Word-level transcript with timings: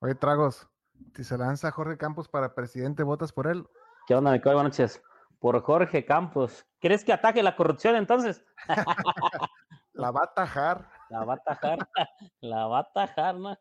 Oye, 0.00 0.14
Tragos, 0.14 0.68
si 1.16 1.24
se 1.24 1.36
lanza 1.36 1.72
Jorge 1.72 1.98
Campos 1.98 2.28
para 2.28 2.54
presidente, 2.54 3.02
¿votas 3.02 3.32
por 3.32 3.48
él? 3.48 3.66
¿Qué 4.06 4.14
onda, 4.14 4.30
mi 4.30 4.38
Buenas 4.38 4.62
noches. 4.62 5.02
Por 5.40 5.60
Jorge 5.60 6.04
Campos. 6.04 6.64
¿Crees 6.80 7.04
que 7.04 7.12
ataque 7.12 7.42
la 7.42 7.56
corrupción 7.56 7.96
entonces? 7.96 8.44
la 9.94 10.12
va 10.12 10.20
a 10.20 10.24
atajar. 10.24 10.88
La 11.10 11.24
va 11.24 11.32
a 11.32 11.36
atajar. 11.36 11.78
la 12.42 12.66
va 12.66 12.78
a 12.78 12.80
atajar, 12.82 13.34
¿no? 13.34 13.56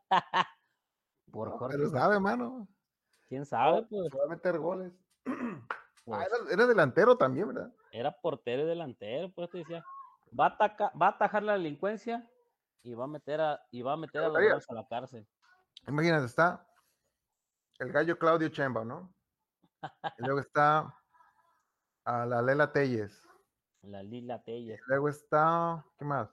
por 1.32 1.50
Jorge. 1.52 1.78
Pero 1.78 1.89
sabe, 1.89 2.20
mano. 2.20 2.68
¿Quién 3.30 3.46
sabe? 3.46 3.84
Pues? 3.90 4.10
va 4.12 4.26
a 4.26 4.30
meter 4.30 4.60
goles. 4.60 4.94
Ah, 6.10 6.24
pues 6.30 6.54
era, 6.54 6.66
delantero 6.66 7.18
también, 7.18 7.50
¿verdad? 7.50 7.70
Era 7.92 8.14
portero 8.14 8.64
y 8.64 8.66
delantero, 8.66 9.30
pues 9.34 9.50
te 9.50 9.58
decía. 9.58 9.83
Va 10.39 10.46
a, 10.46 10.47
atacar, 10.52 10.89
va 11.02 11.08
a 11.08 11.10
atajar 11.10 11.44
la 11.44 11.52
delincuencia 11.52 12.25
y 12.82 12.94
va 12.94 13.04
a 13.04 13.08
meter 13.08 13.42
a, 13.42 13.61
y 13.72 13.82
va 13.82 13.92
a 13.92 13.97
meter 13.97 14.24
a 14.24 14.30
los 14.30 14.69
a 14.69 14.74
la 14.74 14.88
cárcel. 14.88 15.28
Imagínate, 15.87 16.25
está 16.25 16.68
el 17.79 17.91
gallo 17.91 18.18
Claudio 18.18 18.50
Chemba, 18.50 18.83
¿no? 18.83 19.14
Y 20.18 20.23
luego 20.23 20.39
está 20.39 20.93
a 22.04 22.25
la 22.25 22.41
Lela 22.41 22.71
Telles. 22.71 23.27
La 23.83 24.04
Lila 24.04 24.41
Telles. 24.43 24.79
luego 24.87 25.07
está, 25.07 25.86
¿qué 25.97 26.05
más? 26.05 26.29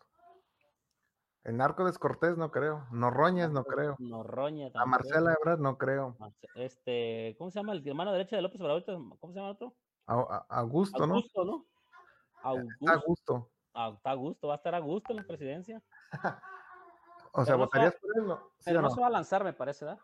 El 1.44 1.58
narco 1.58 1.84
Descortés, 1.84 2.38
no 2.38 2.50
creo. 2.50 2.86
Norroñez, 2.90 3.50
no 3.50 3.64
creo. 3.64 3.96
Norroñez 3.98 4.74
A 4.74 4.86
Marcela 4.86 5.34
Ebrard, 5.38 5.60
no 5.60 5.76
creo. 5.76 6.16
Este, 6.54 7.36
¿cómo 7.36 7.50
se 7.50 7.60
llama 7.60 7.74
el 7.74 7.86
hermano 7.86 8.12
derecha 8.12 8.36
de 8.36 8.42
López 8.42 8.60
Obrador? 8.60 8.84
¿Cómo 8.84 9.32
se 9.32 9.38
llama 9.38 9.50
otro? 9.50 9.76
Augusto, 10.06 11.06
¿no? 11.06 11.14
Augusto, 11.14 11.44
¿no? 11.44 11.66
Augusto. 12.42 12.90
Augusto. 12.90 13.50
Ah, 13.74 13.92
está 13.94 14.12
a 14.12 14.14
gusto, 14.14 14.48
va 14.48 14.54
a 14.54 14.56
estar 14.56 14.74
a 14.74 14.78
gusto 14.78 15.12
en 15.12 15.16
la 15.18 15.24
presidencia. 15.24 15.82
o 17.34 17.44
sea, 17.44 17.56
¿votarías 17.56 17.94
por 17.96 18.10
él? 18.16 18.26
No? 18.26 18.52
pero 18.64 18.80
no, 18.80 18.90
se 18.90 19.00
va 19.00 19.08
a 19.08 19.10
lanzar, 19.10 19.42
me 19.42 19.52
parece, 19.52 19.84
¿verdad? 19.84 20.00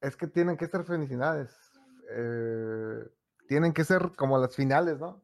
Es 0.00 0.16
que 0.16 0.26
tienen 0.26 0.56
que 0.56 0.66
ser 0.66 0.84
felicidades. 0.84 1.56
Eh, 2.10 3.04
tienen 3.46 3.72
que 3.72 3.84
ser 3.84 4.10
como 4.16 4.38
las 4.38 4.54
finales, 4.54 4.98
¿no? 4.98 5.22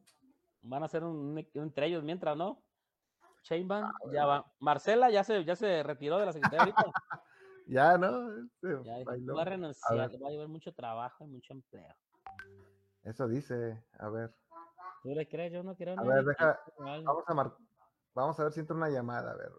Van 0.61 0.83
a 0.83 0.87
ser 0.87 1.03
un, 1.03 1.37
entre 1.53 1.87
ellos 1.87 2.03
mientras, 2.03 2.37
¿no? 2.37 2.63
Chainban, 3.43 3.83
ah, 3.85 3.91
ya 4.11 4.25
va. 4.25 4.53
Marcela 4.59 5.09
ya 5.09 5.23
se, 5.23 5.43
ya 5.43 5.55
se 5.55 5.83
retiró 5.83 6.19
de 6.19 6.25
la 6.25 6.33
secretaría 6.33 6.73
ya, 7.67 7.97
¿no? 7.97 8.37
Este, 8.37 8.83
ya, 8.83 9.33
va 9.33 9.41
a 9.41 9.45
renunciar, 9.45 9.99
va 9.99 10.27
a 10.27 10.31
llevar 10.31 10.47
mucho 10.47 10.73
trabajo 10.73 11.25
y 11.25 11.27
mucho 11.27 11.53
empleo. 11.53 11.95
Eso 13.03 13.27
dice, 13.27 13.83
a 13.97 14.09
ver. 14.09 14.33
¿Tú 15.03 15.09
le 15.09 15.27
crees? 15.27 15.51
Yo 15.51 15.63
no 15.63 15.75
quiero. 15.75 15.99
A 15.99 16.03
ver, 16.03 16.23
deja, 16.23 16.59
vamos 16.77 17.23
a, 17.27 17.57
vamos 18.13 18.39
a 18.39 18.43
ver 18.43 18.53
si 18.53 18.59
entra 18.61 18.75
una 18.75 18.89
llamada, 18.89 19.31
a 19.31 19.35
ver. 19.35 19.51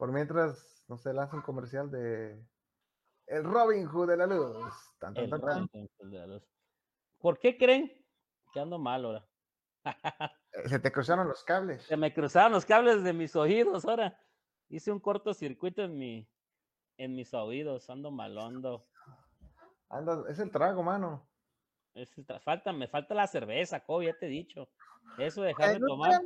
Por 0.00 0.12
mientras, 0.12 0.86
no 0.88 0.96
sé, 0.96 1.12
lanza 1.12 1.36
un 1.36 1.42
comercial 1.42 1.90
de 1.90 2.42
el 3.26 3.44
Robin 3.44 3.86
Hood 3.86 4.08
de 4.08 4.16
la 4.16 4.26
luz. 4.26 4.56
¿Por 7.18 7.38
qué 7.38 7.58
creen 7.58 7.92
que 8.50 8.60
ando 8.60 8.78
mal 8.78 9.04
ahora? 9.04 9.28
Eh, 10.52 10.68
se 10.68 10.78
te 10.80 10.90
cruzaron 10.90 11.28
los 11.28 11.44
cables. 11.44 11.82
Se 11.82 11.98
me 11.98 12.14
cruzaron 12.14 12.50
los 12.50 12.64
cables 12.64 13.04
de 13.04 13.12
mis 13.12 13.36
oídos 13.36 13.84
ahora. 13.84 14.18
Hice 14.70 14.90
un 14.90 15.00
cortocircuito 15.00 15.82
en 15.82 15.98
mi, 15.98 16.28
en 16.96 17.14
mis 17.14 17.34
oídos, 17.34 17.88
ando 17.90 18.10
malondo. 18.10 18.88
Anda, 19.90 20.24
es 20.30 20.38
el 20.38 20.50
trago, 20.50 20.82
mano. 20.82 21.28
Es 21.94 22.10
falta, 22.42 22.72
me 22.72 22.88
falta 22.88 23.14
la 23.14 23.26
cerveza, 23.26 23.84
Kobe, 23.84 24.06
ya 24.06 24.18
te 24.18 24.26
he 24.26 24.30
dicho. 24.30 24.70
Eso 25.18 25.42
de 25.42 25.48
dejar 25.48 25.74
de 25.74 25.86
tomar. 25.86 26.20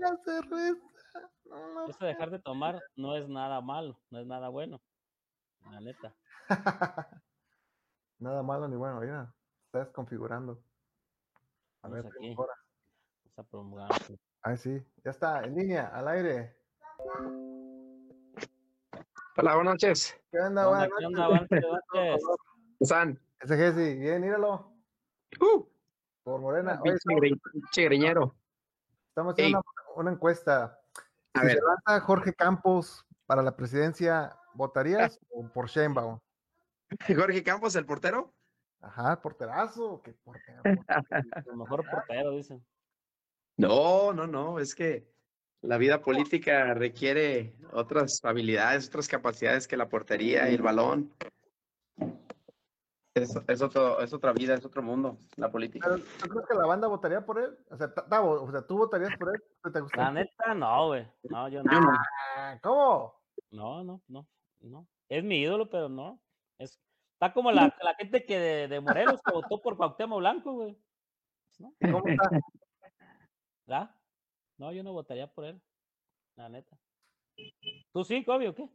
Eso 1.89 2.05
de 2.05 2.07
dejar 2.07 2.31
de 2.31 2.39
tomar 2.39 2.81
no 2.97 3.17
es 3.17 3.29
nada 3.29 3.61
malo, 3.61 3.98
no 4.11 4.20
es 4.20 4.27
nada 4.27 4.48
bueno. 4.48 4.81
La 5.71 5.81
neta. 5.81 6.15
nada 8.19 8.43
malo 8.43 8.69
ni 8.69 8.77
bueno, 8.77 9.00
mira, 9.00 9.34
estás 9.66 9.91
configurando. 9.91 10.62
A 11.83 11.88
ver, 11.88 12.06
aquí. 12.06 12.37
Está 13.25 13.43
promulgando. 13.43 13.94
Ah, 14.43 14.56
sí, 14.56 14.83
ya 15.05 15.11
está, 15.11 15.43
en 15.43 15.55
línea, 15.55 15.88
al 15.88 16.09
aire. 16.09 16.56
Hola, 19.37 19.56
buenas 19.56 19.75
noches. 19.75 20.21
¿Qué 20.31 20.38
onda? 20.38 20.69
Buenas 20.69 20.88
noches. 20.88 20.99
¿Qué 20.99 21.06
onda? 21.06 21.28
Buenas 21.28 21.50
noches. 22.81 23.21
Ese 23.41 23.56
Jesse, 23.56 23.99
bien, 23.99 24.22
míralo. 24.22 24.72
Uh, 25.38 25.67
por 26.22 26.41
Morena. 26.41 26.81
Chegreñero. 27.72 28.34
Estamos 29.09 29.34
haciendo 29.34 29.62
una, 29.97 30.12
encuesta. 30.12 30.81
Si 31.34 31.41
se 31.41 31.61
lanza 31.61 32.00
Jorge 32.00 32.33
Campos 32.34 33.05
para 33.27 33.43
la 33.43 33.56
presidencia, 33.56 34.37
¿votarías 34.55 35.19
o 35.31 35.49
por 35.49 35.69
Sheinbaum? 35.69 36.19
Jorge 37.06 37.43
Campos, 37.43 37.75
el 37.77 37.87
portero. 37.87 38.33
Ajá, 38.81 39.21
porterazo, 39.21 40.03
qué 40.03 40.12
portero. 40.25 40.62
el 40.65 41.56
mejor 41.56 41.89
portero, 41.91 42.33
dicen. 42.33 42.65
No, 43.56 44.12
no, 44.12 44.27
no, 44.27 44.59
es 44.59 44.75
que 44.75 45.09
la 45.62 45.78
vida 45.78 46.03
política 46.03 46.75
requiere 46.75 47.56
otras 47.73 48.21
habilidades, 48.23 48.89
otras 48.89 49.09
capacidades 49.09 49.67
que 49.67 49.77
la 49.77 49.89
portería 49.89 50.50
y 50.50 50.55
el 50.55 50.62
balón. 50.62 51.15
Es, 53.14 53.36
es, 53.47 53.62
otro, 53.62 54.00
es 54.00 54.12
otra 54.12 54.32
vida, 54.32 54.54
es 54.54 54.64
otro 54.64 54.82
mundo, 54.82 55.16
la 55.36 55.48
política. 55.48 55.88
¿Tú 56.20 56.28
crees 56.28 56.47
que 56.48 56.54
la 56.54 56.66
banda 56.66 56.88
votaría 56.88 57.25
por 57.25 57.38
él? 57.38 57.56
O 57.70 57.76
sea, 57.76 57.94
o 58.20 58.50
sea 58.50 58.66
¿tú 58.66 58.76
votarías 58.76 59.16
por 59.16 59.32
él? 59.32 59.42
¿Te 59.72 59.97
la 59.97 60.10
neta, 60.10 60.52
no, 60.54 60.88
güey. 60.88 61.06
No, 61.22 61.48
yo 61.48 61.62
no. 61.62 61.70
Ah, 62.36 62.58
¿Cómo? 62.60 63.14
No, 63.52 63.84
no, 63.84 64.02
no, 64.08 64.26
no. 64.62 64.88
Es 65.08 65.22
mi 65.22 65.41
ídolo, 65.42 65.70
pero 65.70 65.88
no. 65.88 66.20
Es, 66.58 66.80
está 67.12 67.32
como 67.32 67.52
la, 67.52 67.72
la 67.82 67.94
gente 67.94 68.26
que 68.26 68.36
de, 68.36 68.69
de 68.69 68.80
Morelos 68.80 69.20
que 69.25 69.32
votó 69.32 69.62
por 69.62 69.76
Cuauhtémoc 69.76 70.19
Blanco, 70.19 70.52
güey. 70.54 70.76
¿No? 71.60 71.72
¿Cómo 71.81 72.08
está? 72.08 72.31
¿Ah? 73.69 73.96
No, 74.58 74.72
yo 74.72 74.82
no 74.82 74.92
votaría 74.92 75.32
por 75.32 75.44
él. 75.44 75.62
La 76.34 76.48
neta. 76.48 76.76
¿Tú 77.92 78.02
sí, 78.02 78.25
Kobe, 78.25 78.48
o 78.48 78.54
qué? 78.56 78.69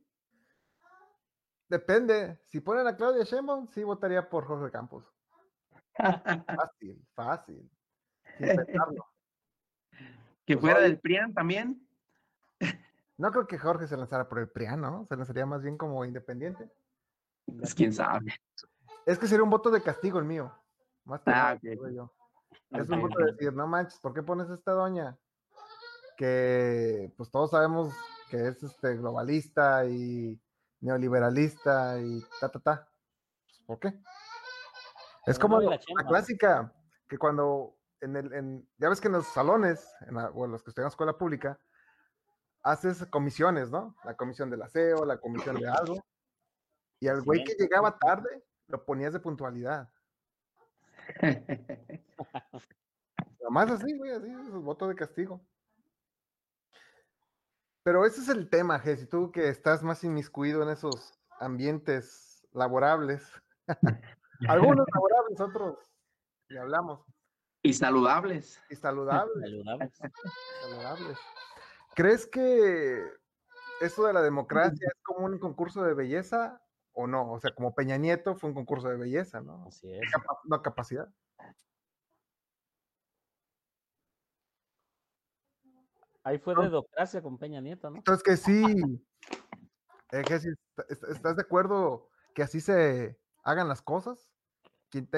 Depende. 1.70 2.40
Si 2.46 2.60
ponen 2.60 2.88
a 2.88 2.96
Claudia 2.96 3.24
Sheinbaum, 3.24 3.68
sí 3.68 3.84
votaría 3.84 4.28
por 4.28 4.46
Jorge 4.46 4.72
Campos. 4.72 5.06
fácil, 5.94 7.08
fácil. 7.14 7.72
¿Que 10.46 10.58
pues 10.58 10.60
fuera 10.60 10.80
del 10.80 11.00
PRIAN 11.00 11.34
también? 11.34 11.88
No 13.18 13.32
creo 13.32 13.46
que 13.46 13.60
Jorge 13.60 13.86
se 13.86 13.98
lanzara 13.98 14.28
por 14.28 14.40
el 14.40 14.50
PRIAN, 14.50 14.82
¿no? 14.82 15.06
Se 15.06 15.16
lanzaría 15.16 15.46
más 15.46 15.62
bien 15.62 15.78
como 15.78 16.04
independiente. 16.06 16.72
Pues 17.46 17.76
quién 17.76 17.94
sabe. 17.94 18.34
Es 19.06 19.20
que 19.20 19.28
sería 19.28 19.44
un 19.44 19.50
voto 19.50 19.70
de 19.70 19.84
castigo 19.84 20.18
el 20.20 20.26
mío. 20.26 20.52
Más 21.04 21.22
que 21.22 21.32
ah, 21.32 21.60
yo. 21.62 22.12
Es 22.72 22.90
un 22.90 23.02
voto 23.02 23.20
de 23.20 23.32
decir, 23.34 23.54
no 23.54 23.68
manches, 23.68 24.00
¿por 24.00 24.14
qué 24.14 24.24
pones 24.24 24.50
a 24.50 24.56
esta 24.56 24.72
doña? 24.72 25.18
Que 26.18 27.12
pues 27.18 27.30
todos 27.30 27.52
sabemos 27.52 27.94
que 28.30 28.48
es 28.48 28.64
este 28.64 28.96
globalista 28.96 29.86
y 29.86 30.40
neoliberalista 30.82 32.00
y 32.00 32.24
ta, 32.40 32.50
ta, 32.50 32.60
ta. 32.60 32.90
Pues, 33.46 33.62
¿Por 33.66 33.80
qué? 33.80 34.00
Es 35.26 35.38
como 35.38 35.60
la, 35.60 35.80
clásica, 36.08 36.74
que 37.08 37.18
cuando 37.18 37.78
en 38.02 38.16
el, 38.16 38.34
en, 38.34 38.70
ya 38.78 38.90
ves 38.90 39.02
que 39.02 39.08
en 39.08 39.14
los 39.14 39.28
salones, 39.28 39.88
en 40.08 40.18
o 40.18 40.46
en 40.46 40.52
los 40.52 40.64
que 40.64 40.72
estudian 40.72 40.88
escuela 40.88 41.18
pública, 41.18 41.60
haces 42.64 43.06
comisiones, 43.08 43.70
¿no? 43.70 43.96
La 44.04 44.16
comisión 44.16 44.50
del 44.50 44.62
aseo, 44.62 45.06
la 45.06 45.20
comisión 45.20 45.58
de 45.58 45.68
algo, 45.68 46.04
y 47.00 47.08
al 47.08 47.22
güey 47.22 47.44
que 47.44 47.56
llegaba 47.58 47.98
tarde, 47.98 48.44
lo 48.68 48.84
ponías 48.86 49.14
de 49.14 49.20
puntualidad. 49.20 49.90
Más 53.50 53.72
así, 53.72 53.98
güey, 53.98 54.12
así, 54.12 54.30
es 54.30 54.52
voto 54.52 54.88
de 54.88 54.96
castigo. 54.96 55.42
Pero 57.84 58.06
ese 58.06 58.22
es 58.22 58.30
el 58.30 58.50
tema, 58.50 58.80
Jessy, 58.80 59.06
tú 59.06 59.32
que 59.32 59.50
estás 59.50 59.84
más 59.84 60.04
inmiscuido 60.04 60.64
en 60.64 60.70
esos 60.70 61.20
ambientes 61.40 62.48
laborables. 62.52 63.32
Algunos 64.48 64.86
laborables, 64.94 65.40
otros 65.40 65.90
y 66.50 66.58
hablamos. 66.58 67.02
Y 67.62 67.74
saludables. 67.74 68.62
Y 68.70 68.76
saludables. 68.76 69.62
saludables. 70.62 71.18
¿Crees 71.96 72.26
que 72.26 73.04
esto 73.82 74.06
de 74.06 74.14
la 74.14 74.22
democracia 74.22 74.88
es 74.88 75.04
como 75.04 75.26
un 75.26 75.38
concurso 75.40 75.84
de 75.84 75.94
belleza 75.94 76.62
o 76.94 77.08
no? 77.08 77.32
O 77.32 77.40
sea, 77.40 77.52
como 77.54 77.76
Peña 77.76 77.98
Nieto 77.98 78.36
fue 78.36 78.50
un 78.50 78.56
concurso 78.56 78.90
de 78.90 78.98
belleza, 78.98 79.42
¿no? 79.42 79.66
Así 79.68 79.92
es. 79.92 80.02
No 80.46 80.62
capacidad. 80.62 81.10
Ahí 86.30 86.38
fue 86.38 86.54
de 86.54 86.62
democracia 86.62 87.24
con 87.24 87.40
Peña 87.40 87.60
Nieto, 87.60 87.90
¿no? 87.90 87.98
Entonces 87.98 88.22
que 88.22 88.38
sí, 88.38 88.64
eh, 90.12 90.24
¿estás 91.10 91.36
de 91.36 91.42
acuerdo 91.42 92.08
que 92.36 92.44
así 92.44 92.62
se 92.62 93.18
hagan 93.44 93.68
las 93.68 93.82
cosas? 93.82 94.32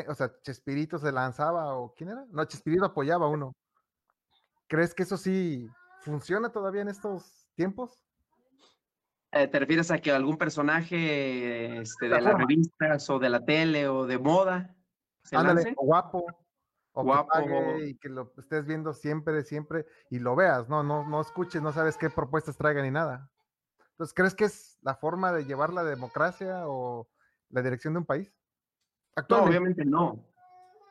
o 0.07 0.15
sea, 0.15 0.31
Chespirito 0.41 0.97
se 0.99 1.11
lanzaba 1.11 1.75
o 1.75 1.93
¿quién 1.93 2.11
era? 2.11 2.25
No, 2.29 2.45
Chespirito 2.45 2.85
apoyaba 2.85 3.25
a 3.25 3.29
uno. 3.29 3.53
¿Crees 4.67 4.93
que 4.93 5.03
eso 5.03 5.17
sí 5.17 5.67
funciona 5.99 6.49
todavía 6.49 6.81
en 6.81 6.87
estos 6.87 7.45
tiempos? 7.55 8.01
Eh, 9.33 9.49
¿Te 9.49 9.59
refieres 9.59 9.91
a 9.91 9.97
que 9.97 10.13
algún 10.13 10.37
personaje 10.37 11.81
este, 11.81 12.07
de 12.07 12.21
las 12.21 12.37
revistas 12.37 13.09
o 13.09 13.19
de 13.19 13.29
la 13.29 13.43
tele 13.43 13.89
o 13.89 14.05
de 14.05 14.17
moda 14.17 14.77
se 15.23 15.35
Ándale, 15.35 15.73
guapo. 15.75 16.25
O 16.93 17.03
guapo. 17.03 17.31
Que 17.77 17.87
y 17.87 17.95
que 17.95 18.09
lo 18.09 18.33
estés 18.37 18.65
viendo 18.65 18.93
siempre, 18.93 19.43
siempre 19.43 19.85
y 20.09 20.19
lo 20.19 20.35
veas, 20.35 20.67
¿no? 20.67 20.83
No, 20.83 21.07
no 21.07 21.21
escuches, 21.21 21.61
no 21.61 21.71
sabes 21.71 21.97
qué 21.97 22.09
propuestas 22.09 22.57
traigan 22.57 22.83
ni 22.83 22.91
nada. 22.91 23.29
Entonces, 23.91 24.13
¿crees 24.13 24.35
que 24.35 24.45
es 24.45 24.77
la 24.81 24.95
forma 24.95 25.31
de 25.31 25.45
llevar 25.45 25.71
la 25.71 25.83
democracia 25.83 26.67
o 26.67 27.07
la 27.49 27.61
dirección 27.61 27.93
de 27.93 27.99
un 27.99 28.05
país? 28.05 28.33
No, 29.29 29.43
obviamente 29.43 29.85
no. 29.85 30.25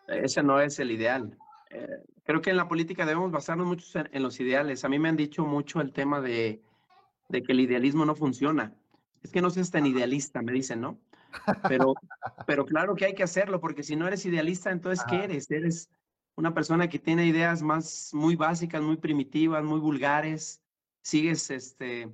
Ese 0.07 0.43
no 0.43 0.61
es 0.61 0.79
el 0.79 0.91
ideal. 0.91 1.37
Eh, 1.71 2.03
creo 2.25 2.41
que 2.41 2.51
en 2.51 2.57
la 2.57 2.69
política 2.69 3.07
debemos 3.07 3.31
basarnos 3.31 3.67
mucho 3.67 3.87
en, 4.11 4.23
los 4.23 4.41
ideales. 4.41 4.85
A 4.85 4.89
mí 4.89 4.99
me 4.99 5.09
han 5.09 5.17
dicho 5.17 5.45
mucho 5.45 5.81
el 5.81 5.93
tema 5.93 6.21
de, 6.21 6.63
de, 7.29 7.43
que 7.43 7.53
el 7.53 7.61
idealismo 7.61 8.05
no 8.05 8.15
funciona. 8.15 8.75
Es 9.23 9.31
que 9.31 9.43
no 9.43 9.51
seas 9.51 9.71
tan 9.71 9.87
idealista, 9.87 10.43
me 10.43 10.53
dicen, 10.53 10.81
¿no? 10.81 10.99
Pero, 11.69 11.95
pero 12.47 12.65
claro 12.65 12.95
que 12.95 13.05
hay 13.07 13.15
que 13.15 13.23
hacerlo, 13.23 13.61
porque 13.61 13.83
si 13.83 13.97
no 13.97 14.07
eres 14.07 14.25
idealista, 14.27 14.71
entonces, 14.71 15.05
¿qué 15.09 15.25
eres? 15.25 15.51
Eres 15.51 15.91
una 16.37 16.55
persona 16.55 16.89
que 16.89 16.99
tiene 16.99 17.27
ideas 17.27 17.63
más 17.63 18.11
muy 18.15 18.37
básicas, 18.37 18.83
muy 18.83 18.97
primitivas, 18.97 19.63
muy 19.65 19.81
vulgares. 19.81 20.63
Sigues 21.03 21.51
este, 21.51 22.11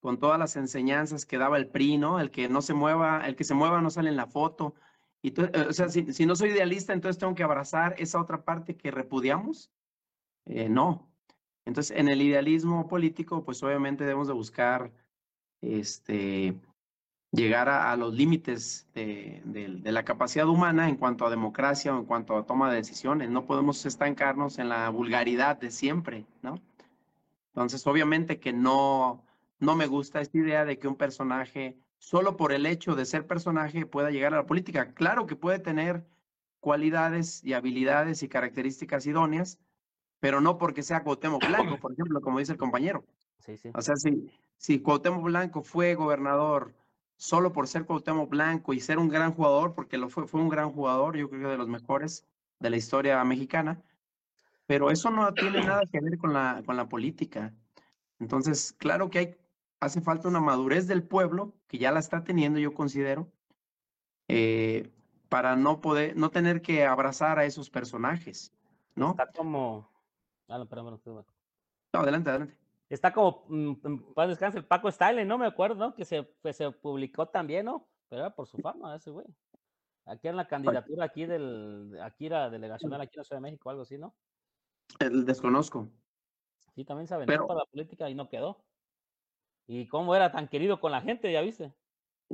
con 0.00 0.18
todas 0.18 0.38
las 0.38 0.56
enseñanzas 0.56 1.26
que 1.26 1.38
daba 1.38 1.56
el 1.56 1.68
PRI, 1.68 1.98
¿no? 1.98 2.20
El 2.20 2.30
que 2.30 2.48
no 2.48 2.62
se 2.62 2.74
mueva, 2.74 3.26
el 3.26 3.36
que 3.36 3.44
se 3.44 3.54
mueva 3.54 3.80
no 3.80 3.90
sale 3.90 4.10
en 4.10 4.16
la 4.16 4.26
foto. 4.26 4.74
Y 5.22 5.28
eh, 5.40 5.66
o 5.68 5.72
sea, 5.72 5.88
si, 5.88 6.26
no 6.26 6.36
soy 6.36 6.50
idealista, 6.50 6.92
entonces 6.92 7.18
tengo 7.18 7.34
que 7.34 7.42
abrazar 7.42 7.94
esa 7.98 8.20
otra 8.20 8.44
parte 8.44 8.76
que 8.76 8.90
repudiamos. 8.90 9.70
Eh, 10.46 10.68
no. 10.68 11.10
Entonces, 11.64 11.96
en 11.96 12.08
el 12.08 12.22
idealismo 12.22 12.88
político, 12.88 13.44
pues 13.44 13.62
obviamente 13.62 14.04
debemos 14.04 14.28
de 14.28 14.34
buscar 14.34 14.92
este, 15.60 16.58
llegar 17.30 17.68
a, 17.68 17.94
los 17.96 18.14
límites 18.14 18.86
de, 18.94 19.42
de, 19.44 19.92
la 19.92 20.04
capacidad 20.04 20.48
humana 20.48 20.88
en 20.88 20.96
cuanto 20.96 21.26
a 21.26 21.30
democracia 21.30 21.94
o 21.94 21.98
en 21.98 22.06
cuanto 22.06 22.36
a 22.36 22.46
toma 22.46 22.70
de 22.70 22.76
decisiones. 22.76 23.30
No 23.30 23.44
podemos 23.44 23.84
estancarnos 23.84 24.58
en 24.58 24.68
la 24.70 24.88
vulgaridad 24.88 25.58
de 25.58 25.70
siempre, 25.70 26.24
¿no? 26.42 26.60
Entonces, 27.48 27.86
obviamente 27.86 28.38
que 28.38 28.52
no, 28.52 29.24
no 29.58 29.74
me 29.76 29.86
gusta 29.86 30.20
esta 30.20 30.38
idea 30.38 30.64
de 30.64 30.78
que 30.78 30.88
un 30.88 30.96
personaje, 30.96 31.76
solo 31.98 32.36
por 32.36 32.52
el 32.52 32.66
hecho 32.66 32.94
de 32.94 33.04
ser 33.04 33.26
personaje, 33.26 33.84
pueda 33.84 34.10
llegar 34.10 34.32
a 34.32 34.38
la 34.38 34.46
política. 34.46 34.94
Claro 34.94 35.26
que 35.26 35.36
puede 35.36 35.58
tener 35.58 36.06
cualidades 36.60 37.44
y 37.44 37.52
habilidades 37.52 38.22
y 38.22 38.28
características 38.28 39.06
idóneas, 39.06 39.58
pero 40.20 40.40
no 40.40 40.56
porque 40.56 40.82
sea 40.82 41.02
Cuauhtémoc 41.02 41.46
Blanco, 41.46 41.78
por 41.78 41.92
ejemplo, 41.92 42.20
como 42.20 42.38
dice 42.38 42.52
el 42.52 42.58
compañero. 42.58 43.04
Sí, 43.38 43.56
sí. 43.56 43.70
O 43.74 43.82
sea, 43.82 43.96
si, 43.96 44.30
si 44.56 44.80
Cuauhtémoc 44.80 45.24
Blanco 45.24 45.62
fue 45.62 45.94
gobernador 45.94 46.74
solo 47.18 47.52
por 47.52 47.68
ser 47.68 47.84
Cuauhtémoc 47.84 48.30
Blanco 48.30 48.72
y 48.72 48.80
ser 48.80 48.98
un 48.98 49.08
gran 49.08 49.34
jugador, 49.34 49.74
porque 49.74 49.98
lo 49.98 50.08
fue, 50.08 50.26
fue 50.26 50.40
un 50.40 50.48
gran 50.48 50.72
jugador, 50.72 51.16
yo 51.16 51.28
creo 51.28 51.42
que 51.42 51.48
de 51.48 51.58
los 51.58 51.68
mejores 51.68 52.26
de 52.60 52.70
la 52.70 52.76
historia 52.76 53.22
mexicana, 53.24 53.82
pero 54.66 54.90
eso 54.90 55.10
no 55.10 55.34
tiene 55.34 55.62
nada 55.62 55.82
que 55.90 56.00
ver 56.00 56.16
con 56.16 56.32
la, 56.32 56.62
con 56.64 56.76
la 56.76 56.88
política. 56.88 57.52
Entonces, 58.18 58.72
claro 58.78 59.10
que 59.10 59.18
hay 59.18 59.36
hace 59.80 60.00
falta 60.00 60.28
una 60.28 60.40
madurez 60.40 60.86
del 60.86 61.02
pueblo, 61.02 61.54
que 61.66 61.78
ya 61.78 61.92
la 61.92 62.00
está 62.00 62.24
teniendo, 62.24 62.58
yo 62.58 62.74
considero, 62.74 63.30
eh, 64.28 64.90
para 65.28 65.56
no 65.56 65.80
poder, 65.80 66.16
no 66.16 66.30
tener 66.30 66.62
que 66.62 66.86
abrazar 66.86 67.38
a 67.38 67.44
esos 67.44 67.70
personajes, 67.70 68.52
¿no? 68.94 69.10
Está 69.10 69.30
como. 69.30 69.90
Ah, 70.48 70.58
no, 70.58 70.66
perdón, 70.66 71.00
no, 71.04 72.00
adelante, 72.00 72.30
adelante. 72.30 72.58
Está 72.88 73.12
como, 73.12 73.44
mm, 73.48 74.12
para 74.14 74.28
descansar, 74.28 74.60
el 74.60 74.66
Paco 74.66 74.90
Style, 74.90 75.26
no 75.26 75.36
me 75.36 75.46
acuerdo, 75.46 75.76
¿no? 75.76 75.94
Que 75.94 76.04
se, 76.04 76.26
se 76.52 76.70
publicó 76.70 77.26
también, 77.26 77.66
¿no? 77.66 77.88
Pero 78.08 78.22
era 78.22 78.34
por 78.34 78.46
su 78.46 78.58
fama 78.58 78.96
ese 78.96 79.10
güey. 79.10 79.26
Aquí 80.06 80.28
en 80.28 80.36
la 80.36 80.48
candidatura 80.48 81.04
aquí 81.04 81.26
del, 81.26 81.98
aquí 82.02 82.26
era 82.26 82.48
delegacional 82.48 83.02
aquí 83.02 83.16
en 83.16 83.20
la 83.20 83.24
Ciudad 83.24 83.42
de 83.42 83.42
México, 83.42 83.68
algo 83.68 83.82
así, 83.82 83.98
¿no? 83.98 84.14
El 84.98 85.26
desconozco. 85.26 85.90
Sí, 86.74 86.84
también 86.84 87.06
se 87.06 87.14
aventó 87.14 87.46
para 87.46 87.60
la 87.60 87.66
política 87.66 88.08
y 88.08 88.14
no 88.14 88.28
quedó. 88.30 88.64
Y 89.66 89.86
cómo 89.86 90.14
era 90.14 90.32
tan 90.32 90.48
querido 90.48 90.80
con 90.80 90.92
la 90.92 91.02
gente, 91.02 91.30
¿ya 91.30 91.42
viste? 91.42 91.74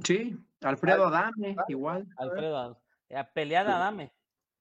Sí, 0.05 0.37
Alfredo 0.61 1.07
Adame, 1.07 1.57
igual. 1.67 2.07
Alfredo, 2.17 2.81
eh, 3.09 3.25
peleada 3.35 3.77
Adame. 3.77 4.13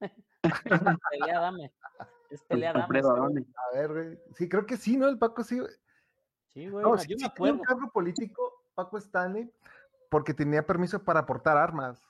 pelea 1.11 1.37
Adame. 1.37 1.71
Es 2.33 2.43
pelea 2.45 2.71
Alfredo 2.71 3.11
Adame. 3.11 3.45
A 3.55 3.77
ver, 3.77 3.93
güey. 3.93 4.19
Sí, 4.35 4.49
creo 4.49 4.65
que 4.65 4.75
sí, 4.75 4.97
¿no? 4.97 5.07
El 5.07 5.19
Paco 5.19 5.43
sí. 5.43 5.61
Sí, 6.47 6.67
güey. 6.67 6.83
No, 6.83 6.95
yo 7.03 7.15
me 7.19 7.27
acuerdo. 7.27 7.59
un 7.59 7.61
cargo 7.61 7.91
político, 7.91 8.63
Paco 8.73 8.97
Stanley, 8.97 9.51
porque 10.09 10.33
tenía 10.33 10.65
permiso 10.65 11.03
para 11.03 11.19
aportar 11.19 11.57
armas. 11.57 12.01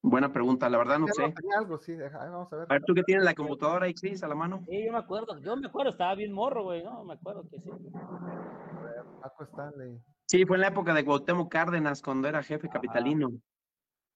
Buena 0.00 0.32
pregunta, 0.32 0.70
la 0.70 0.78
verdad 0.78 0.98
no 0.98 1.06
sé. 1.08 1.30
Tenía 1.32 1.58
algo, 1.58 1.76
sí, 1.76 1.94
vamos 1.94 2.50
a 2.50 2.56
ver. 2.56 2.66
A 2.70 2.72
ver, 2.72 2.82
tú 2.84 2.94
que 2.94 3.02
tienes 3.02 3.22
la 3.22 3.34
computadora 3.34 3.84
ahí, 3.84 3.92
Chris, 3.92 4.22
a 4.22 4.28
la 4.28 4.34
mano. 4.34 4.64
Sí, 4.66 4.86
yo 4.86 4.92
me 4.92 4.98
acuerdo, 4.98 5.38
yo 5.38 5.54
me 5.58 5.66
acuerdo, 5.66 5.90
estaba 5.90 6.14
bien 6.14 6.32
morro, 6.32 6.62
güey, 6.62 6.82
no, 6.82 7.04
me 7.04 7.12
acuerdo 7.12 7.46
que 7.50 7.60
sí. 7.60 7.70
Paco 9.20 9.44
Stanley. 9.44 10.00
Sí, 10.24 10.46
fue 10.46 10.56
en 10.56 10.62
la 10.62 10.68
época 10.68 10.94
de 10.94 11.04
Cuauhtémoc 11.04 11.52
Cárdenas, 11.52 12.00
cuando 12.00 12.26
era 12.26 12.42
jefe 12.42 12.70
capitalino. 12.70 13.32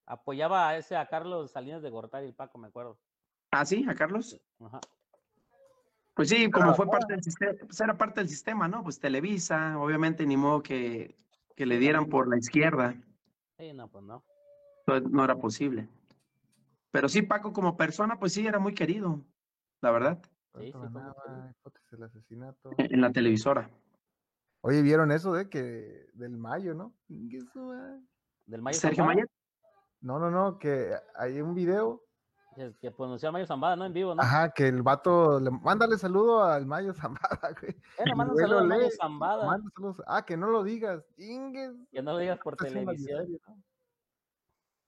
Apoyaba 0.07 0.71
a 0.71 0.79
ese, 0.79 0.97
a 0.97 1.07
Carlos 1.07 1.51
Salinas 1.51 1.83
de 1.83 1.91
Gortari, 1.91 2.27
el 2.27 2.35
Paco, 2.35 2.57
me 2.57 2.69
acuerdo. 2.69 2.99
Ah, 3.57 3.65
sí, 3.65 3.87
a 3.89 3.95
Carlos. 3.95 4.41
Ajá. 4.59 4.81
Pues 6.15 6.29
sí, 6.29 6.51
como 6.51 6.75
fue 6.75 6.87
parte 6.89 7.13
del 7.13 7.23
sistema, 7.23 7.53
pues 7.61 7.81
era 7.81 7.97
parte 7.97 8.21
del 8.21 8.29
sistema, 8.29 8.67
¿no? 8.67 8.83
Pues 8.83 8.99
Televisa, 8.99 9.79
obviamente 9.79 10.27
ni 10.27 10.37
modo 10.37 10.61
que, 10.61 11.17
que 11.55 11.65
le 11.65 11.79
dieran 11.79 12.07
por 12.07 12.29
la 12.29 12.37
izquierda. 12.37 12.95
Sí, 13.59 13.73
no, 13.73 13.89
pues 13.89 14.05
no. 14.05 14.25
No 15.11 15.25
era 15.25 15.37
posible. 15.37 15.89
Pero 16.91 17.09
sí, 17.09 17.23
Paco 17.23 17.53
como 17.53 17.77
persona, 17.77 18.19
pues 18.19 18.33
sí, 18.33 18.45
era 18.45 18.59
muy 18.59 18.75
querido, 18.75 19.21
la 19.81 19.91
verdad. 19.93 20.23
Sí, 20.59 20.73
sí, 20.73 20.79
el 21.93 22.03
asesinato. 22.03 22.71
En 22.77 23.01
la 23.01 23.13
televisora. 23.13 23.71
Oye, 24.63 24.83
¿vieron 24.83 25.13
eso 25.13 25.33
de 25.33 25.49
que 25.49 26.07
del 26.15 26.37
Mayo, 26.37 26.75
no? 26.75 26.93
¿Del 27.09 28.63
Mayo 28.63 28.79
¿Sergio 28.79 29.05
Mayer? 29.05 29.29
No, 30.01 30.19
no, 30.19 30.31
no, 30.31 30.59
que 30.59 30.93
hay 31.17 31.41
un 31.41 31.55
video. 31.55 32.04
Que, 32.55 32.91
pronunció 32.91 33.33
Mayo 33.33 33.47
Zambada, 33.47 33.77
¿no? 33.77 33.85
En 33.85 33.93
vivo, 33.93 34.15
¿no? 34.15 34.23
Ajá, 34.23 34.51
que 34.51 34.69
el 34.69 34.83
vato, 34.83 35.41
le, 35.41 35.51
mándale 35.51 35.99
saludo 35.99 36.45
al 36.45 36.67
Mayo 36.67 36.93
Zambada, 36.95 37.55
güey. 37.61 37.77
Bueno, 37.97 38.17
manda 38.17 38.35
saludo 38.35 38.59
al 38.61 38.69
Mayo 38.69 38.89
Zambada. 38.91 39.61
Ah, 40.07 40.25
que 40.25 40.37
no 40.37 40.49
lo 40.49 40.63
digas. 40.63 41.05
Que 41.17 42.03
no 42.03 42.13
lo 42.13 42.19
digas 42.19 42.39
por 42.39 42.57
televisión. 42.57 43.39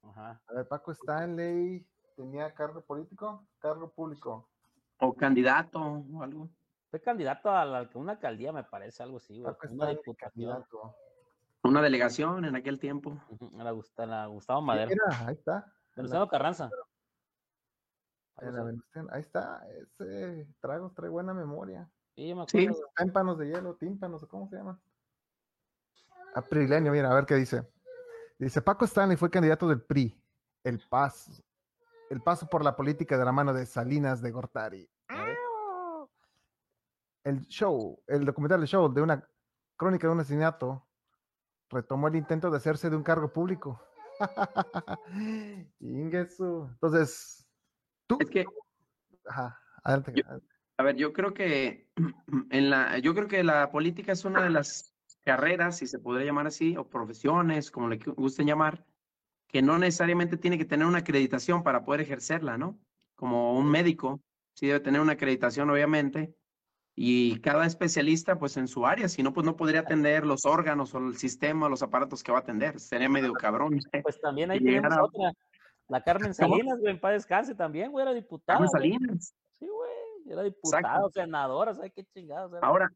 Ajá. 0.03 0.41
A 0.47 0.55
ver, 0.55 0.69
Paco 0.69 0.93
Stanley, 0.93 1.85
¿tenía 2.15 2.55
cargo 2.55 2.81
político? 2.83 3.47
Cargo 3.59 3.91
público. 3.91 4.49
O 4.99 5.15
candidato 5.15 5.81
o 5.81 6.23
algo. 6.23 6.49
Fue 6.91 7.01
candidato 7.01 7.51
a 7.51 7.65
la, 7.65 7.91
una 7.95 8.13
alcaldía, 8.13 8.53
me 8.53 8.65
parece, 8.65 9.03
algo 9.03 9.17
así, 9.17 9.43
Una 9.71 9.89
diputación. 9.89 10.65
Una 11.63 11.83
delegación 11.83 12.45
en 12.45 12.55
aquel 12.55 12.79
tiempo. 12.79 13.19
A 13.59 13.65
la, 13.65 14.07
la 14.07 14.27
Gustavo 14.27 14.63
Madero. 14.63 14.95
ahí 15.27 15.35
está. 15.35 15.73
Venustiano 15.97 16.29
Carranza. 16.29 16.71
Ahí 18.39 19.21
está, 19.21 19.67
ese 19.69 20.47
trago 20.61 20.93
trae 20.93 21.09
buena 21.09 21.33
memoria. 21.33 21.91
Sí, 22.15 22.35
me 22.35 22.43
acuerdo. 22.43 22.75
Sí. 22.75 22.83
Tímpanos 22.97 23.39
de 23.39 23.49
hielo, 23.49 23.75
tímpanos, 23.77 24.27
¿cómo 24.27 24.49
se 24.49 24.57
llama? 24.57 24.81
Aprilenio, 26.35 26.93
mira, 26.93 27.11
a 27.11 27.15
ver 27.15 27.25
qué 27.25 27.35
dice. 27.35 27.67
Dice, 28.39 28.61
Paco 28.61 28.85
Stanley 28.85 29.17
fue 29.17 29.31
candidato 29.31 29.67
del 29.69 29.81
PRI, 29.81 30.15
el 30.65 30.81
paso, 30.91 31.33
el 32.11 32.21
paso 32.21 32.47
por 32.47 32.63
la 32.63 32.77
política 32.77 33.17
de 33.17 33.25
la 33.25 33.33
mano 33.33 33.55
de 33.55 33.65
Salinas 33.65 34.21
de 34.21 34.31
Gortari 34.31 34.91
el 37.27 37.45
show, 37.49 38.01
el 38.07 38.25
documental 38.25 38.61
de 38.61 38.69
show 38.69 38.93
de 38.93 39.03
una 39.03 39.29
crónica 39.77 40.07
de 40.07 40.13
un 40.13 40.21
asesinato, 40.21 40.87
retomó 41.69 42.07
el 42.07 42.15
intento 42.15 42.51
de 42.51 42.57
hacerse 42.57 42.89
de 42.89 42.95
un 42.95 43.03
cargo 43.03 43.33
público. 43.33 43.83
Entonces, 45.81 47.45
tú. 48.07 48.19
Es 48.21 48.31
que. 48.31 48.45
Ajá, 49.27 49.61
adelante, 49.83 50.25
A 50.79 50.83
ver, 50.83 50.97
yo 50.97 51.13
creo 51.13 51.35
que 51.35 51.89
en 52.51 52.71
la, 52.71 52.99
yo 52.99 53.15
creo 53.15 53.29
que 53.29 53.43
la 53.45 53.71
política 53.71 54.13
es 54.13 54.25
una 54.25 54.43
de 54.43 54.51
las 54.51 54.95
carreras, 55.25 55.79
si 55.79 55.87
se 55.87 55.99
podría 55.99 56.27
llamar 56.27 56.47
así, 56.47 56.77
o 56.77 56.89
profesiones, 56.89 57.71
como 57.71 57.89
le 57.89 57.97
gusten 57.99 58.47
llamar, 58.47 58.85
que 59.49 59.63
no 59.63 59.79
necesariamente 59.79 60.37
tiene 60.37 60.59
que 60.59 60.65
tener 60.65 60.87
una 60.87 60.99
acreditación 60.99 61.63
para 61.63 61.85
poder 61.85 62.03
ejercerla, 62.03 62.57
¿no? 62.57 62.79
Como 63.17 63.59
un 63.59 63.69
médico, 63.69 64.21
sí 64.55 64.67
debe 64.67 64.81
tener 64.81 65.01
una 65.01 65.15
acreditación, 65.15 65.71
obviamente, 65.71 66.35
y 66.99 67.41
cada 67.41 67.67
especialista 67.67 68.39
pues 68.39 68.57
en 68.57 68.67
su 68.67 68.87
área, 68.87 69.09
si 69.09 69.23
no 69.23 69.35
pues 69.35 69.45
no 69.45 69.55
podría 69.55 69.81
atender 69.81 70.25
los 70.25 70.47
órganos 70.47 70.95
o 70.95 70.99
el 70.99 71.17
sistema, 71.19 71.69
los 71.69 71.83
aparatos 71.83 72.23
que 72.23 72.33
va 72.33 72.39
a 72.39 72.41
atender, 72.41 72.81
sería 72.81 73.09
medio 73.09 73.35
cabrón. 73.35 73.79
Pues 74.03 74.21
también 74.21 74.51
hay 74.51 74.61
tenemos 74.61 74.97
otra, 74.99 75.33
la 75.89 76.03
Carmen 76.03 76.35
Salinas, 76.35 76.81
güey, 76.81 76.93
en 76.93 77.01
paz 77.01 77.13
descanse 77.13 77.55
también, 77.55 77.93
güey, 77.93 78.03
era 78.03 78.15
diputada. 78.15 78.59
Carmen 78.59 78.71
Salinas. 78.71 79.35
Sí, 79.59 79.67
güey, 79.69 80.33
era 80.33 80.43
diputada, 80.43 81.09
senadora, 81.13 81.75
¿sabes 81.75 81.93
qué 81.95 82.05
chingados? 82.05 82.53
Ahora, 82.63 82.91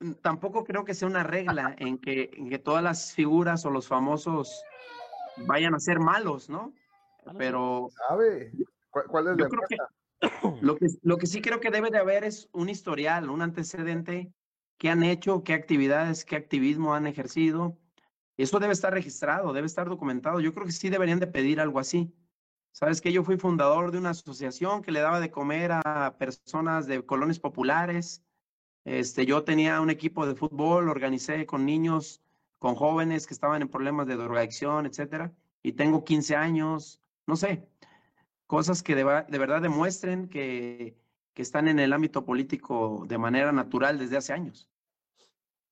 mm, 0.00 0.12
tampoco 0.22 0.64
creo 0.64 0.84
que 0.84 0.94
sea 0.94 1.08
una 1.08 1.22
regla 1.22 1.74
en 1.78 1.98
que, 1.98 2.30
en 2.34 2.50
que 2.50 2.58
todas 2.58 2.82
las 2.82 3.12
figuras 3.12 3.64
o 3.64 3.70
los 3.70 3.88
famosos 3.88 4.62
vayan 5.46 5.74
a 5.74 5.80
ser 5.80 5.98
malos, 5.98 6.48
¿no? 6.50 6.74
Ah, 7.24 7.32
Pero... 7.36 7.88
¿Sabe? 8.08 8.52
¿Cuál, 8.90 9.28
es 9.28 9.36
yo 9.36 9.48
creo 9.48 9.62
que, 9.68 9.76
lo 10.62 10.76
que 10.76 10.86
lo 11.02 11.18
que 11.18 11.26
sí 11.26 11.42
creo 11.42 11.60
que 11.60 11.70
debe 11.70 11.90
de 11.90 11.98
haber 11.98 12.24
es 12.24 12.48
un 12.52 12.68
historial, 12.68 13.28
un 13.28 13.42
antecedente, 13.42 14.32
qué 14.78 14.90
han 14.90 15.02
hecho, 15.02 15.42
qué 15.42 15.54
actividades, 15.54 16.24
qué 16.24 16.36
activismo 16.36 16.94
han 16.94 17.06
ejercido. 17.06 17.78
Eso 18.36 18.58
debe 18.58 18.72
estar 18.72 18.92
registrado, 18.92 19.52
debe 19.52 19.66
estar 19.66 19.88
documentado. 19.88 20.40
Yo 20.40 20.52
creo 20.52 20.66
que 20.66 20.72
sí 20.72 20.90
deberían 20.90 21.20
de 21.20 21.26
pedir 21.26 21.60
algo 21.60 21.78
así. 21.78 22.14
Sabes 22.76 23.00
que 23.00 23.10
yo 23.10 23.24
fui 23.24 23.38
fundador 23.38 23.90
de 23.90 23.96
una 23.96 24.10
asociación 24.10 24.82
que 24.82 24.92
le 24.92 25.00
daba 25.00 25.18
de 25.18 25.30
comer 25.30 25.72
a 25.72 26.14
personas 26.18 26.86
de 26.86 27.06
colonias 27.06 27.38
populares. 27.38 28.22
Este, 28.84 29.24
yo 29.24 29.44
tenía 29.44 29.80
un 29.80 29.88
equipo 29.88 30.26
de 30.26 30.34
fútbol, 30.34 30.90
organicé 30.90 31.46
con 31.46 31.64
niños, 31.64 32.20
con 32.58 32.74
jóvenes 32.74 33.26
que 33.26 33.32
estaban 33.32 33.62
en 33.62 33.68
problemas 33.68 34.06
de 34.06 34.16
drogadicción, 34.16 34.84
etcétera. 34.84 35.32
Y 35.62 35.72
tengo 35.72 36.04
15 36.04 36.36
años, 36.36 37.00
no 37.26 37.36
sé, 37.36 37.66
cosas 38.46 38.82
que 38.82 38.94
de, 38.94 39.04
de 39.26 39.38
verdad 39.38 39.62
demuestren 39.62 40.28
que, 40.28 40.98
que 41.32 41.40
están 41.40 41.68
en 41.68 41.78
el 41.78 41.94
ámbito 41.94 42.26
político 42.26 43.06
de 43.08 43.16
manera 43.16 43.52
natural 43.52 43.98
desde 43.98 44.18
hace 44.18 44.34
años. 44.34 44.68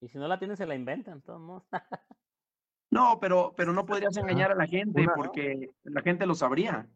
Y 0.01 0.09
si 0.09 0.17
no 0.17 0.27
la 0.27 0.39
tienen, 0.39 0.57
se 0.57 0.65
la 0.65 0.75
inventan, 0.75 1.21
todos 1.21 1.65
No, 2.95 3.19
pero, 3.19 3.53
pero 3.57 3.73
no 3.73 3.85
podrías 3.85 4.17
engañar 4.17 4.53
a 4.53 4.55
la 4.55 4.69
gente 4.69 5.05
porque 5.17 5.75
la 5.83 6.01
gente 6.01 6.27
lo 6.27 6.37
sabría. 6.37 6.89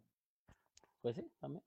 Pues 1.02 1.16
sí, 1.16 1.28
también. 1.40 1.64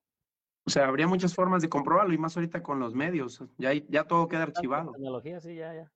O 0.66 0.70
sea, 0.70 0.88
habría 0.88 1.06
muchas 1.06 1.36
formas 1.36 1.62
de 1.62 1.68
comprobarlo 1.68 2.14
y 2.14 2.18
más 2.18 2.38
ahorita 2.38 2.64
con 2.64 2.80
los 2.80 2.96
medios. 2.96 3.44
Ya, 3.58 3.74
ya 3.90 4.06
todo 4.06 4.30
queda 4.30 4.44
archivado. 4.44 4.94
Tecnología, 4.94 5.42
sí, 5.42 5.56
ya, 5.56 5.74
ya. 5.74 5.92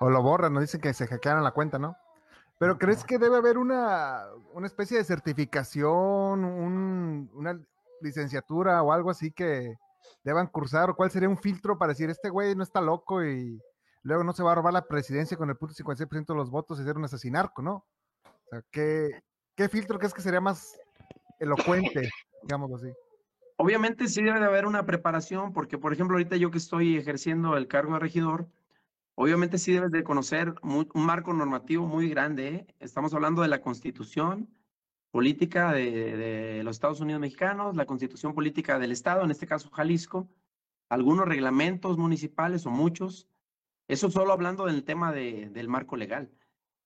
O 0.00 0.10
lo 0.10 0.20
borran, 0.24 0.52
nos 0.52 0.62
dicen 0.62 0.80
que 0.80 0.92
se 0.92 1.06
hackearon 1.06 1.44
la 1.44 1.52
cuenta, 1.52 1.78
¿no? 1.78 1.96
Pero 2.58 2.78
¿crees 2.78 3.04
que 3.04 3.18
debe 3.18 3.36
haber 3.36 3.58
una, 3.58 4.24
una 4.52 4.66
especie 4.66 4.98
de 4.98 5.04
certificación, 5.04 6.44
un, 6.44 7.30
una 7.32 7.60
licenciatura 8.00 8.82
o 8.82 8.90
algo 8.90 9.10
así 9.10 9.30
que 9.30 9.76
deban 10.24 10.48
cursar? 10.48 10.90
¿O 10.90 10.96
cuál 10.96 11.12
sería 11.12 11.28
un 11.28 11.38
filtro 11.38 11.78
para 11.78 11.92
decir, 11.92 12.10
este 12.10 12.28
güey 12.28 12.56
no 12.56 12.64
está 12.64 12.80
loco 12.80 13.24
y 13.24 13.60
luego 14.02 14.24
no 14.24 14.32
se 14.32 14.42
va 14.42 14.52
a 14.52 14.54
robar 14.54 14.72
la 14.72 14.86
presidencia 14.86 15.36
con 15.36 15.50
el 15.50 15.56
punto 15.56 15.74
56% 15.74 16.26
de 16.26 16.34
los 16.34 16.50
votos 16.50 16.80
y 16.80 16.84
ser 16.84 16.96
un 16.96 17.04
asesinarco, 17.04 17.62
¿no? 17.62 17.84
¿qué, 18.70 19.22
¿qué 19.54 19.68
filtro 19.68 19.98
crees 19.98 20.14
que 20.14 20.22
sería 20.22 20.40
más 20.40 20.78
elocuente, 21.38 22.10
digamos 22.42 22.72
así? 22.72 22.92
Obviamente 23.56 24.06
sí 24.06 24.22
debe 24.22 24.38
de 24.38 24.46
haber 24.46 24.66
una 24.66 24.86
preparación, 24.86 25.52
porque 25.52 25.78
por 25.78 25.92
ejemplo 25.92 26.16
ahorita 26.16 26.36
yo 26.36 26.50
que 26.50 26.58
estoy 26.58 26.96
ejerciendo 26.96 27.56
el 27.56 27.66
cargo 27.66 27.94
de 27.94 27.98
regidor, 27.98 28.48
obviamente 29.16 29.58
sí 29.58 29.72
debes 29.72 29.90
de 29.90 30.04
conocer 30.04 30.54
un 30.62 30.88
marco 30.94 31.32
normativo 31.32 31.86
muy 31.86 32.08
grande. 32.08 32.48
¿eh? 32.48 32.66
Estamos 32.78 33.12
hablando 33.14 33.42
de 33.42 33.48
la 33.48 33.60
constitución 33.60 34.48
política 35.10 35.72
de, 35.72 36.16
de, 36.16 36.62
los 36.62 36.76
Estados 36.76 37.00
Unidos 37.00 37.20
mexicanos, 37.20 37.74
la 37.74 37.86
constitución 37.86 38.32
política 38.32 38.78
del 38.78 38.92
Estado, 38.92 39.24
en 39.24 39.32
este 39.32 39.46
caso 39.46 39.70
Jalisco, 39.70 40.28
algunos 40.88 41.26
reglamentos 41.26 41.98
municipales 41.98 42.64
o 42.66 42.70
muchos, 42.70 43.26
eso 43.88 44.10
solo 44.10 44.32
hablando 44.32 44.66
del 44.66 44.84
tema 44.84 45.12
de, 45.12 45.48
del 45.50 45.68
marco 45.68 45.96
legal, 45.96 46.30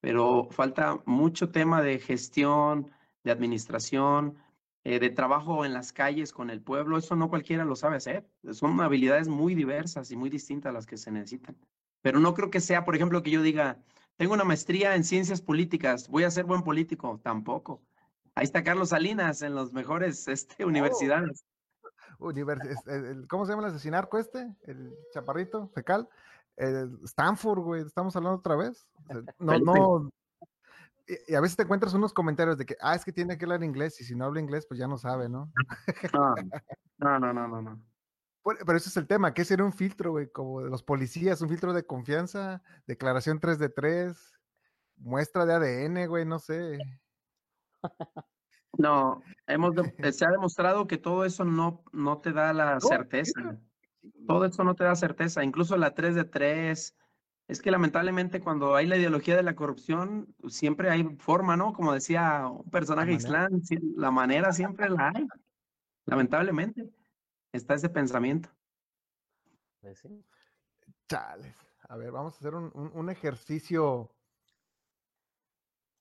pero 0.00 0.48
falta 0.50 1.02
mucho 1.04 1.50
tema 1.50 1.82
de 1.82 1.98
gestión, 1.98 2.90
de 3.24 3.32
administración, 3.32 4.38
eh, 4.84 4.98
de 4.98 5.10
trabajo 5.10 5.64
en 5.64 5.72
las 5.72 5.92
calles 5.92 6.32
con 6.32 6.50
el 6.50 6.60
pueblo. 6.60 6.98
Eso 6.98 7.14
no 7.14 7.28
cualquiera 7.28 7.64
lo 7.64 7.76
sabe 7.76 7.96
hacer. 7.96 8.26
Son 8.52 8.80
habilidades 8.80 9.28
muy 9.28 9.54
diversas 9.54 10.10
y 10.10 10.16
muy 10.16 10.30
distintas 10.30 10.72
las 10.72 10.86
que 10.86 10.96
se 10.96 11.12
necesitan. 11.12 11.56
Pero 12.00 12.18
no 12.18 12.34
creo 12.34 12.50
que 12.50 12.60
sea, 12.60 12.84
por 12.84 12.96
ejemplo, 12.96 13.22
que 13.22 13.30
yo 13.30 13.42
diga, 13.42 13.78
tengo 14.16 14.34
una 14.34 14.44
maestría 14.44 14.96
en 14.96 15.04
ciencias 15.04 15.40
políticas, 15.40 16.08
voy 16.08 16.24
a 16.24 16.30
ser 16.30 16.46
buen 16.46 16.62
político. 16.62 17.20
Tampoco. 17.22 17.80
Ahí 18.34 18.44
está 18.44 18.64
Carlos 18.64 18.88
Salinas 18.88 19.42
en 19.42 19.54
las 19.54 19.72
mejores 19.72 20.26
este, 20.26 20.64
oh. 20.64 20.68
universidades. 20.68 21.44
Este, 22.68 23.26
¿Cómo 23.28 23.46
se 23.46 23.52
llama 23.52 23.66
el 23.66 23.74
asesinato 23.74 24.18
este? 24.18 24.54
El 24.62 24.94
chaparrito, 25.12 25.68
fecal. 25.68 26.08
Stanford, 26.56 27.60
güey, 27.60 27.82
estamos 27.82 28.14
hablando 28.16 28.38
otra 28.38 28.56
vez. 28.56 28.88
No, 29.38 29.58
no. 29.58 30.10
Y, 31.28 31.34
a 31.34 31.40
veces 31.40 31.56
te 31.56 31.64
encuentras 31.64 31.94
unos 31.94 32.12
comentarios 32.12 32.56
de 32.56 32.64
que, 32.64 32.76
ah, 32.80 32.94
es 32.94 33.04
que 33.04 33.12
tiene 33.12 33.36
que 33.36 33.44
hablar 33.44 33.64
inglés 33.64 34.00
y 34.00 34.04
si 34.04 34.14
no 34.14 34.24
habla 34.24 34.40
inglés, 34.40 34.66
pues 34.66 34.78
ya 34.78 34.86
no 34.86 34.96
sabe, 34.98 35.28
¿no? 35.28 35.52
No, 36.12 36.34
no, 36.98 37.18
no, 37.18 37.32
no, 37.32 37.62
no. 37.62 37.82
Pero 38.44 38.76
ese 38.76 38.88
es 38.88 38.96
el 38.96 39.06
tema, 39.06 39.34
¿qué 39.34 39.44
sería 39.44 39.64
un 39.64 39.72
filtro, 39.72 40.12
güey? 40.12 40.30
Como 40.30 40.62
de 40.62 40.70
los 40.70 40.82
policías, 40.82 41.40
un 41.42 41.48
filtro 41.48 41.72
de 41.72 41.84
confianza, 41.84 42.62
declaración 42.86 43.38
3 43.38 43.58
de 43.58 43.68
3, 43.68 44.40
muestra 44.96 45.46
de 45.46 45.54
ADN, 45.54 46.06
güey, 46.08 46.24
no 46.24 46.38
sé. 46.38 46.78
No, 48.78 49.22
hemos 49.46 49.74
se 50.16 50.24
ha 50.24 50.30
demostrado 50.30 50.86
que 50.86 50.98
todo 50.98 51.24
eso 51.24 51.44
no, 51.44 51.84
no 51.92 52.20
te 52.20 52.32
da 52.32 52.52
la 52.52 52.80
certeza. 52.80 53.58
Todo 54.26 54.44
eso 54.44 54.64
no 54.64 54.74
te 54.74 54.84
da 54.84 54.94
certeza, 54.96 55.44
incluso 55.44 55.76
la 55.76 55.94
3 55.94 56.14
de 56.14 56.24
3. 56.24 56.96
Es 57.48 57.60
que 57.60 57.70
lamentablemente 57.70 58.40
cuando 58.40 58.74
hay 58.74 58.86
la 58.86 58.96
ideología 58.96 59.36
de 59.36 59.42
la 59.42 59.54
corrupción, 59.54 60.34
siempre 60.48 60.90
hay 60.90 61.04
forma, 61.16 61.56
¿no? 61.56 61.72
Como 61.72 61.92
decía 61.92 62.46
un 62.46 62.70
personaje 62.70 63.12
islam, 63.12 63.60
la 63.96 64.10
manera 64.10 64.52
siempre 64.52 64.88
la 64.88 65.12
hay. 65.14 65.26
Lamentablemente, 66.06 66.88
está 67.52 67.74
ese 67.74 67.88
pensamiento. 67.88 68.48
Pues 69.80 69.98
sí. 69.98 70.24
Chales. 71.08 71.56
A 71.88 71.96
ver, 71.96 72.10
vamos 72.10 72.34
a 72.34 72.38
hacer 72.38 72.54
un, 72.54 72.72
un, 72.74 73.10
ejercicio 73.10 74.14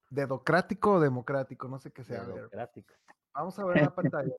dedocrático 0.09 0.93
o 0.93 0.99
democrático, 0.99 1.67
no 1.67 1.79
sé 1.79 1.91
qué 1.91 2.03
sea. 2.03 2.23
Democrático. 2.23 2.93
Vamos 3.33 3.57
a 3.59 3.65
ver 3.65 3.81
la 3.81 3.93
pantalla. 3.93 4.33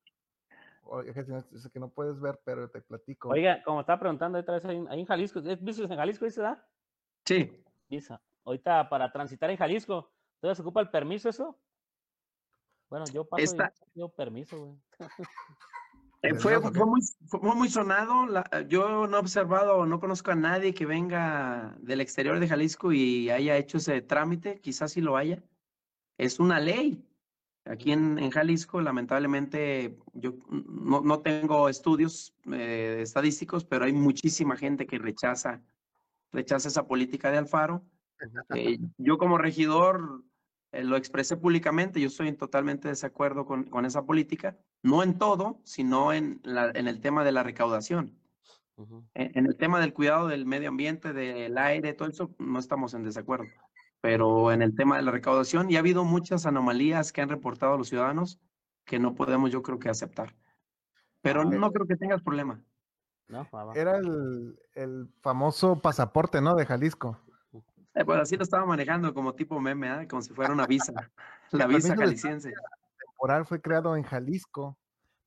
Oye, 0.84 1.12
que 1.14 1.80
no 1.80 1.88
puedes 1.88 2.20
ver, 2.20 2.40
pero 2.44 2.68
te 2.68 2.80
platico. 2.80 3.28
Oiga, 3.28 3.62
como 3.62 3.80
estaba 3.80 4.00
preguntando 4.00 4.38
otra 4.38 4.54
vez 4.54 4.64
ahí, 4.64 4.76
en 4.76 5.06
Jalisco, 5.06 5.40
¿es 5.40 5.62
visto 5.62 5.84
en 5.84 5.96
Jalisco, 5.96 6.24
dice, 6.24 6.42
da? 6.42 6.66
Sí. 7.24 7.64
Visa. 7.88 8.20
Ahorita 8.44 8.88
para 8.88 9.12
transitar 9.12 9.50
en 9.50 9.56
Jalisco, 9.56 10.10
¿todavía 10.40 10.56
se 10.56 10.62
ocupa 10.62 10.80
el 10.80 10.90
permiso 10.90 11.28
eso? 11.28 11.58
Bueno, 12.90 13.06
yo 13.12 13.24
paso 13.24 13.56
y 13.94 14.08
permiso, 14.16 14.58
güey. 14.58 14.76
Eh, 16.24 16.34
fue, 16.34 16.60
fue, 16.60 16.86
muy, 16.86 17.00
fue, 17.26 17.40
muy, 17.40 17.68
sonado. 17.68 18.28
yo 18.68 19.08
no 19.08 19.16
he 19.16 19.20
observado, 19.20 19.86
no 19.86 19.98
conozco 19.98 20.30
a 20.30 20.36
nadie 20.36 20.72
que 20.72 20.86
venga 20.86 21.74
del 21.80 22.00
exterior 22.00 22.38
de 22.38 22.46
Jalisco 22.46 22.92
y 22.92 23.28
haya 23.28 23.56
hecho 23.56 23.78
ese 23.78 24.02
trámite. 24.02 24.60
Quizás 24.60 24.92
sí 24.92 25.00
lo 25.00 25.16
haya. 25.16 25.42
Es 26.18 26.38
una 26.38 26.60
ley. 26.60 27.04
Aquí 27.64 27.92
en, 27.92 28.30
Jalisco, 28.30 28.80
lamentablemente, 28.80 29.96
yo 30.14 30.34
no, 30.50 31.20
tengo 31.20 31.68
estudios 31.68 32.34
eh, 32.52 32.98
estadísticos, 33.02 33.64
pero 33.64 33.84
hay 33.84 33.92
muchísima 33.92 34.56
gente 34.56 34.86
que 34.86 34.98
rechaza, 34.98 35.62
rechaza 36.32 36.68
esa 36.68 36.88
política 36.88 37.30
de 37.30 37.38
Alfaro. 37.38 37.84
Eh, 38.54 38.78
yo 38.98 39.16
como 39.16 39.38
regidor 39.38 40.24
eh, 40.72 40.82
lo 40.82 40.96
expresé 40.96 41.36
públicamente, 41.36 42.00
yo 42.00 42.08
estoy 42.08 42.28
en 42.28 42.36
totalmente 42.36 42.88
desacuerdo 42.88 43.46
con, 43.46 43.64
con 43.64 43.86
esa 43.86 44.04
política, 44.04 44.58
no 44.82 45.04
en 45.04 45.16
todo, 45.16 45.60
sino 45.62 46.12
en, 46.12 46.40
la, 46.42 46.72
en 46.74 46.88
el 46.88 47.00
tema 47.00 47.22
de 47.22 47.32
la 47.32 47.44
recaudación. 47.44 48.18
en, 49.14 49.46
el 49.46 49.56
tema 49.56 49.80
del 49.80 49.92
cuidado 49.92 50.26
del 50.26 50.46
medio 50.46 50.70
ambiente, 50.70 51.12
del 51.12 51.56
aire, 51.58 51.92
todo 51.92 52.08
eso, 52.08 52.34
no 52.38 52.58
estamos 52.58 52.94
en 52.94 53.04
desacuerdo 53.04 53.46
pero 54.02 54.50
en 54.50 54.62
el 54.62 54.74
tema 54.74 54.96
de 54.96 55.02
la 55.02 55.12
recaudación 55.12 55.70
y 55.70 55.76
ha 55.76 55.78
habido 55.78 56.04
muchas 56.04 56.44
anomalías 56.44 57.12
que 57.12 57.22
han 57.22 57.28
reportado 57.28 57.78
los 57.78 57.88
ciudadanos 57.88 58.40
que 58.84 58.98
no 58.98 59.14
podemos 59.14 59.52
yo 59.52 59.62
creo 59.62 59.78
que 59.78 59.88
aceptar. 59.88 60.34
Pero 61.22 61.44
no 61.44 61.70
creo 61.70 61.86
que 61.86 61.96
tengas 61.96 62.20
problema. 62.20 62.60
Era 63.74 63.96
el, 63.96 64.58
el, 64.74 65.08
famoso 65.20 65.80
pasaporte, 65.80 66.40
¿no? 66.40 66.56
De 66.56 66.66
Jalisco. 66.66 67.16
Eh, 67.94 68.04
pues 68.04 68.20
así 68.20 68.36
lo 68.36 68.42
estaba 68.42 68.66
manejando 68.66 69.14
como 69.14 69.34
tipo 69.34 69.60
meme, 69.60 70.02
¿eh? 70.02 70.08
como 70.08 70.20
si 70.20 70.34
fuera 70.34 70.52
una 70.52 70.66
visa, 70.66 70.92
la 71.52 71.66
visa 71.68 71.94
jalisciense. 71.94 72.52
temporal 72.98 73.46
fue 73.46 73.60
creado 73.60 73.96
en 73.96 74.02
Jalisco 74.02 74.78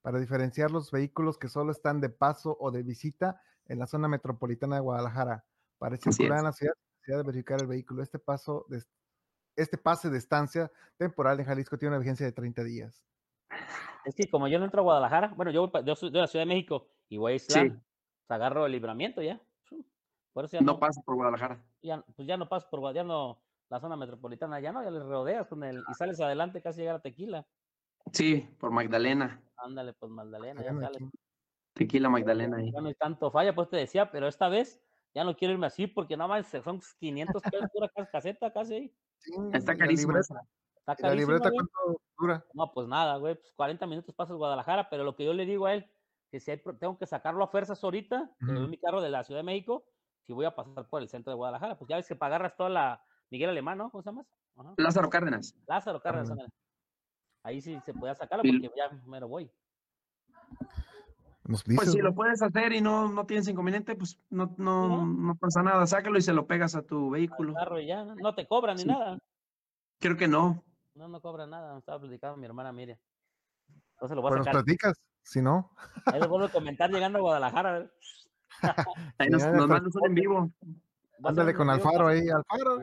para 0.01 0.19
diferenciar 0.19 0.69
los 0.69 0.91
vehículos 0.91 1.37
que 1.37 1.47
solo 1.47 1.71
están 1.71 2.01
de 2.01 2.09
paso 2.09 2.57
o 2.59 2.71
de 2.71 2.83
visita 2.83 3.41
en 3.67 3.79
la 3.79 3.87
zona 3.87 4.09
metropolitana 4.09 4.75
de 4.75 4.81
Guadalajara. 4.81 5.45
Para 5.77 5.95
circular 5.95 6.39
en 6.39 6.43
la 6.45 6.51
ciudad 6.51 6.73
de 7.13 7.23
verificar 7.23 7.61
el 7.61 7.67
vehículo. 7.67 8.01
Este 8.01 8.19
paso 8.19 8.65
de, 8.69 8.83
este 9.55 9.77
pase 9.77 10.09
de 10.09 10.17
estancia 10.17 10.71
temporal 10.97 11.39
en 11.39 11.45
Jalisco 11.45 11.77
tiene 11.77 11.95
una 11.95 11.99
vigencia 11.99 12.25
de 12.25 12.31
30 12.31 12.63
días. 12.63 13.03
Es 14.05 14.15
que 14.15 14.29
como 14.29 14.47
yo 14.47 14.59
no 14.59 14.65
entro 14.65 14.81
a 14.81 14.83
Guadalajara, 14.83 15.33
bueno, 15.35 15.51
yo, 15.51 15.71
yo 15.83 15.95
soy 15.95 16.11
de 16.11 16.19
la 16.19 16.27
Ciudad 16.27 16.45
de 16.45 16.53
México 16.53 16.87
y 17.09 17.17
voy 17.17 17.33
a 17.33 17.35
Islam, 17.35 17.69
pues, 17.69 17.81
agarro 18.29 18.65
el 18.65 18.71
libramiento 18.71 19.21
ya. 19.21 19.41
Por 20.33 20.45
eso 20.45 20.57
ya 20.57 20.61
no, 20.61 20.79
paso 20.79 21.01
por 21.03 21.15
Guadalajara. 21.15 21.63
Ya, 21.81 22.03
pues 22.15 22.27
ya 22.27 22.37
no 22.37 22.49
paso 22.49 22.67
por 22.69 22.81
Guadalajara, 22.81 23.07
no, 23.07 23.41
la 23.69 23.79
zona 23.79 23.95
metropolitana, 23.95 24.59
ya 24.59 24.71
no, 24.71 24.83
ya 24.83 24.91
le 24.91 24.99
rodeas 24.99 25.47
con 25.47 25.63
el, 25.63 25.83
y 25.89 25.93
sales 25.93 26.19
adelante 26.19 26.61
casi 26.61 26.81
llegar 26.81 26.97
a 26.97 27.01
Tequila. 27.01 27.47
Sí, 28.11 28.47
por 28.59 28.71
Magdalena. 28.71 29.41
Ándale, 29.57 29.93
pues 29.93 30.11
Magdalena, 30.11 30.61
ya 30.61 30.91
Tequila 31.73 32.09
Magdalena 32.09 32.57
ahí. 32.57 32.71
Ya 32.71 32.81
no 32.81 32.87
hay 32.87 32.95
tanto 32.95 33.31
falla, 33.31 33.55
pues 33.55 33.69
te 33.69 33.77
decía, 33.77 34.11
pero 34.11 34.27
esta 34.27 34.49
vez 34.49 34.81
ya 35.15 35.23
no 35.23 35.35
quiero 35.35 35.53
irme 35.53 35.67
así 35.67 35.87
porque 35.87 36.17
nada 36.17 36.27
más 36.27 36.47
son 36.63 36.81
500 36.99 37.41
pesos 37.41 37.69
pura 37.73 37.89
caseta 38.11 38.51
casi. 38.51 38.93
está 39.53 39.75
carísimo. 39.75 40.13
¿La 40.99 41.15
libreta 41.15 41.49
cuánto 41.49 42.01
dura? 42.19 42.45
No, 42.53 42.71
pues 42.71 42.87
nada, 42.87 43.17
güey, 43.17 43.35
pues 43.35 43.51
40 43.55 43.87
minutos 43.87 44.13
pasas 44.13 44.35
Guadalajara, 44.35 44.87
pero 44.89 45.03
lo 45.03 45.15
que 45.15 45.25
yo 45.25 45.33
le 45.33 45.45
digo 45.45 45.65
a 45.65 45.73
él, 45.73 45.89
que 46.29 46.39
si 46.39 46.55
tengo 46.79 46.97
que 46.99 47.07
sacarlo 47.07 47.43
a 47.43 47.47
fuerzas 47.47 47.83
ahorita, 47.83 48.29
uh 48.41 48.67
mi 48.67 48.77
carro 48.77 49.01
de 49.01 49.09
la 49.09 49.23
Ciudad 49.23 49.39
de 49.39 49.45
México, 49.45 49.87
si 50.27 50.33
voy 50.33 50.45
a 50.45 50.55
pasar 50.55 50.87
por 50.87 51.01
el 51.01 51.09
centro 51.09 51.31
de 51.31 51.37
Guadalajara, 51.37 51.77
pues 51.77 51.89
ya 51.89 51.95
ves 51.95 52.07
que 52.07 52.17
agarras 52.19 52.55
toda 52.55 52.69
la 52.69 53.03
Miguel 53.31 53.49
Alemán, 53.49 53.77
¿no? 53.77 53.89
¿Cómo 53.89 54.03
se 54.03 54.09
llama? 54.09 54.25
Lázaro 54.77 55.09
Cárdenas. 55.09 55.55
Lázaro 55.65 56.01
Cárdenas, 56.01 56.37
ahí 57.41 57.61
sí 57.61 57.79
se 57.85 57.93
puede 57.93 58.13
sacarlo 58.15 58.43
porque 58.43 58.69
ya 58.75 58.89
me 59.07 59.19
lo 59.19 59.27
voy. 59.27 59.49
Pues 61.47 61.91
si 61.91 61.99
lo 61.99 62.15
puedes 62.15 62.41
hacer 62.41 62.73
y 62.73 62.81
no, 62.81 63.07
no 63.07 63.25
tienes 63.25 63.47
inconveniente, 63.47 63.95
pues 63.95 64.19
no, 64.31 64.55
no, 64.57 65.05
no, 65.05 65.35
pasa 65.35 65.61
nada. 65.61 65.85
Sácalo 65.85 66.17
y 66.17 66.21
se 66.21 66.33
lo 66.33 66.47
pegas 66.47 66.75
a 66.75 66.81
tu 66.81 67.11
vehículo. 67.11 67.53
Carro 67.53 67.79
y 67.79 67.85
ya, 67.85 68.03
no 68.03 68.33
te 68.33 68.47
cobran 68.47 68.77
ni 68.77 68.85
nada. 68.85 69.19
Creo 69.99 70.17
que 70.17 70.27
no. 70.27 70.63
No, 70.95 71.07
no 71.07 71.21
cobra 71.21 71.45
nada. 71.45 71.73
Me 71.73 71.79
estaba 71.79 71.99
platicando 71.99 72.37
mi 72.37 72.45
hermana 72.45 72.71
Miriam. 72.71 72.97
Entonces 73.91 74.15
lo 74.15 74.23
voy 74.23 74.33
a 74.33 74.37
sacar. 74.37 74.55
nos 74.55 74.63
platicas, 74.63 74.97
si 75.21 75.41
no. 75.41 75.71
Ahí 76.05 76.19
les 76.19 76.27
vuelvo 76.27 76.47
a 76.47 76.51
comentar 76.51 76.89
llegando 76.89 77.19
a 77.19 77.21
Guadalajara. 77.21 77.91
ahí 79.19 79.29
nos, 79.29 79.45
nos 79.45 79.67
mandan 79.67 79.91
un 79.93 80.05
en 80.07 80.15
vivo. 80.15 80.51
Ándale 81.23 81.53
con 81.53 81.69
Alfaro 81.69 82.07
ahí. 82.07 82.27
Alfaro, 82.27 82.81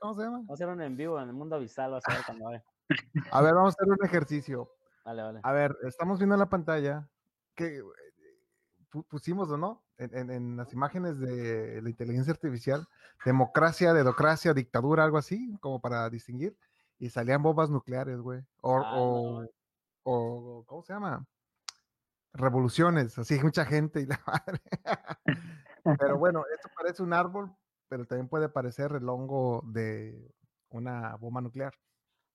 ¿cómo 0.00 0.14
se 0.14 0.22
llama? 0.22 0.38
Vamos 0.38 0.50
a 0.50 0.54
hacer 0.54 0.68
un 0.68 0.82
en 0.82 0.96
vivo 0.96 1.20
en 1.20 1.28
el 1.28 1.34
mundo 1.34 1.54
avisado. 1.54 1.96
A 1.96 2.00
ver, 2.12 2.24
cuando 2.26 2.48
a 2.48 3.42
ver, 3.42 3.54
vamos 3.54 3.74
a 3.74 3.76
hacer 3.80 3.92
un 3.92 4.04
ejercicio. 4.04 4.72
Vale, 5.04 5.22
vale. 5.22 5.40
A 5.42 5.52
ver, 5.52 5.76
estamos 5.84 6.18
viendo 6.18 6.34
en 6.34 6.40
la 6.40 6.48
pantalla 6.48 7.08
que 7.54 7.78
eh, 7.78 7.82
pusimos 9.08 9.50
o 9.50 9.56
no 9.56 9.84
en, 9.98 10.30
en, 10.30 10.56
las 10.56 10.72
imágenes 10.72 11.18
de 11.18 11.80
la 11.82 11.88
inteligencia 11.88 12.32
artificial, 12.32 12.86
democracia, 13.24 13.92
dedocracia, 13.92 14.52
dictadura, 14.52 15.04
algo 15.04 15.18
así, 15.18 15.56
como 15.60 15.80
para 15.80 16.08
distinguir 16.10 16.56
y 17.02 17.10
salían 17.10 17.42
bombas 17.42 17.68
nucleares, 17.68 18.20
güey. 18.20 18.44
O, 18.60 18.76
Ah, 18.78 18.92
o, 18.96 19.44
o, 20.04 20.64
¿cómo 20.66 20.82
se 20.84 20.92
llama? 20.92 21.26
Revoluciones, 22.32 23.18
así 23.18 23.40
mucha 23.42 23.64
gente 23.64 24.00
y 24.00 24.06
la 24.06 24.20
madre. 24.26 24.60
pero 25.98 26.16
bueno, 26.18 26.44
esto 26.54 26.68
parece 26.76 27.02
un 27.02 27.12
árbol, 27.12 27.52
pero 27.88 28.06
también 28.06 28.28
puede 28.28 28.48
parecer 28.48 28.92
el 28.92 29.08
hongo 29.08 29.62
de 29.66 30.32
una 30.70 31.16
bomba 31.16 31.40
nuclear. 31.40 31.74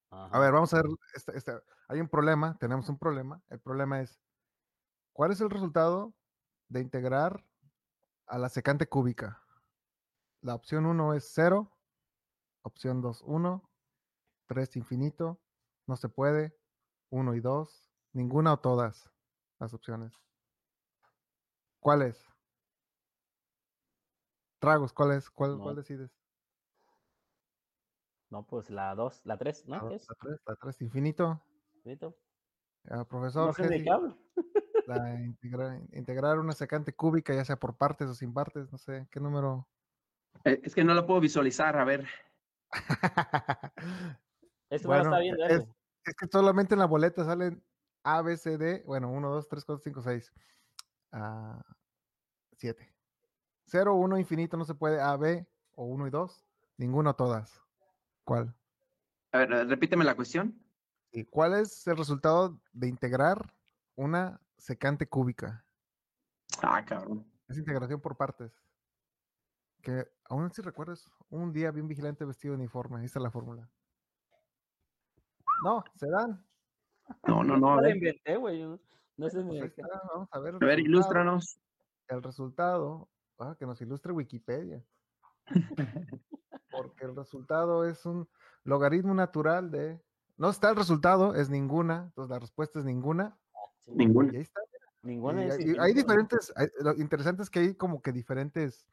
A 0.09 0.37
ver, 0.37 0.51
vamos 0.51 0.73
a 0.73 0.81
ver, 0.81 0.85
este, 1.15 1.37
este, 1.37 1.53
hay 1.87 2.01
un 2.01 2.09
problema, 2.09 2.57
tenemos 2.59 2.89
un 2.89 2.97
problema. 2.97 3.41
El 3.49 3.59
problema 3.59 4.01
es, 4.01 4.19
¿cuál 5.17 5.31
es 5.31 5.41
el 5.41 5.49
resultado 5.49 6.13
de 6.69 6.79
integrar 6.79 7.43
a 8.27 8.37
la 8.37 8.49
secante 8.49 8.87
cúbica? 8.87 9.41
La 10.41 10.53
opción 10.53 10.85
1 10.85 11.15
es 11.15 11.31
0, 11.33 11.75
opción 12.61 13.01
2, 13.01 13.23
1, 13.25 13.67
3 14.45 14.75
infinito, 14.75 15.41
no 15.87 15.95
se 15.95 16.07
puede, 16.07 16.55
1 17.09 17.33
y 17.33 17.39
2, 17.39 17.91
ninguna 18.13 18.53
o 18.53 18.59
todas 18.59 19.09
las 19.59 19.73
opciones. 19.73 20.13
¿Cuál 21.79 22.03
es? 22.03 22.23
Tragos, 24.59 24.93
¿cuál 24.93 25.13
es? 25.13 25.31
¿Cuál, 25.31 25.57
No. 25.57 25.63
cuál 25.63 25.77
decides? 25.77 26.11
No, 28.29 28.45
pues 28.45 28.69
la 28.69 28.93
2, 28.93 29.21
la 29.25 29.37
3, 29.39 29.65
La 29.65 29.79
¿no? 29.79 29.89
la 29.89 29.97
3, 29.97 30.07
la 30.45 30.55
3 30.57 30.81
infinito. 30.81 31.41
¿Listo? 31.83 32.15
Ah, 32.87 33.03
profesor, 33.03 33.47
No 33.47 33.53
sé 33.53 33.67
de 33.67 33.83
qué 33.83 33.89
hablo. 33.89 34.15
La 34.87 35.15
integra- 35.19 35.81
integrar 35.91 36.39
una 36.39 36.53
secante 36.53 36.93
cúbica, 36.93 37.33
ya 37.33 37.43
sea 37.43 37.57
por 37.57 37.75
partes 37.75 38.07
o 38.07 38.15
sin 38.15 38.33
partes, 38.33 38.71
no 38.71 38.77
sé, 38.77 39.07
¿qué 39.11 39.19
número? 39.19 39.67
Eh, 40.45 40.61
Es 40.63 40.73
que 40.73 40.83
no 40.83 40.93
lo 40.93 41.05
puedo 41.05 41.19
visualizar, 41.19 41.77
a 41.77 41.83
ver. 41.83 42.07
Esto 44.69 44.87
Bueno, 44.87 45.03
está 45.03 45.19
viendo 45.19 45.45
es, 45.45 45.61
es 46.05 46.15
que 46.15 46.27
solamente 46.27 46.73
en 46.73 46.79
la 46.79 46.85
boleta 46.85 47.25
salen 47.25 47.63
A, 48.03 48.21
B, 48.21 48.37
C, 48.37 48.57
D, 48.57 48.83
bueno, 48.85 49.11
1, 49.11 49.29
2, 49.29 49.47
3, 49.47 49.65
4, 49.65 49.83
5, 49.83 50.01
6, 50.01 50.33
7. 52.53 52.93
0, 53.65 53.95
1, 53.95 54.17
infinito, 54.17 54.55
no 54.57 54.63
se 54.63 54.75
puede, 54.75 55.01
A, 55.01 55.15
B, 55.17 55.45
o 55.73 55.85
1 55.85 56.07
y 56.07 56.09
2, 56.09 56.45
ninguno, 56.77 57.13
todas. 57.13 57.61
¿Cuál? 58.23 58.55
A 59.33 59.39
ver, 59.39 59.67
repíteme 59.67 60.05
la 60.05 60.15
cuestión. 60.15 60.61
¿Y 61.11 61.25
cuál 61.25 61.55
es 61.55 61.85
el 61.87 61.97
resultado 61.97 62.61
de 62.71 62.87
integrar 62.87 63.53
una 63.95 64.39
secante 64.57 65.07
cúbica? 65.07 65.65
Ah, 66.61 66.83
cabrón. 66.85 67.25
Es 67.47 67.57
integración 67.57 68.01
por 68.01 68.17
partes. 68.17 68.51
Que 69.81 70.05
aún 70.25 70.51
si 70.51 70.61
recuerdas, 70.61 71.05
un 71.29 71.53
día 71.53 71.71
vi 71.71 71.81
un 71.81 71.87
vigilante 71.87 72.25
vestido 72.25 72.53
de 72.53 72.59
uniforme. 72.59 72.99
Ahí 72.99 73.05
está 73.05 73.19
la 73.19 73.31
fórmula. 73.31 73.69
No, 75.63 75.83
se 75.95 76.09
dan. 76.09 76.45
No, 77.27 77.43
no, 77.43 77.57
no. 77.57 77.81
No 77.81 77.89
inventé, 77.89 78.35
güey. 78.37 78.63
No 79.17 79.29
sé 79.29 79.41
Pues 79.43 79.63
está, 79.63 80.01
Vamos 80.13 80.29
a 80.31 80.39
ver. 80.39 80.55
a 80.55 80.57
ver 80.57 80.79
ilústranos. 80.79 81.59
El 82.07 82.23
resultado, 82.23 83.09
ah, 83.39 83.55
que 83.57 83.65
nos 83.65 83.81
ilustre 83.81 84.13
Wikipedia. 84.13 84.83
Porque 86.71 87.05
el 87.05 87.15
resultado 87.15 87.85
es 87.85 88.05
un 88.05 88.29
logaritmo 88.63 89.13
natural 89.13 89.71
de. 89.71 90.01
No 90.37 90.49
está 90.49 90.69
el 90.69 90.75
resultado, 90.75 91.33
es 91.33 91.49
ninguna. 91.49 92.03
Entonces 92.05 92.29
la 92.29 92.39
respuesta 92.39 92.79
es 92.79 92.85
ninguna. 92.85 93.37
Sí, 93.87 93.93
Ninguna. 93.95 94.33
Y 94.33 94.35
ahí 94.37 94.41
está. 94.41 94.61
Ninguna 95.01 95.45
Y 95.45 95.47
es 95.49 95.79
hay, 95.79 95.91
y 95.91 95.93
diferentes, 95.93 96.51
hay- 96.55 96.69
lo 96.81 96.93
interesante 96.95 97.41
es 97.41 97.49
que 97.49 97.59
hay 97.59 97.75
como 97.75 98.01
que 98.01 98.11
diferentes 98.11 98.85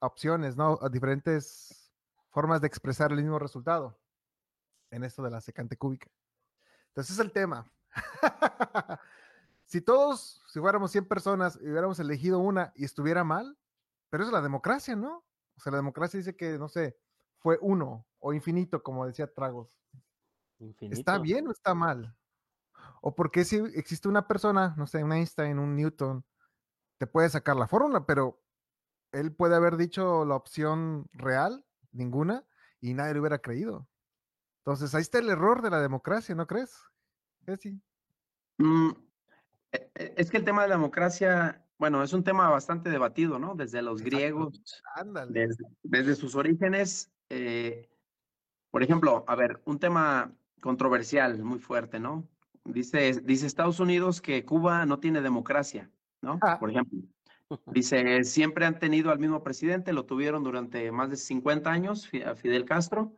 opciones, 0.00 0.56
¿no? 0.56 0.78
Diferentes 0.90 1.90
formas 2.30 2.60
de 2.60 2.66
expresar 2.66 3.10
el 3.12 3.18
mismo 3.22 3.38
resultado 3.38 3.98
en 4.90 5.04
esto 5.04 5.22
de 5.22 5.30
la 5.30 5.40
secante 5.40 5.76
cúbica. 5.76 6.08
Entonces 6.88 7.14
es 7.14 7.20
el 7.20 7.32
tema. 7.32 7.70
si 9.64 9.80
todos, 9.80 10.42
si 10.48 10.60
fuéramos 10.60 10.90
100 10.92 11.06
personas 11.06 11.58
y 11.60 11.68
hubiéramos 11.70 11.98
elegido 11.98 12.38
una 12.40 12.72
y 12.74 12.84
estuviera 12.84 13.24
mal, 13.24 13.56
pero 14.10 14.22
eso 14.24 14.30
es 14.30 14.34
la 14.34 14.42
democracia, 14.42 14.96
¿no? 14.96 15.24
O 15.56 15.60
sea, 15.60 15.70
la 15.72 15.78
democracia 15.78 16.18
dice 16.18 16.36
que, 16.36 16.58
no 16.58 16.68
sé, 16.68 16.98
fue 17.38 17.58
uno 17.62 18.06
o 18.18 18.34
infinito, 18.34 18.82
como 18.82 19.06
decía 19.06 19.32
Tragos. 19.32 19.70
¿Está 20.58 20.64
Infinito. 20.64 21.22
bien 21.22 21.48
o 21.48 21.52
está 21.52 21.72
mal? 21.74 22.17
¿O 23.00 23.14
porque 23.14 23.44
si 23.44 23.56
existe 23.74 24.08
una 24.08 24.26
persona, 24.26 24.74
no 24.76 24.86
sé, 24.86 25.02
un 25.02 25.12
Einstein, 25.12 25.58
un 25.58 25.76
Newton, 25.76 26.24
te 26.98 27.06
puede 27.06 27.28
sacar 27.28 27.56
la 27.56 27.68
fórmula, 27.68 28.06
pero 28.06 28.42
él 29.12 29.32
puede 29.34 29.54
haber 29.56 29.76
dicho 29.76 30.24
la 30.24 30.34
opción 30.34 31.08
real, 31.12 31.64
ninguna, 31.92 32.46
y 32.80 32.94
nadie 32.94 33.14
le 33.14 33.20
hubiera 33.20 33.38
creído. 33.38 33.88
Entonces, 34.64 34.94
ahí 34.94 35.02
está 35.02 35.18
el 35.18 35.30
error 35.30 35.62
de 35.62 35.70
la 35.70 35.80
democracia, 35.80 36.34
¿no 36.34 36.46
crees? 36.46 36.76
Sí. 37.60 37.80
Mm, 38.58 38.90
e- 39.72 39.90
e- 39.94 40.14
es 40.16 40.30
que 40.30 40.36
el 40.36 40.44
tema 40.44 40.62
de 40.62 40.68
la 40.68 40.74
democracia, 40.74 41.64
bueno, 41.78 42.02
es 42.02 42.12
un 42.12 42.24
tema 42.24 42.50
bastante 42.50 42.90
debatido, 42.90 43.38
¿no? 43.38 43.54
Desde 43.54 43.80
los 43.80 44.00
Exacto. 44.02 44.16
griegos, 44.16 44.82
Ándale. 44.94 45.46
desde, 45.46 45.64
desde 45.82 46.14
sus 46.14 46.34
orígenes. 46.34 47.10
eh, 47.30 47.88
por 48.70 48.82
ejemplo, 48.82 49.24
a 49.26 49.34
ver, 49.34 49.62
un 49.64 49.78
tema 49.78 50.36
controversial 50.60 51.42
muy 51.42 51.58
fuerte, 51.58 51.98
¿no? 51.98 52.28
Dice, 52.68 53.20
dice 53.22 53.46
Estados 53.46 53.80
Unidos 53.80 54.20
que 54.20 54.44
Cuba 54.44 54.84
no 54.84 55.00
tiene 55.00 55.22
democracia, 55.22 55.90
¿no? 56.22 56.38
Ah. 56.42 56.58
Por 56.58 56.70
ejemplo. 56.70 57.00
Dice, 57.66 58.24
siempre 58.24 58.66
han 58.66 58.78
tenido 58.78 59.10
al 59.10 59.18
mismo 59.18 59.42
presidente, 59.42 59.94
lo 59.94 60.04
tuvieron 60.04 60.44
durante 60.44 60.92
más 60.92 61.08
de 61.08 61.16
50 61.16 61.70
años, 61.70 62.06
Fidel 62.06 62.66
Castro, 62.66 63.14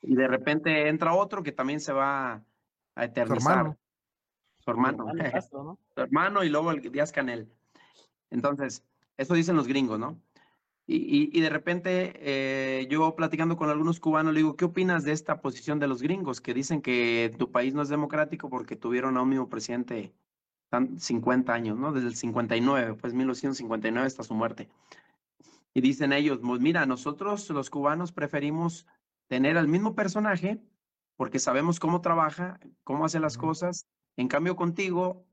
y 0.00 0.14
de 0.14 0.28
repente 0.28 0.88
entra 0.88 1.14
otro 1.14 1.42
que 1.42 1.50
también 1.50 1.80
se 1.80 1.92
va 1.92 2.44
a 2.94 3.04
eternizar. 3.04 3.52
hermano. 3.52 3.78
Su 4.60 4.70
hermano. 4.70 5.08
Hermano 5.08 5.30
Castro, 5.32 5.64
¿no? 5.64 5.78
su 5.92 6.00
hermano 6.00 6.44
y 6.44 6.50
luego 6.50 6.70
el 6.70 6.80
Díaz 6.80 7.10
Canel. 7.10 7.52
Entonces, 8.30 8.84
eso 9.16 9.34
dicen 9.34 9.56
los 9.56 9.66
gringos, 9.66 9.98
¿no? 9.98 10.20
Y, 10.90 10.96
y- 10.96 11.30
y 11.38 11.40
de 11.42 11.50
repente 11.50 12.12
eh, 12.16 12.86
yo 12.90 13.14
platicando 13.14 13.56
con 13.58 13.68
algunos 13.68 14.00
cubanos 14.00 14.32
le 14.32 14.40
digo, 14.40 14.56
¿qué 14.56 14.64
opinas 14.64 15.04
de 15.04 15.12
esta 15.12 15.42
posición 15.42 15.78
de 15.78 15.86
los 15.86 16.00
gringos 16.00 16.40
que 16.40 16.54
dicen 16.54 16.80
que 16.80 17.30
tu 17.38 17.52
país 17.52 17.74
no 17.74 17.82
es 17.82 17.90
democrático 17.90 18.48
porque 18.48 18.74
tuvieron 18.74 19.18
a 19.18 19.22
un 19.22 19.28
mismo 19.28 19.50
presidente 19.50 20.14
tan 20.70 20.98
50 20.98 21.52
años, 21.52 21.76
¿no? 21.78 21.92
Desde 21.92 22.08
el 22.08 22.16
59, 22.16 22.94
pues 22.94 23.12
1959 23.12 24.06
hasta 24.06 24.22
su 24.22 24.34
muerte. 24.34 24.70
Y 25.74 25.82
dicen 25.82 26.12
ellos, 26.14 26.38
pues 26.42 26.60
mira, 26.60 26.86
nosotros 26.86 27.48
los 27.50 27.68
cubanos 27.70 28.10
preferimos 28.12 28.86
tener 29.28 29.58
al 29.58 29.68
mismo 29.68 29.94
personaje 29.94 30.62
porque 31.16 31.38
sabemos 31.38 31.80
cómo 31.80 32.00
trabaja, 32.00 32.58
cómo 32.82 33.04
hace 33.04 33.20
las 33.20 33.36
cosas. 33.36 33.86
En 34.16 34.28
cambio 34.28 34.56
contigo, 34.56 35.26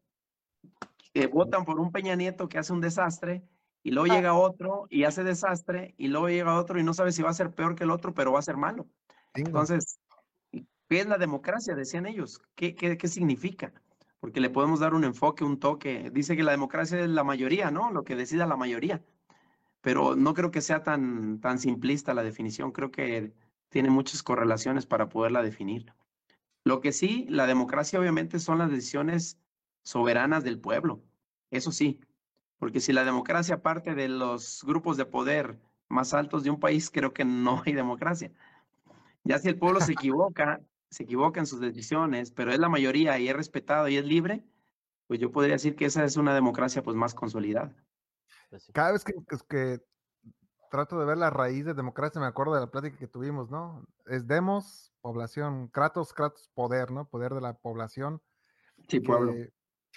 que 1.14 1.28
votan 1.28 1.64
por 1.66 1.80
un 1.80 1.92
Peña 1.92 2.16
Nieto 2.16 2.50
que 2.50 2.58
hace 2.58 2.74
un 2.74 2.82
desastre 2.82 3.48
y 3.86 3.92
luego 3.92 4.08
llega 4.08 4.34
otro 4.34 4.88
y 4.90 5.04
hace 5.04 5.24
desastre 5.24 5.94
y 5.98 6.08
luego 6.08 6.28
llega 6.30 6.58
otro 6.60 6.80
y 6.80 6.84
no 6.84 6.96
sabe 6.96 7.12
si 7.12 7.22
va 7.22 7.30
a 7.30 7.34
ser 7.34 7.54
peor 7.54 7.76
que 7.76 7.84
el 7.84 7.92
otro, 7.92 8.16
pero 8.16 8.32
va 8.32 8.40
a 8.40 8.42
ser 8.42 8.58
malo. 8.58 8.88
Entonces, 9.36 10.00
¿qué 10.52 11.00
es 11.02 11.06
la 11.08 11.20
democracia? 11.20 11.76
Decían 11.76 12.08
ellos. 12.08 12.42
¿Qué, 12.56 12.74
qué, 12.76 12.98
qué 12.98 13.08
significa? 13.08 13.74
Porque 14.20 14.40
le 14.40 14.50
podemos 14.50 14.80
dar 14.80 14.96
un 14.96 15.04
enfoque, 15.04 15.44
un 15.44 15.60
toque. 15.60 16.10
Dice 16.12 16.36
que 16.36 16.42
la 16.44 16.52
democracia 16.52 17.00
es 17.00 17.10
la 17.10 17.24
mayoría, 17.24 17.70
¿no? 17.70 17.92
Lo 17.92 18.04
que 18.04 18.16
decida 18.16 18.48
la 18.48 18.58
mayoría. 18.58 19.04
pero 19.82 20.16
no 20.16 20.34
creo 20.34 20.52
que 20.52 20.62
sea 20.62 20.82
tan, 20.84 21.40
tan 21.40 21.60
simplista 21.60 22.14
la 22.16 22.24
definición, 22.24 22.72
creo 22.72 22.92
que 22.92 23.34
tiene 23.70 23.90
muchas 23.92 24.24
correlaciones 24.24 24.86
para 24.88 25.10
poderla 25.10 25.44
definir. 25.44 25.94
Lo 26.64 26.82
que 26.82 26.92
sí, 26.92 27.28
la 27.30 27.46
democracia 27.48 28.00
obviamente 28.00 28.40
son 28.40 28.58
las 28.58 28.72
decisiones 28.72 29.40
soberanas 29.84 30.44
del 30.44 30.60
pueblo, 30.60 31.04
eso 31.52 31.72
sí, 31.72 32.00
porque 32.58 32.80
si 32.80 32.94
la 32.94 33.04
democracia 33.04 33.62
parte 33.62 33.96
de 33.96 34.08
los 34.08 34.64
grupos 34.66 34.98
de 34.98 35.06
poder 35.06 35.60
más 35.90 36.14
altos 36.14 36.44
de 36.44 36.50
un 36.50 36.60
país, 36.60 36.90
creo 36.90 37.14
que 37.14 37.26
no 37.26 37.62
hay 37.66 37.74
democracia. 37.74 38.32
Ya 39.24 39.40
si 39.40 39.50
el 39.50 39.58
pueblo 39.58 39.82
se 39.82 39.92
equivoca, 39.94 40.62
se 40.90 41.04
equivoca 41.04 41.40
en 41.40 41.46
sus 41.46 41.60
decisiones, 41.60 42.32
pero 42.32 42.52
es 42.52 42.60
la 42.60 42.70
mayoría 42.70 43.20
y 43.20 43.28
es 43.28 43.36
respetado 43.36 43.88
y 43.88 43.98
es 43.98 44.06
libre, 44.06 44.44
pues 45.08 45.20
yo 45.20 45.32
podría 45.32 45.54
decir 45.54 45.76
que 45.76 45.86
esa 45.86 46.04
es 46.04 46.18
una 46.18 46.34
democracia 46.34 46.84
pues 46.84 46.96
más 46.96 47.14
consolidada. 47.14 47.76
Pues 48.50 48.72
Cada 48.74 48.92
vez 48.92 49.04
que, 49.04 49.14
que, 49.50 49.82
trato 50.72 51.00
de 51.00 51.06
ver 51.06 51.18
la 51.18 51.30
raíz 51.30 51.66
de 51.66 51.74
democracia, 51.74 52.20
me 52.20 52.28
acuerdo 52.28 52.54
de 52.54 52.62
la 52.62 52.72
plática 52.72 52.98
que 52.98 53.08
tuvimos, 53.08 53.50
¿no? 53.50 53.86
Es 54.08 54.28
demos, 54.28 54.94
población, 55.02 55.68
kratos, 55.70 56.14
kratos, 56.14 56.50
poder, 56.54 56.92
¿no? 56.92 57.08
Poder 57.08 57.34
de 57.34 57.42
la 57.42 57.54
población. 57.54 58.22
Sí, 58.88 59.00
pueblo. 59.00 59.34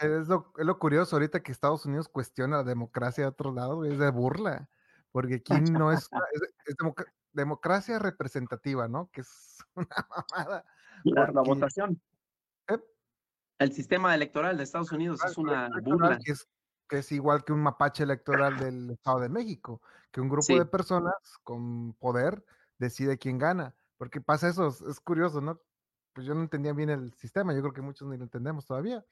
Es, 0.00 0.28
lo, 0.28 0.52
es 0.56 0.66
lo 0.66 0.78
curioso 0.78 1.16
ahorita 1.16 1.42
que 1.42 1.52
Estados 1.52 1.86
Unidos 1.86 2.08
cuestiona 2.08 2.58
la 2.58 2.64
democracia 2.64 3.24
de 3.24 3.30
otro 3.30 3.52
lado, 3.52 3.84
es 3.84 3.98
de 3.98 4.10
burla, 4.10 4.68
porque 5.12 5.36
aquí 5.36 5.54
no 5.72 5.92
es, 5.92 6.08
es, 6.66 6.76
democracia 7.32 7.98
representativa, 7.98 8.88
¿no? 8.88 9.10
Que 9.12 9.22
es 9.22 9.58
una 9.74 10.08
mamada. 10.10 10.64
La, 11.04 11.30
la 11.30 11.42
votación. 11.42 12.00
¿Eh? 12.68 12.78
El 13.58 13.72
sistema 13.72 14.14
electoral 14.14 14.56
de 14.56 14.64
Estados 14.64 14.92
Unidos 14.92 15.20
es 15.24 15.36
una 15.38 15.68
burla. 15.82 16.18
Que 16.24 16.32
es, 16.32 16.48
que 16.88 16.98
es, 16.98 17.12
igual 17.12 17.44
que 17.44 17.52
un 17.52 17.62
mapache 17.62 18.02
electoral 18.02 18.58
del 18.58 18.90
Estado 18.90 19.20
de 19.20 19.28
México, 19.28 19.82
que 20.10 20.20
un 20.20 20.28
grupo 20.28 20.54
de 20.54 20.66
personas 20.66 21.14
con 21.44 21.92
poder 21.94 22.44
decide 22.78 23.18
quién 23.18 23.38
gana. 23.38 23.74
Porque 23.96 24.20
pasa 24.20 24.48
eso, 24.48 24.68
es 24.68 25.00
curioso, 25.00 25.40
¿no? 25.40 25.60
Pues 26.12 26.26
yo 26.26 26.34
no 26.34 26.42
entendía 26.42 26.72
bien 26.72 26.90
el 26.90 27.12
sistema, 27.14 27.52
yo 27.52 27.60
creo 27.60 27.72
que 27.72 27.82
muchos 27.82 28.08
ni 28.08 28.16
lo 28.16 28.24
entendemos 28.24 28.64
todavía. 28.64 29.04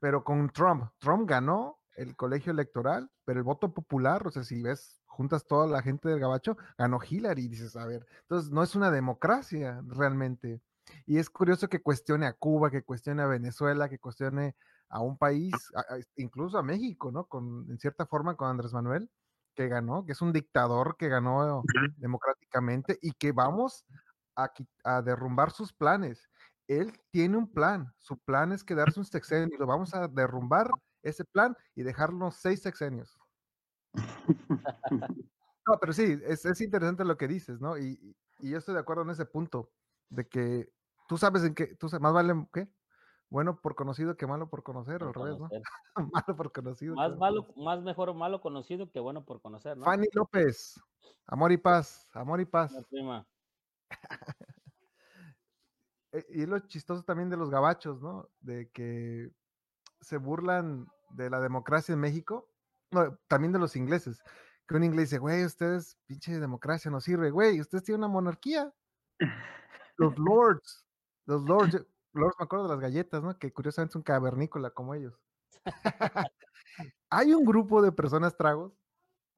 Pero 0.00 0.24
con 0.24 0.50
Trump, 0.50 0.90
Trump 0.98 1.28
ganó 1.28 1.78
el 1.96 2.16
colegio 2.16 2.52
electoral, 2.52 3.10
pero 3.24 3.40
el 3.40 3.44
voto 3.44 3.72
popular, 3.72 4.26
o 4.26 4.30
sea, 4.30 4.42
si 4.42 4.62
ves, 4.62 5.02
juntas 5.06 5.46
toda 5.46 5.66
la 5.66 5.82
gente 5.82 6.08
del 6.08 6.20
Gabacho, 6.20 6.56
ganó 6.78 6.98
Hillary, 7.06 7.48
dices, 7.48 7.76
a 7.76 7.86
ver, 7.86 8.06
entonces 8.22 8.50
no 8.50 8.62
es 8.62 8.74
una 8.74 8.90
democracia 8.90 9.82
realmente. 9.86 10.62
Y 11.06 11.18
es 11.18 11.28
curioso 11.28 11.68
que 11.68 11.82
cuestione 11.82 12.26
a 12.26 12.32
Cuba, 12.32 12.70
que 12.70 12.82
cuestione 12.82 13.22
a 13.22 13.26
Venezuela, 13.26 13.88
que 13.88 13.98
cuestione 13.98 14.56
a 14.88 15.00
un 15.00 15.18
país, 15.18 15.52
incluso 16.16 16.58
a 16.58 16.62
México, 16.62 17.12
¿no? 17.12 17.24
Con, 17.24 17.70
en 17.70 17.78
cierta 17.78 18.06
forma 18.06 18.34
con 18.34 18.48
Andrés 18.48 18.72
Manuel, 18.72 19.10
que 19.54 19.68
ganó, 19.68 20.04
que 20.06 20.12
es 20.12 20.22
un 20.22 20.32
dictador 20.32 20.96
que 20.96 21.08
ganó 21.08 21.62
democráticamente 21.96 22.98
y 23.02 23.12
que 23.12 23.32
vamos 23.32 23.84
a, 24.36 24.50
a 24.84 25.02
derrumbar 25.02 25.50
sus 25.50 25.72
planes. 25.72 26.29
Él 26.70 26.92
tiene 27.10 27.36
un 27.36 27.50
plan, 27.50 27.92
su 27.98 28.16
plan 28.16 28.52
es 28.52 28.62
quedarse 28.62 29.00
un 29.00 29.04
sexenio 29.04 29.58
lo 29.58 29.66
vamos 29.66 29.92
a 29.92 30.06
derrumbar 30.06 30.70
ese 31.02 31.24
plan 31.24 31.56
y 31.74 31.82
dejarlo 31.82 32.30
seis 32.30 32.62
sexenios. 32.62 33.18
No, 35.66 35.78
pero 35.78 35.92
sí, 35.92 36.18
es, 36.24 36.44
es, 36.46 36.60
interesante 36.62 37.04
lo 37.04 37.18
que 37.18 37.28
dices, 37.28 37.60
¿no? 37.60 37.76
Y, 37.76 38.16
y, 38.40 38.50
yo 38.50 38.56
estoy 38.56 38.74
de 38.74 38.80
acuerdo 38.80 39.02
en 39.02 39.10
ese 39.10 39.26
punto, 39.26 39.70
de 40.08 40.26
que 40.26 40.72
tú 41.06 41.18
sabes 41.18 41.44
en 41.44 41.54
qué, 41.54 41.76
tú 41.76 41.88
sabes, 41.88 42.02
más 42.02 42.14
vale, 42.14 42.34
¿qué? 42.52 42.66
Bueno 43.28 43.60
por 43.60 43.76
conocido 43.76 44.16
que 44.16 44.26
malo 44.26 44.48
por 44.48 44.62
conocer, 44.62 45.02
al 45.04 45.12
revés, 45.12 45.38
¿no? 45.38 45.48
malo 46.12 46.36
por 46.36 46.50
conocido. 46.50 46.96
Más 46.96 47.16
malo, 47.18 47.52
más 47.56 47.82
mejor 47.82 48.14
malo 48.14 48.40
conocido 48.40 48.90
que 48.90 49.00
bueno 49.00 49.24
por 49.24 49.42
conocer, 49.42 49.76
¿no? 49.76 49.84
Fanny 49.84 50.08
López, 50.14 50.80
amor 51.26 51.52
y 51.52 51.58
paz, 51.58 52.08
amor 52.14 52.40
y 52.40 52.46
paz. 52.46 52.74
prima. 52.88 53.26
Eh, 56.12 56.26
y 56.30 56.46
lo 56.46 56.58
chistoso 56.60 57.02
también 57.02 57.30
de 57.30 57.36
los 57.36 57.50
gabachos, 57.50 58.00
¿no? 58.02 58.28
De 58.40 58.70
que 58.70 59.30
se 60.00 60.16
burlan 60.16 60.86
de 61.10 61.30
la 61.30 61.40
democracia 61.40 61.92
en 61.92 62.00
México, 62.00 62.48
no, 62.90 63.16
también 63.28 63.52
de 63.52 63.58
los 63.58 63.76
ingleses, 63.76 64.22
que 64.66 64.74
un 64.76 64.84
inglés 64.84 65.10
dice, 65.10 65.18
güey, 65.18 65.44
ustedes, 65.44 65.98
pinche 66.06 66.38
democracia 66.40 66.90
no 66.90 67.00
sirve, 67.00 67.30
güey, 67.30 67.60
ustedes 67.60 67.84
tienen 67.84 68.00
una 68.00 68.08
monarquía. 68.12 68.72
Los 69.96 70.18
lords, 70.18 70.86
los 71.26 71.42
lords, 71.42 71.72
lords 72.12 72.36
me 72.38 72.44
acuerdo 72.44 72.64
de 72.64 72.70
las 72.70 72.80
galletas, 72.80 73.22
¿no? 73.22 73.38
Que 73.38 73.52
curiosamente 73.52 73.92
es 73.92 73.96
un 73.96 74.02
cavernícola 74.02 74.70
como 74.70 74.94
ellos. 74.94 75.14
Hay 77.10 77.32
un 77.34 77.44
grupo 77.44 77.82
de 77.82 77.92
personas 77.92 78.36
tragos 78.36 78.79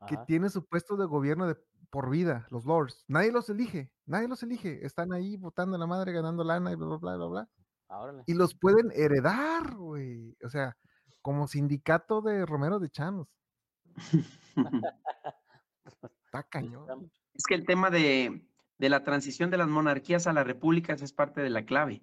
que 0.06 0.16
tiene 0.26 0.50
su 0.50 0.64
puesto 0.66 0.96
de 0.96 1.06
gobierno 1.06 1.46
de 1.46 1.56
por 1.90 2.08
vida, 2.08 2.46
los 2.50 2.64
lords. 2.64 3.04
Nadie 3.06 3.32
los 3.32 3.50
elige, 3.50 3.92
nadie 4.06 4.26
los 4.26 4.42
elige. 4.42 4.84
Están 4.84 5.12
ahí 5.12 5.36
votando 5.36 5.76
a 5.76 5.78
la 5.78 5.86
madre, 5.86 6.12
ganando 6.12 6.42
lana 6.42 6.72
y 6.72 6.74
bla, 6.74 6.86
bla, 6.86 6.96
bla, 6.96 7.16
bla, 7.16 7.26
bla. 7.28 7.48
Y 8.26 8.32
los 8.34 8.54
pueden 8.54 8.90
heredar, 8.92 9.74
güey. 9.74 10.34
O 10.42 10.48
sea, 10.48 10.76
como 11.20 11.46
sindicato 11.46 12.22
de 12.22 12.46
Romero 12.46 12.78
de 12.78 12.88
Chanos. 12.88 13.28
Está 16.24 16.42
cañón. 16.48 17.10
Es 17.34 17.44
que 17.46 17.54
el 17.54 17.66
tema 17.66 17.90
de, 17.90 18.46
de, 18.78 18.88
la 18.88 19.04
transición 19.04 19.50
de 19.50 19.58
las 19.58 19.68
monarquías 19.68 20.26
a 20.26 20.32
las 20.32 20.46
repúblicas 20.46 21.02
es 21.02 21.12
parte 21.12 21.42
de 21.42 21.50
la 21.50 21.66
clave. 21.66 22.02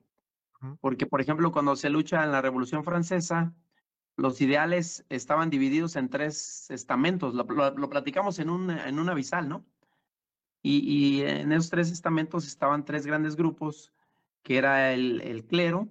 Porque, 0.81 1.05
por 1.05 1.21
ejemplo, 1.21 1.51
cuando 1.51 1.75
se 1.75 1.89
lucha 1.89 2.23
en 2.23 2.31
la 2.31 2.41
Revolución 2.41 2.83
Francesa, 2.83 3.55
los 4.19 4.41
ideales 4.41 5.05
estaban 5.09 5.49
divididos 5.49 5.95
en 5.95 6.09
tres 6.09 6.69
estamentos. 6.69 7.33
Lo, 7.33 7.45
lo, 7.45 7.89
platicamos 7.89 8.39
en 8.39 8.49
un, 8.49 8.69
en 8.69 8.99
un 8.99 9.09
avisal, 9.09 9.47
¿no? 9.47 9.65
Y, 10.61 10.79
y, 10.79 11.21
en 11.21 11.53
esos 11.53 11.69
tres 11.69 11.89
estamentos 11.89 12.45
estaban 12.45 12.83
tres 12.83 13.05
grandes 13.05 13.37
grupos 13.37 13.93
que 14.43 14.57
era 14.57 14.91
el, 14.93 15.21
el 15.21 15.45
clero, 15.45 15.87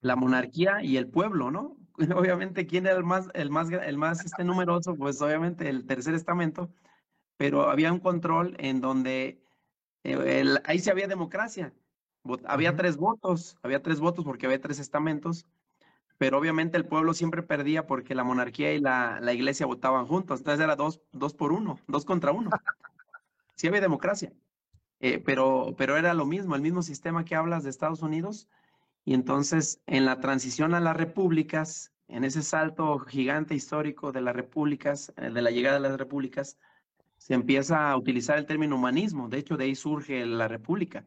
la 0.00 0.14
monarquía 0.14 0.82
y 0.84 0.96
el 0.96 1.08
pueblo, 1.08 1.50
¿no? 1.50 1.76
Obviamente, 2.16 2.66
¿quién 2.66 2.86
era 2.86 2.96
el 2.96 3.04
más, 3.04 3.28
el 3.34 3.50
más, 3.50 3.70
el 3.70 3.98
más 3.98 4.24
este, 4.24 4.44
numeroso? 4.44 4.94
Pues 4.94 5.20
obviamente 5.20 5.68
el 5.68 5.84
tercer 5.84 6.14
estamento, 6.14 6.70
pero 7.36 7.70
había 7.70 7.92
un 7.92 7.98
control 7.98 8.54
en 8.58 8.80
donde 8.80 9.42
eh, 10.04 10.54
ahí 10.64 10.78
sí 10.78 10.90
había 10.90 11.08
democracia. 11.08 11.72
Había 12.44 12.76
tres 12.76 12.96
votos, 12.96 13.56
había 13.62 13.82
tres 13.82 14.00
votos 14.00 14.24
porque 14.24 14.46
había 14.46 14.60
tres 14.60 14.78
estamentos, 14.78 15.46
pero 16.18 16.38
obviamente 16.38 16.76
el 16.76 16.84
pueblo 16.84 17.14
siempre 17.14 17.42
perdía 17.42 17.86
porque 17.86 18.14
la 18.14 18.24
monarquía 18.24 18.74
y 18.74 18.80
la, 18.80 19.20
la 19.20 19.32
iglesia 19.32 19.66
votaban 19.66 20.06
juntos, 20.06 20.40
entonces 20.40 20.62
era 20.62 20.76
dos, 20.76 21.00
dos 21.12 21.34
por 21.34 21.52
uno, 21.52 21.78
dos 21.86 22.04
contra 22.04 22.32
uno. 22.32 22.50
Sí 23.54 23.68
había 23.68 23.80
democracia. 23.80 24.32
Eh, 25.00 25.20
pero, 25.24 25.74
pero 25.76 25.96
era 25.96 26.12
lo 26.14 26.26
mismo, 26.26 26.56
el 26.56 26.62
mismo 26.62 26.82
sistema 26.82 27.24
que 27.24 27.36
hablas 27.36 27.62
de 27.62 27.70
Estados 27.70 28.02
Unidos. 28.02 28.48
Y 29.04 29.14
entonces, 29.14 29.80
en 29.86 30.04
la 30.04 30.20
transición 30.20 30.74
a 30.74 30.80
las 30.80 30.96
repúblicas, 30.96 31.92
en 32.08 32.24
ese 32.24 32.42
salto 32.42 32.98
gigante 32.98 33.54
histórico 33.54 34.12
de 34.12 34.20
las 34.20 34.34
repúblicas, 34.34 35.12
eh, 35.16 35.30
de 35.30 35.42
la 35.42 35.50
llegada 35.50 35.76
de 35.76 35.88
las 35.88 35.98
repúblicas, 35.98 36.58
se 37.16 37.34
empieza 37.34 37.90
a 37.90 37.96
utilizar 37.96 38.38
el 38.38 38.46
término 38.46 38.76
humanismo. 38.76 39.28
De 39.28 39.38
hecho, 39.38 39.56
de 39.56 39.64
ahí 39.64 39.74
surge 39.74 40.24
la 40.26 40.48
república, 40.48 41.06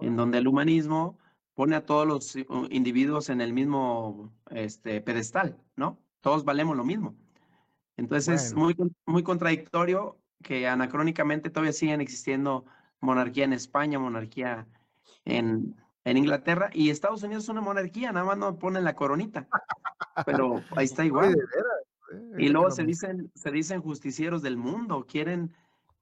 en 0.00 0.16
donde 0.16 0.38
el 0.38 0.48
humanismo 0.48 1.18
pone 1.56 1.74
a 1.74 1.84
todos 1.84 2.06
los 2.06 2.36
uh, 2.36 2.68
individuos 2.70 3.30
en 3.30 3.40
el 3.40 3.52
mismo 3.52 4.30
este, 4.50 5.00
pedestal, 5.00 5.58
¿no? 5.74 5.98
Todos 6.20 6.44
valemos 6.44 6.76
lo 6.76 6.84
mismo. 6.84 7.16
Entonces 7.96 8.42
es 8.42 8.54
muy, 8.54 8.76
muy 9.06 9.22
contradictorio 9.22 10.18
que 10.42 10.68
anacrónicamente 10.68 11.48
todavía 11.48 11.72
siguen 11.72 12.02
existiendo 12.02 12.66
monarquía 13.00 13.44
en 13.44 13.54
España, 13.54 13.98
monarquía 13.98 14.68
en, 15.24 15.74
en 16.04 16.16
Inglaterra, 16.18 16.68
y 16.74 16.90
Estados 16.90 17.22
Unidos 17.22 17.44
es 17.44 17.48
una 17.48 17.62
monarquía, 17.62 18.12
nada 18.12 18.26
más 18.26 18.36
no 18.36 18.58
ponen 18.58 18.84
la 18.84 18.94
coronita, 18.94 19.48
pero 20.26 20.62
ahí 20.76 20.84
está 20.84 21.04
igual. 21.06 21.34
Eh, 21.34 22.18
y 22.36 22.48
luego 22.50 22.70
se 22.70 22.84
dicen, 22.84 23.32
se 23.34 23.50
dicen 23.50 23.80
justicieros 23.80 24.42
del 24.42 24.58
mundo, 24.58 25.06
quieren 25.08 25.54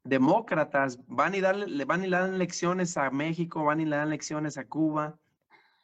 demócratas, 0.03 0.99
van 1.07 1.37
y, 1.37 1.41
darle, 1.41 1.85
van 1.85 2.03
y 2.03 2.09
le 2.09 2.17
dan 2.17 2.39
lecciones 2.39 2.97
a 2.97 3.09
México, 3.11 3.63
van 3.63 3.81
y 3.81 3.85
le 3.85 3.97
dan 3.97 4.11
lecciones 4.11 4.59
a 4.59 4.67
Cuba, 4.67 5.17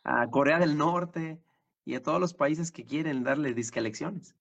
a 0.04 0.28
Corea 0.30 0.58
del 0.58 0.76
Norte 0.76 1.42
y 1.84 1.94
a 1.94 2.02
todos 2.02 2.20
los 2.20 2.34
países 2.34 2.72
que 2.72 2.84
quieren 2.84 3.24
darle 3.24 3.54
disque 3.54 3.80
lecciones. 3.80 4.34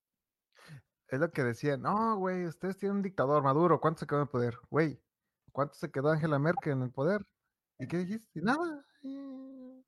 Es 1.08 1.19
lo 1.19 1.32
que 1.32 1.43
decían, 1.43 1.82
no, 1.82 2.17
güey, 2.17 2.45
ustedes 2.45 2.78
tienen 2.78 2.98
un 2.98 3.04
dictador 3.04 3.41
maduro, 3.43 3.82
¿cuánto 3.82 4.02
se 4.02 4.08
quedó 4.08 4.22
en 4.22 4.28
poder? 4.28 4.58
Güey, 4.69 5.02
¿Cuánto 5.52 5.76
se 5.76 5.91
quedó 5.91 6.10
Angela 6.10 6.39
Merkel 6.39 6.74
en 6.74 6.84
el 6.84 6.91
poder? 6.91 7.26
¿Y 7.80 7.88
qué 7.88 7.98
dijiste? 7.98 8.41
Nada. 8.41 8.86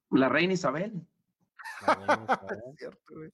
La 0.09 0.29
reina 0.29 0.53
Isabel. 0.53 1.07
La, 1.87 2.67
es 2.71 2.77
cierto, 2.77 3.13
güey. 3.15 3.31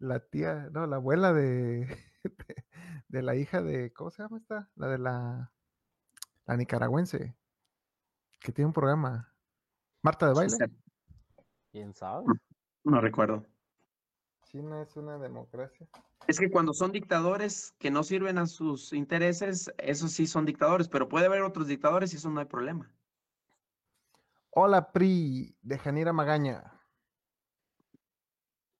la 0.00 0.18
tía, 0.20 0.68
no, 0.72 0.86
la 0.86 0.96
abuela 0.96 1.32
de, 1.32 1.96
de, 3.08 3.22
la 3.22 3.36
hija 3.36 3.62
de, 3.62 3.92
¿cómo 3.92 4.10
se 4.10 4.22
llama 4.22 4.38
esta? 4.38 4.68
La 4.74 4.88
de 4.88 4.98
la, 4.98 5.52
la 6.46 6.56
nicaragüense, 6.56 7.36
que 8.40 8.52
tiene 8.52 8.66
un 8.66 8.72
programa. 8.72 9.32
Marta 10.02 10.26
de 10.26 10.34
baile. 10.34 10.56
¿Quién 11.70 11.94
sabe? 11.94 12.26
No, 12.84 13.00
recuerdo. 13.00 13.46
China 14.44 14.82
es 14.82 14.96
una 14.96 15.18
democracia. 15.18 15.86
Es 16.26 16.38
que 16.40 16.50
cuando 16.50 16.72
son 16.72 16.90
dictadores 16.90 17.72
que 17.78 17.90
no 17.90 18.02
sirven 18.02 18.38
a 18.38 18.46
sus 18.46 18.92
intereses, 18.92 19.72
esos 19.78 20.12
sí 20.12 20.26
son 20.26 20.44
dictadores, 20.44 20.88
pero 20.88 21.08
puede 21.08 21.26
haber 21.26 21.42
otros 21.42 21.68
dictadores 21.68 22.12
y 22.12 22.16
eso 22.16 22.30
no 22.30 22.40
hay 22.40 22.46
problema. 22.46 22.90
Hola, 24.50 24.90
PRI, 24.90 25.56
de 25.62 25.78
Janira 25.78 26.12
Magaña. 26.12 26.80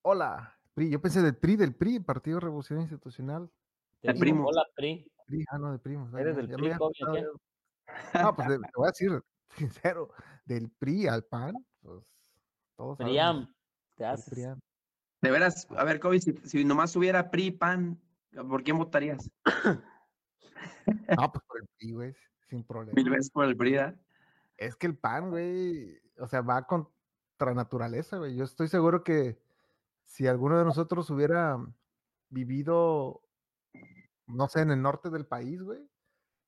Hola, 0.02 0.58
PRI. 0.74 0.90
Yo 0.90 1.00
pensé 1.00 1.22
del 1.22 1.36
PRI, 1.36 1.56
del 1.56 1.74
PRI, 1.74 2.00
Partido 2.00 2.40
Revolución 2.40 2.80
Institucional. 2.80 3.48
El 4.02 4.18
primo. 4.18 4.46
Hola, 4.46 4.66
PRI. 4.74 5.08
PRI. 5.26 5.44
Ah, 5.50 5.58
no, 5.58 5.70
de 5.70 5.78
primos. 5.78 6.12
¿Eres 6.14 6.34
del 6.34 6.48
PRI, 6.48 6.70
No, 6.70 8.34
pues 8.34 8.48
te 8.48 8.58
voy 8.74 8.86
a 8.86 8.90
decir 8.90 9.22
sincero, 9.56 10.10
del 10.44 10.70
PRI 10.70 11.06
al 11.06 11.24
PAN, 11.24 11.54
pues 11.80 12.04
todos 12.80 12.96
Priam, 12.96 13.46
te 13.94 14.06
haces. 14.06 14.56
De 15.20 15.30
veras, 15.30 15.66
a 15.76 15.84
ver, 15.84 16.00
Kobe, 16.00 16.18
si, 16.18 16.32
si 16.44 16.64
nomás 16.64 16.96
hubiera 16.96 17.30
PRI, 17.30 17.50
PAN, 17.50 18.00
¿por 18.48 18.62
quién 18.62 18.78
votarías? 18.78 19.30
No, 20.86 21.30
pues 21.30 21.44
por 21.46 21.60
el 21.60 21.68
PRI, 21.76 21.92
güey, 21.92 22.14
sin 22.48 22.64
problema. 22.64 22.94
Mil 22.96 23.10
veces 23.10 23.30
por 23.30 23.44
el 23.44 23.56
PRI, 23.56 23.76
¿eh? 23.76 23.94
Es 24.56 24.76
que 24.76 24.86
el 24.86 24.96
PAN, 24.96 25.28
güey, 25.28 26.00
o 26.18 26.26
sea, 26.26 26.40
va 26.40 26.66
contra 26.66 27.54
naturaleza, 27.54 28.16
güey. 28.16 28.34
Yo 28.34 28.44
estoy 28.44 28.68
seguro 28.68 29.04
que 29.04 29.38
si 30.04 30.26
alguno 30.26 30.58
de 30.58 30.64
nosotros 30.64 31.10
hubiera 31.10 31.58
vivido, 32.30 33.22
no 34.26 34.48
sé, 34.48 34.62
en 34.62 34.70
el 34.70 34.80
norte 34.80 35.10
del 35.10 35.26
país, 35.26 35.62
güey, 35.62 35.86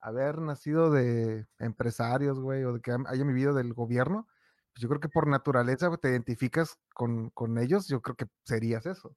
haber 0.00 0.38
nacido 0.38 0.90
de 0.90 1.46
empresarios, 1.58 2.40
güey, 2.40 2.64
o 2.64 2.72
de 2.72 2.80
que 2.80 2.90
haya 2.90 3.24
vivido 3.24 3.52
del 3.52 3.74
gobierno, 3.74 4.26
pues 4.72 4.82
yo 4.82 4.88
creo 4.88 5.00
que 5.00 5.08
por 5.08 5.26
naturaleza 5.26 5.94
te 5.98 6.10
identificas 6.10 6.78
con, 6.94 7.30
con 7.30 7.58
ellos, 7.58 7.88
yo 7.88 8.00
creo 8.00 8.16
que 8.16 8.26
serías 8.44 8.86
eso. 8.86 9.14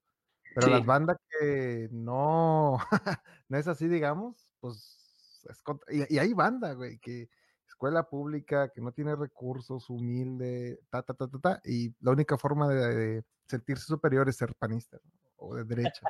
Pero 0.53 0.67
las 0.67 0.85
bandas 0.85 1.17
que 1.29 1.89
no, 1.91 2.77
no 3.49 3.57
es 3.57 3.67
así, 3.67 3.87
digamos, 3.87 4.53
pues, 4.61 5.43
es 5.49 5.61
y, 5.89 6.15
y, 6.15 6.17
hay 6.17 6.33
banda, 6.33 6.73
güey, 6.73 6.97
que 6.99 7.29
escuela 7.67 8.03
pública, 8.03 8.69
que 8.69 8.79
no 8.79 8.93
tiene 8.93 9.15
recursos, 9.15 9.89
humilde, 9.89 10.79
ta, 10.89 11.03
ta, 11.03 11.13
ta, 11.13 11.27
ta, 11.27 11.39
ta, 11.39 11.61
y 11.65 11.93
la 11.99 12.11
única 12.11 12.37
forma 12.37 12.69
de, 12.69 13.23
sentirse 13.47 13.85
superior 13.85 14.27
es 14.29 14.37
ser 14.37 14.55
panista 14.55 14.97
o 15.35 15.55
de 15.55 15.65
derecha. 15.65 16.07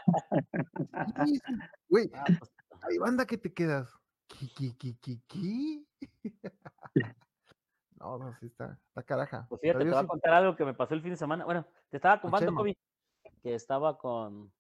Güey, 1.90 2.10
ah, 2.14 2.24
pues, 2.40 2.52
hay 2.84 2.98
banda 2.98 3.26
que 3.26 3.38
te 3.38 3.52
quedas. 3.52 3.90
¿Qué, 4.28 4.48
qué, 4.78 4.96
qué, 5.02 5.20
qué, 5.28 5.86
No, 8.06 8.20
no, 8.20 8.38
sí 8.40 8.46
está, 8.46 8.80
está 8.88 9.02
caraja. 9.02 9.48
Pues 9.50 9.62
fíjate, 9.62 9.84
te 9.84 9.90
voy 9.90 10.00
a 10.00 10.08
contar 10.08 10.34
algo 10.34 10.56
que 10.56 10.64
me 10.64 10.76
pasó 10.76 10.94
el 10.94 11.02
fin 11.02 11.12
de 11.12 11.18
semana. 11.18 11.44
Bueno, 11.44 11.66
te 11.90 11.98
estaba 11.98 12.22
contando, 12.22 12.54
COVID, 12.54 12.76
que 13.42 13.56
estaba 13.56 13.98
con, 13.98 14.54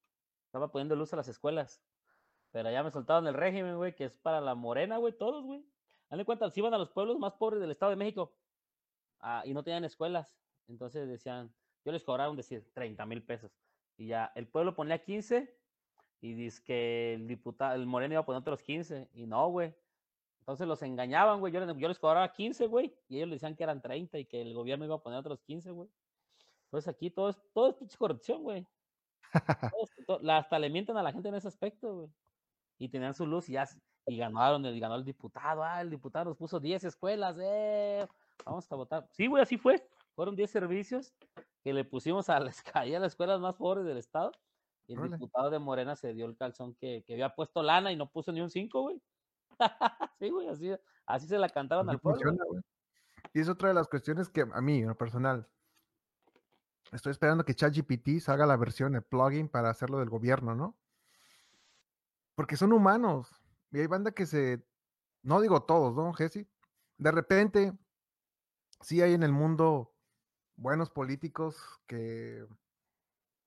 estaba 0.47 0.71
poniendo 0.71 0.95
luz 0.95 1.13
a 1.13 1.17
las 1.17 1.27
escuelas, 1.27 1.79
pero 2.51 2.71
ya 2.71 2.81
me 2.81 2.89
soltaron 2.89 3.27
el 3.27 3.36
régimen, 3.36 3.77
güey, 3.77 3.93
que 3.93 4.05
es 4.05 4.13
para 4.13 4.41
la 4.41 4.55
morena, 4.55 4.97
güey, 4.97 5.15
todos, 5.15 5.45
güey. 5.45 5.63
De 6.10 6.25
cuenta, 6.25 6.49
si 6.49 6.62
iban 6.62 6.73
a 6.73 6.77
los 6.77 6.89
pueblos 6.89 7.19
más 7.19 7.34
pobres 7.34 7.60
del 7.60 7.71
Estado 7.71 7.89
de 7.89 7.97
México 7.97 8.34
ah, 9.19 9.43
y 9.45 9.53
no 9.53 9.63
tenían 9.63 9.84
escuelas, 9.84 10.34
entonces 10.67 11.08
decían, 11.08 11.53
yo 11.84 11.91
les 11.91 12.03
cobraron 12.03 12.38
decir 12.38 12.71
30 12.73 13.05
mil 13.05 13.21
pesos. 13.21 13.51
Y 13.97 14.08
ya, 14.08 14.31
el 14.36 14.47
pueblo 14.47 14.75
ponía 14.75 15.03
15 15.03 15.55
y 16.21 16.34
dice 16.34 16.63
que 16.63 17.13
el 17.13 17.27
diputado, 17.27 17.75
el 17.75 17.86
moreno 17.86 18.13
iba 18.13 18.21
a 18.21 18.25
poner 18.25 18.41
otros 18.41 18.63
15 18.63 19.10
y 19.13 19.27
no, 19.27 19.49
güey. 19.49 19.75
Entonces 20.45 20.67
los 20.67 20.84
engañaban, 20.84 21.39
güey. 21.39 21.51
Yo 21.51 21.60
les, 21.60 21.75
yo 21.75 21.88
les 21.88 21.97
cobraba 21.97 22.31
15, 22.31 22.67
güey, 22.67 22.95
y 23.10 23.17
ellos 23.17 23.31
decían 23.31 23.55
que 23.55 23.63
eran 23.63 23.81
30 23.81 24.19
y 24.19 24.25
que 24.25 24.43
el 24.43 24.53
gobierno 24.53 24.86
iba 24.86 24.93
a 24.93 25.01
poner 25.01 25.17
otros 25.17 25.41
15, 25.41 25.71
güey. 25.71 25.89
Entonces 26.65 26.88
aquí 26.88 27.10
todo 27.10 27.29
es, 27.29 27.41
todo 27.51 27.69
es 27.69 27.75
pinche 27.75 27.97
corrupción, 27.97 28.43
güey. 28.43 28.67
hasta 30.29 30.60
le 30.60 30.69
mienten 30.69 30.97
a 30.97 31.03
la 31.03 31.12
gente 31.12 31.29
en 31.29 31.36
ese 31.36 31.47
aspecto, 31.47 31.95
güey. 31.95 32.10
Y 32.77 32.89
tenían 32.89 33.15
su 33.15 33.25
luz 33.25 33.49
y 33.49 33.53
ya 33.53 33.65
y 34.05 34.17
ganaron, 34.17 34.63
el, 34.65 34.79
ganó 34.79 34.95
el 34.95 35.03
diputado, 35.03 35.63
ah, 35.63 35.81
el 35.81 35.89
diputado 35.89 36.25
nos 36.25 36.38
puso 36.38 36.60
10 36.60 36.84
escuelas, 36.84 37.38
eh, 37.41 38.08
vamos 38.45 38.71
a 38.71 38.75
votar. 38.75 39.08
Sí, 39.12 39.25
güey, 39.25 39.41
así 39.41 39.58
fue. 39.58 39.84
Fueron 40.13 40.36
10 40.36 40.51
servicios 40.51 41.12
que 41.63 41.73
le 41.73 41.84
pusimos 41.86 42.29
a 42.29 42.39
las, 42.39 42.63
a 42.75 42.86
las 42.86 43.13
escuelas 43.13 43.39
más 43.39 43.55
pobres 43.55 43.86
del 43.86 43.97
estado. 43.97 44.31
Y 44.88 44.93
el 44.93 45.10
diputado 45.10 45.49
de 45.49 45.58
Morena 45.58 45.95
se 45.95 46.13
dio 46.13 46.27
el 46.27 46.38
calzón 46.38 46.75
que, 46.75 47.03
que, 47.08 47.13
había 47.13 47.34
puesto 47.34 47.63
lana 47.63 47.91
y 47.91 47.95
no 47.95 48.08
puso 48.08 48.31
ni 48.31 48.41
un 48.41 48.51
5, 48.51 48.81
güey. 48.84 49.01
sí, 50.20 50.30
güey, 50.30 50.48
así, 50.48 50.72
así 51.06 51.28
se 51.28 51.38
la 51.38 51.50
cantaron 51.50 51.89
al 51.89 52.00
pueblo. 52.00 52.36
Y 53.34 53.39
es 53.39 53.50
otra 53.50 53.70
de 53.70 53.76
las 53.76 53.88
cuestiones 53.88 54.30
que 54.30 54.41
a 54.41 54.62
mí, 54.62 54.80
en 54.80 54.88
lo 54.88 54.98
personal, 54.98 55.48
estoy 56.91 57.12
esperando 57.12 57.44
que 57.44 57.56
ChatGPT 57.56 58.20
salga 58.22 58.46
la 58.46 58.58
versión, 58.58 58.96
el 58.96 59.04
plugin 59.04 59.50
para 59.50 59.70
hacerlo 59.70 60.00
del 60.00 60.10
gobierno, 60.10 60.56
¿no? 60.56 60.78
Porque 62.36 62.58
son 62.58 62.74
humanos. 62.74 63.41
Y 63.72 63.80
hay 63.80 63.88
banda 63.88 64.12
que 64.12 64.26
se, 64.26 64.65
no 65.22 65.41
digo 65.41 65.63
todos, 65.63 65.96
¿no, 65.96 66.13
Jesse? 66.13 66.48
De 66.98 67.12
repente, 67.12 67.74
sí 68.82 69.02
hay 69.02 69.13
en 69.13 69.24
el 69.24 69.32
mundo 69.32 69.94
buenos 70.56 70.89
políticos 70.89 71.82
que, 71.88 72.46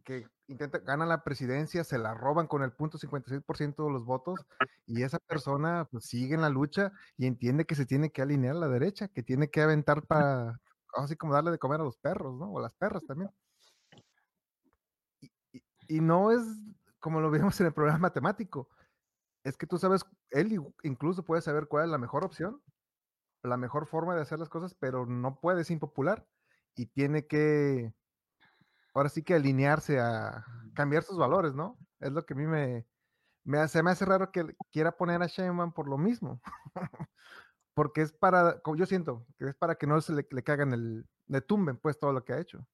que 0.05 0.29
intentan, 0.49 0.85
ganan 0.85 1.09
la 1.09 1.23
presidencia, 1.23 1.85
se 1.85 1.99
la 1.99 2.15
roban 2.15 2.47
con 2.47 2.63
el 2.63 2.73
punto 2.73 2.99
56% 2.99 3.85
de 3.85 3.93
los 3.93 4.05
votos 4.05 4.41
y 4.87 5.03
esa 5.03 5.19
persona 5.19 5.87
pues, 5.91 6.07
sigue 6.07 6.35
en 6.35 6.41
la 6.41 6.49
lucha 6.49 6.93
y 7.17 7.27
entiende 7.27 7.65
que 7.65 7.75
se 7.75 7.87
tiene 7.87 8.11
que 8.11 8.23
alinear 8.23 8.57
a 8.57 8.61
la 8.61 8.69
derecha, 8.69 9.09
que 9.09 9.23
tiene 9.23 9.51
que 9.51 9.63
aventar 9.63 10.07
para, 10.07 10.61
así 10.95 11.17
como 11.17 11.35
darle 11.35 11.51
de 11.51 11.59
comer 11.59 11.81
a 11.81 11.85
los 11.85 11.99
perros, 11.99 12.35
¿no? 12.37 12.51
O 12.51 12.59
a 12.59 12.63
las 12.63 12.75
perras 12.75 13.05
también. 13.07 13.31
Y, 15.21 15.31
y 15.89 16.01
no 16.01 16.33
es 16.33 16.41
como 16.99 17.21
lo 17.21 17.31
vimos 17.31 17.61
en 17.61 17.67
el 17.67 17.73
programa 17.73 17.99
matemático 17.99 18.69
es 19.45 19.57
que 19.57 19.67
tú 19.67 19.79
sabes, 19.79 20.05
él 20.31 20.61
incluso 20.83 21.25
puede 21.25 21.43
saber 21.43 21.67
cuál 21.69 21.85
es 21.87 21.91
la 21.91 21.99
mejor 21.99 22.25
opción, 22.25 22.63
la 23.43 23.57
mejor 23.57 23.87
forma 23.87 24.15
de 24.15 24.23
hacer 24.23 24.39
las 24.39 24.49
cosas, 24.49 24.75
pero 24.75 25.07
no 25.07 25.41
puede, 25.41 25.63
es 25.63 25.71
impopular 25.71 26.27
y 26.75 26.87
tiene 26.87 27.27
que, 27.27 27.95
ahora 28.95 29.09
sí 29.09 29.23
que 29.23 29.35
alinearse 29.35 29.99
a 30.01 30.45
cambiar 30.75 31.03
sus 31.03 31.19
valores, 31.19 31.55
¿no? 31.55 31.79
Es 32.01 32.13
lo 32.13 32.25
que 32.25 32.35
a 32.35 32.37
mí 32.37 32.47
me, 32.47 32.87
me 33.45 33.59
hace, 33.59 33.83
me 33.83 33.91
hace 33.91 34.05
raro 34.05 34.31
que 34.31 34.57
quiera 34.71 34.97
poner 34.97 35.23
a 35.23 35.27
Sheinbaum 35.27 35.73
por 35.73 35.89
lo 35.89 35.99
mismo. 35.99 36.41
Porque 37.75 38.03
es 38.03 38.13
para, 38.13 38.61
yo 38.77 38.87
siento 38.87 39.27
que 39.39 39.51
es 39.51 39.55
para 39.55 39.77
que 39.77 39.87
no 39.87 40.01
se 40.01 40.13
le, 40.13 40.27
le 40.31 40.43
cagan 40.43 40.73
el, 40.73 41.09
le 41.27 41.41
tumben 41.41 41.77
pues 41.77 41.99
todo 41.99 42.13
lo 42.13 42.25
que 42.25 42.33
ha 42.33 42.41
hecho. 42.41 42.67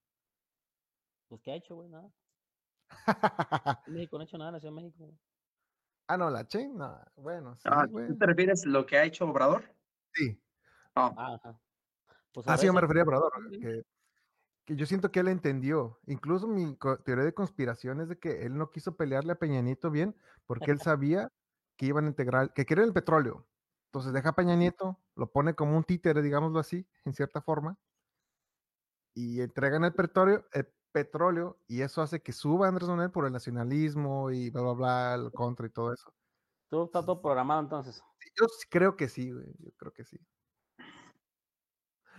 Pues 1.29 1.43
¿qué 1.43 1.53
ha 1.53 1.57
hecho, 1.57 1.75
güey? 1.75 1.89
Nada. 1.89 2.11
México 3.87 4.17
no 4.17 4.23
ha 4.23 4.25
hecho 4.25 4.39
nada, 4.39 4.53
nació 4.53 4.71
en 4.71 4.75
México. 4.75 5.15
Ah, 6.07 6.17
no, 6.17 6.31
la 6.31 6.47
chain, 6.47 6.77
no. 6.77 7.01
Bueno, 7.17 7.57
sí, 7.57 7.63
ah, 7.67 7.87
¿Tú 7.87 8.19
te 8.19 8.27
refieres 8.27 8.65
a 8.67 8.69
lo 8.69 8.85
que 8.85 8.99
ha 8.99 9.05
hecho 9.05 9.25
Obrador? 9.25 9.65
Sí. 10.13 10.41
Oh. 10.95 11.15
Pues 12.33 12.47
ah, 12.49 12.59
sí, 12.59 12.67
yo 12.67 12.73
me 12.73 12.81
refería 12.81 13.03
a 13.03 13.07
Obrador, 13.07 13.33
que, 13.51 13.83
que, 14.65 14.77
yo 14.77 14.87
siento 14.87 15.11
que 15.11 15.21
él 15.21 15.29
entendió. 15.29 15.99
Incluso 16.07 16.47
mi 16.47 16.77
teoría 17.05 17.25
de 17.25 17.35
conspiración 17.35 18.01
es 18.01 18.09
de 18.09 18.19
que 18.19 18.43
él 18.47 18.57
no 18.57 18.71
quiso 18.71 18.97
pelearle 18.97 19.33
a 19.33 19.39
Peña 19.39 19.63
bien 19.91 20.17
porque 20.47 20.71
él 20.71 20.81
sabía 20.81 21.31
que 21.77 21.87
iban 21.87 22.05
a 22.05 22.09
integrar, 22.09 22.53
que 22.53 22.65
quería 22.67 22.85
el 22.85 22.93
petróleo. 22.93 23.47
Entonces 23.87 24.13
deja 24.13 24.31
a 24.31 24.35
Peña 24.35 24.57
Nieto, 24.57 24.99
lo 25.15 25.31
pone 25.31 25.55
como 25.55 25.77
un 25.77 25.85
títere, 25.85 26.23
digámoslo 26.23 26.59
así, 26.59 26.87
en 27.05 27.15
cierta 27.15 27.41
forma, 27.41 27.79
y 29.15 29.41
entregan 29.41 29.85
el 29.85 29.95
petróleo, 29.95 30.45
el 30.53 30.69
petróleo 30.93 31.59
y 31.67 31.83
eso 31.83 32.03
hace 32.03 32.23
que 32.23 32.33
suba 32.33 32.69
Andrés 32.69 32.89
Manuel 32.89 33.11
por 33.11 33.27
el 33.27 33.33
nacionalismo 33.33 34.31
y 34.31 34.51
bla, 34.51 34.63
bla, 34.63 34.73
bla, 34.73 35.15
el 35.15 35.33
contra 35.33 35.67
y 35.67 35.71
todo 35.71 35.93
eso. 35.93 36.13
¿Todo 36.71 36.87
está 36.87 37.01
todo 37.03 37.23
programado 37.23 37.61
entonces? 37.61 38.03
Yo 38.37 38.47
creo 38.69 38.97
que 38.97 39.09
sí, 39.09 39.31
güey, 39.31 39.47
yo 39.59 39.71
creo 39.77 39.93
que 39.93 40.05
sí. 40.05 40.19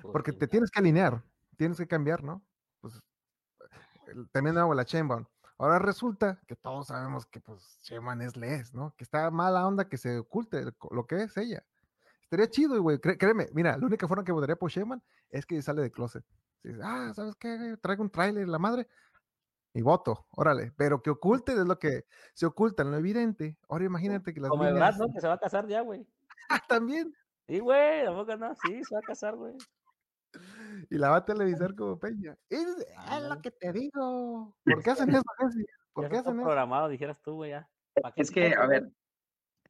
Pues 0.01 0.12
Porque 0.12 0.31
te 0.31 0.47
tienes 0.47 0.71
que 0.71 0.79
alinear, 0.79 1.23
tienes 1.55 1.77
que 1.77 1.87
cambiar, 1.87 2.23
¿no? 2.23 2.43
Pues 2.81 3.01
también 4.31 4.57
hago 4.57 4.73
la 4.73 4.83
Sheinbaum. 4.83 5.25
Ahora 5.57 5.79
resulta 5.79 6.41
que 6.47 6.55
todos 6.55 6.87
sabemos 6.87 7.25
que 7.25 7.39
pues 7.39 7.79
Sheinbaum 7.83 8.21
es 8.21 8.35
Les, 8.35 8.73
¿no? 8.73 8.93
Que 8.97 9.03
está 9.03 9.31
mala 9.31 9.65
onda 9.65 9.87
que 9.87 9.97
se 9.97 10.19
oculte 10.19 10.65
lo 10.91 11.07
que 11.07 11.23
es 11.23 11.37
ella. 11.37 11.65
Estaría 12.23 12.49
chido, 12.49 12.81
güey, 12.81 12.99
créeme, 12.99 13.47
mira, 13.53 13.77
la 13.77 13.85
única 13.85 14.07
forma 14.07 14.23
que 14.23 14.31
votaría 14.31 14.55
por 14.55 14.71
Sheinbaum 14.71 15.01
es 15.29 15.45
que 15.45 15.61
sale 15.61 15.81
de 15.81 15.91
closet 15.91 16.25
ah, 16.83 17.11
¿sabes 17.13 17.35
qué? 17.35 17.77
Traigo 17.81 18.03
un 18.03 18.09
tráiler, 18.09 18.47
la 18.47 18.59
madre. 18.59 18.87
Y 19.73 19.81
voto, 19.81 20.27
órale. 20.31 20.71
Pero 20.77 21.01
que 21.01 21.09
oculte 21.09 21.51
es 21.51 21.65
lo 21.65 21.77
que 21.77 22.05
se 22.33 22.45
oculta 22.45 22.83
en 22.83 22.91
lo 22.91 22.97
evidente. 22.97 23.57
Ahora 23.67 23.85
imagínate 23.85 24.33
que 24.33 24.39
las 24.39 24.49
Como 24.49 24.65
el 24.65 24.75
¿no? 24.75 25.13
Que 25.13 25.19
se 25.19 25.27
va 25.27 25.33
a 25.33 25.39
casar 25.39 25.67
ya, 25.67 25.81
güey. 25.81 26.07
Ah, 26.49 26.59
también. 26.69 27.13
Sí, 27.47 27.59
güey, 27.59 28.05
tampoco 28.05 28.35
no, 28.37 28.55
sí, 28.55 28.83
se 28.83 28.95
va 28.95 28.99
a 28.99 29.07
casar, 29.07 29.35
güey. 29.35 29.53
Y 30.89 30.97
la 30.97 31.09
va 31.09 31.17
a 31.17 31.25
televisar 31.25 31.75
como 31.75 31.97
Peña. 31.99 32.37
Es, 32.49 32.65
lo 33.27 33.41
que 33.41 33.51
te 33.51 33.71
digo. 33.71 34.55
¿Por 34.65 34.83
qué 34.83 34.91
hacen 34.91 35.09
eso, 35.09 35.23
¿Por 35.93 36.09
qué 36.09 36.17
hacen 36.17 36.35
eso? 36.35 36.43
programado, 36.43 36.89
dijeras 36.89 37.21
tú, 37.21 37.35
güey, 37.35 37.51
ya. 37.51 37.69
Es 38.15 38.29
que, 38.29 38.53
a 38.53 38.65
ver, 38.67 38.91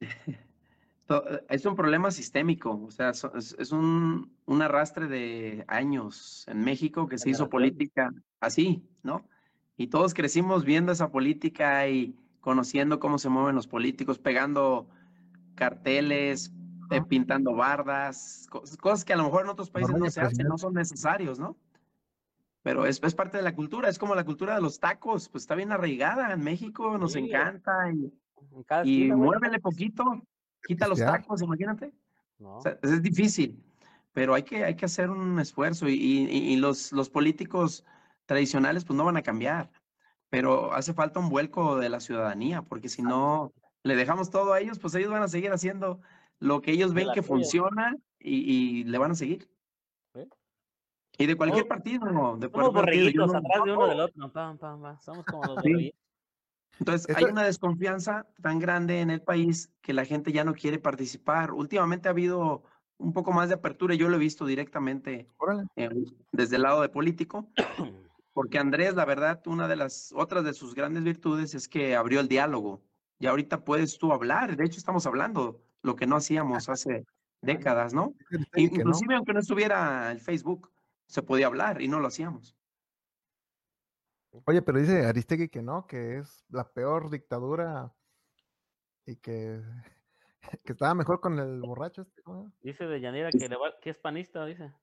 eh, 0.00 1.44
es 1.48 1.64
un 1.64 1.76
problema 1.76 2.10
sistémico, 2.10 2.82
o 2.84 2.90
sea, 2.90 3.10
es, 3.10 3.72
un, 3.72 4.32
arrastre 4.60 5.06
de 5.06 5.64
años 5.68 6.44
en 6.48 6.64
México 6.64 7.08
que 7.08 7.18
se 7.18 7.30
hizo 7.30 7.48
política 7.48 8.12
así, 8.40 8.82
¿no? 9.02 9.28
Y 9.76 9.88
todos 9.88 10.14
crecimos 10.14 10.64
viendo 10.64 10.92
esa 10.92 11.10
política 11.10 11.86
y 11.88 12.16
conociendo 12.40 12.98
cómo 12.98 13.18
se 13.18 13.28
mueven 13.28 13.54
los 13.54 13.66
políticos, 13.66 14.18
pegando 14.18 14.88
carteles, 15.54 16.52
eh, 16.90 17.02
pintando 17.02 17.54
bardas, 17.54 18.46
cosas 18.80 19.04
que 19.04 19.12
a 19.12 19.16
lo 19.16 19.24
mejor 19.24 19.44
en 19.44 19.50
otros 19.50 19.70
países 19.70 19.94
no 19.94 20.10
se 20.10 20.20
hacen, 20.20 20.46
no 20.46 20.58
son 20.58 20.74
necesarios, 20.74 21.38
¿no? 21.38 21.56
Pero 22.62 22.86
es, 22.86 23.00
es, 23.02 23.14
parte 23.14 23.36
de 23.36 23.42
la 23.42 23.54
cultura, 23.54 23.88
es 23.88 23.98
como 23.98 24.14
la 24.14 24.24
cultura 24.24 24.54
de 24.54 24.60
los 24.60 24.80
tacos, 24.80 25.28
pues 25.28 25.44
está 25.44 25.54
bien 25.54 25.72
arraigada 25.72 26.32
en 26.32 26.42
México, 26.42 26.98
nos 26.98 27.14
encanta 27.14 27.92
y, 27.92 28.12
y 28.84 29.12
muévele 29.12 29.60
poquito, 29.60 30.22
quita 30.66 30.88
los 30.88 30.98
tacos, 30.98 31.42
imagínate. 31.42 31.92
es 32.82 33.02
difícil, 33.02 33.62
pero 34.12 34.34
hay 34.34 34.42
que, 34.42 34.64
hay 34.64 34.74
que 34.74 34.86
hacer 34.86 35.10
un 35.10 35.38
esfuerzo 35.38 35.88
y, 35.88 35.94
y, 35.94 36.56
los, 36.56 36.92
los 36.92 37.08
políticos 37.08 37.84
tradicionales 38.24 38.84
pues 38.84 38.96
no 38.96 39.04
van 39.04 39.16
a 39.16 39.22
cambiar, 39.22 39.70
pero 40.28 40.72
hace 40.72 40.92
falta 40.92 41.20
un 41.20 41.28
vuelco 41.28 41.76
de 41.76 41.88
la 41.88 42.00
ciudadanía, 42.00 42.62
porque 42.62 42.88
si 42.88 43.02
no 43.02 43.52
le 43.82 43.94
dejamos 43.94 44.30
todo 44.30 44.52
a 44.52 44.60
ellos, 44.60 44.78
pues 44.78 44.94
ellos 44.94 45.10
van 45.10 45.22
a 45.22 45.28
seguir 45.28 45.52
haciendo 45.52 46.00
lo 46.40 46.60
que 46.60 46.72
ellos 46.72 46.94
ven 46.94 47.08
que 47.14 47.22
funciona 47.22 47.96
y, 48.18 48.84
le 48.84 48.98
van 48.98 49.12
a 49.12 49.14
seguir. 49.14 49.48
Y 51.18 51.26
de 51.26 51.36
cualquier 51.36 51.66
partido, 51.66 52.06
de 52.36 52.50
somos 52.50 52.72
borreguitos 52.74 53.34
atrás 53.34 53.64
de 53.64 53.72
uno 53.72 53.86
del 53.86 54.00
otro. 54.00 54.30
Somos 55.00 55.24
como 55.24 55.44
los 55.44 55.64
Entonces, 56.78 57.16
hay 57.16 57.24
una 57.24 57.44
desconfianza 57.44 58.26
tan 58.42 58.58
grande 58.58 59.00
en 59.00 59.10
el 59.10 59.22
país 59.22 59.72
que 59.80 59.94
la 59.94 60.04
gente 60.04 60.32
ya 60.32 60.44
no 60.44 60.52
quiere 60.52 60.78
participar. 60.78 61.52
Últimamente 61.52 62.08
ha 62.08 62.10
habido 62.10 62.64
un 62.98 63.12
poco 63.12 63.32
más 63.32 63.48
de 63.48 63.54
apertura, 63.54 63.94
y 63.94 63.98
yo 63.98 64.08
lo 64.08 64.16
he 64.16 64.20
visto 64.20 64.46
directamente 64.46 65.28
desde 66.32 66.56
el 66.56 66.62
lado 66.62 66.82
de 66.82 66.88
político, 66.88 67.48
porque 68.32 68.58
Andrés, 68.58 68.94
la 68.94 69.04
verdad, 69.04 69.40
una 69.46 69.68
de 69.68 69.76
las 69.76 70.12
otras 70.14 70.44
de 70.44 70.54
sus 70.54 70.74
grandes 70.74 71.02
virtudes 71.02 71.54
es 71.54 71.68
que 71.68 71.96
abrió 71.96 72.20
el 72.20 72.28
diálogo. 72.28 72.82
Y 73.18 73.26
ahorita 73.26 73.64
puedes 73.64 73.96
tú 73.96 74.12
hablar, 74.12 74.56
de 74.56 74.64
hecho 74.64 74.78
estamos 74.78 75.06
hablando 75.06 75.62
lo 75.86 75.96
que 75.96 76.06
no 76.06 76.16
hacíamos 76.16 76.68
hace 76.68 77.06
décadas, 77.40 77.94
¿no? 77.94 78.14
Inclusive 78.56 79.14
aunque 79.14 79.32
no 79.32 79.40
estuviera 79.40 80.10
el 80.10 80.20
Facebook, 80.20 80.70
se 81.06 81.22
podía 81.22 81.46
hablar 81.46 81.80
y 81.80 81.88
no 81.88 82.00
lo 82.00 82.08
hacíamos. 82.08 82.56
Oye, 84.44 84.60
pero 84.60 84.78
dice 84.78 85.06
Aristegui 85.06 85.48
que 85.48 85.62
no, 85.62 85.86
que 85.86 86.18
es 86.18 86.44
la 86.50 86.64
peor 86.70 87.08
dictadura 87.08 87.94
y 89.06 89.16
que, 89.16 89.62
que 90.64 90.72
estaba 90.72 90.94
mejor 90.94 91.20
con 91.20 91.38
el 91.38 91.60
borracho. 91.60 92.02
Este, 92.02 92.22
Dice 92.60 92.86
de 92.86 93.00
Yanira 93.00 93.30
que, 93.30 93.48
que 93.80 93.90
es 93.90 93.98
panista, 93.98 94.44
dice. 94.44 94.74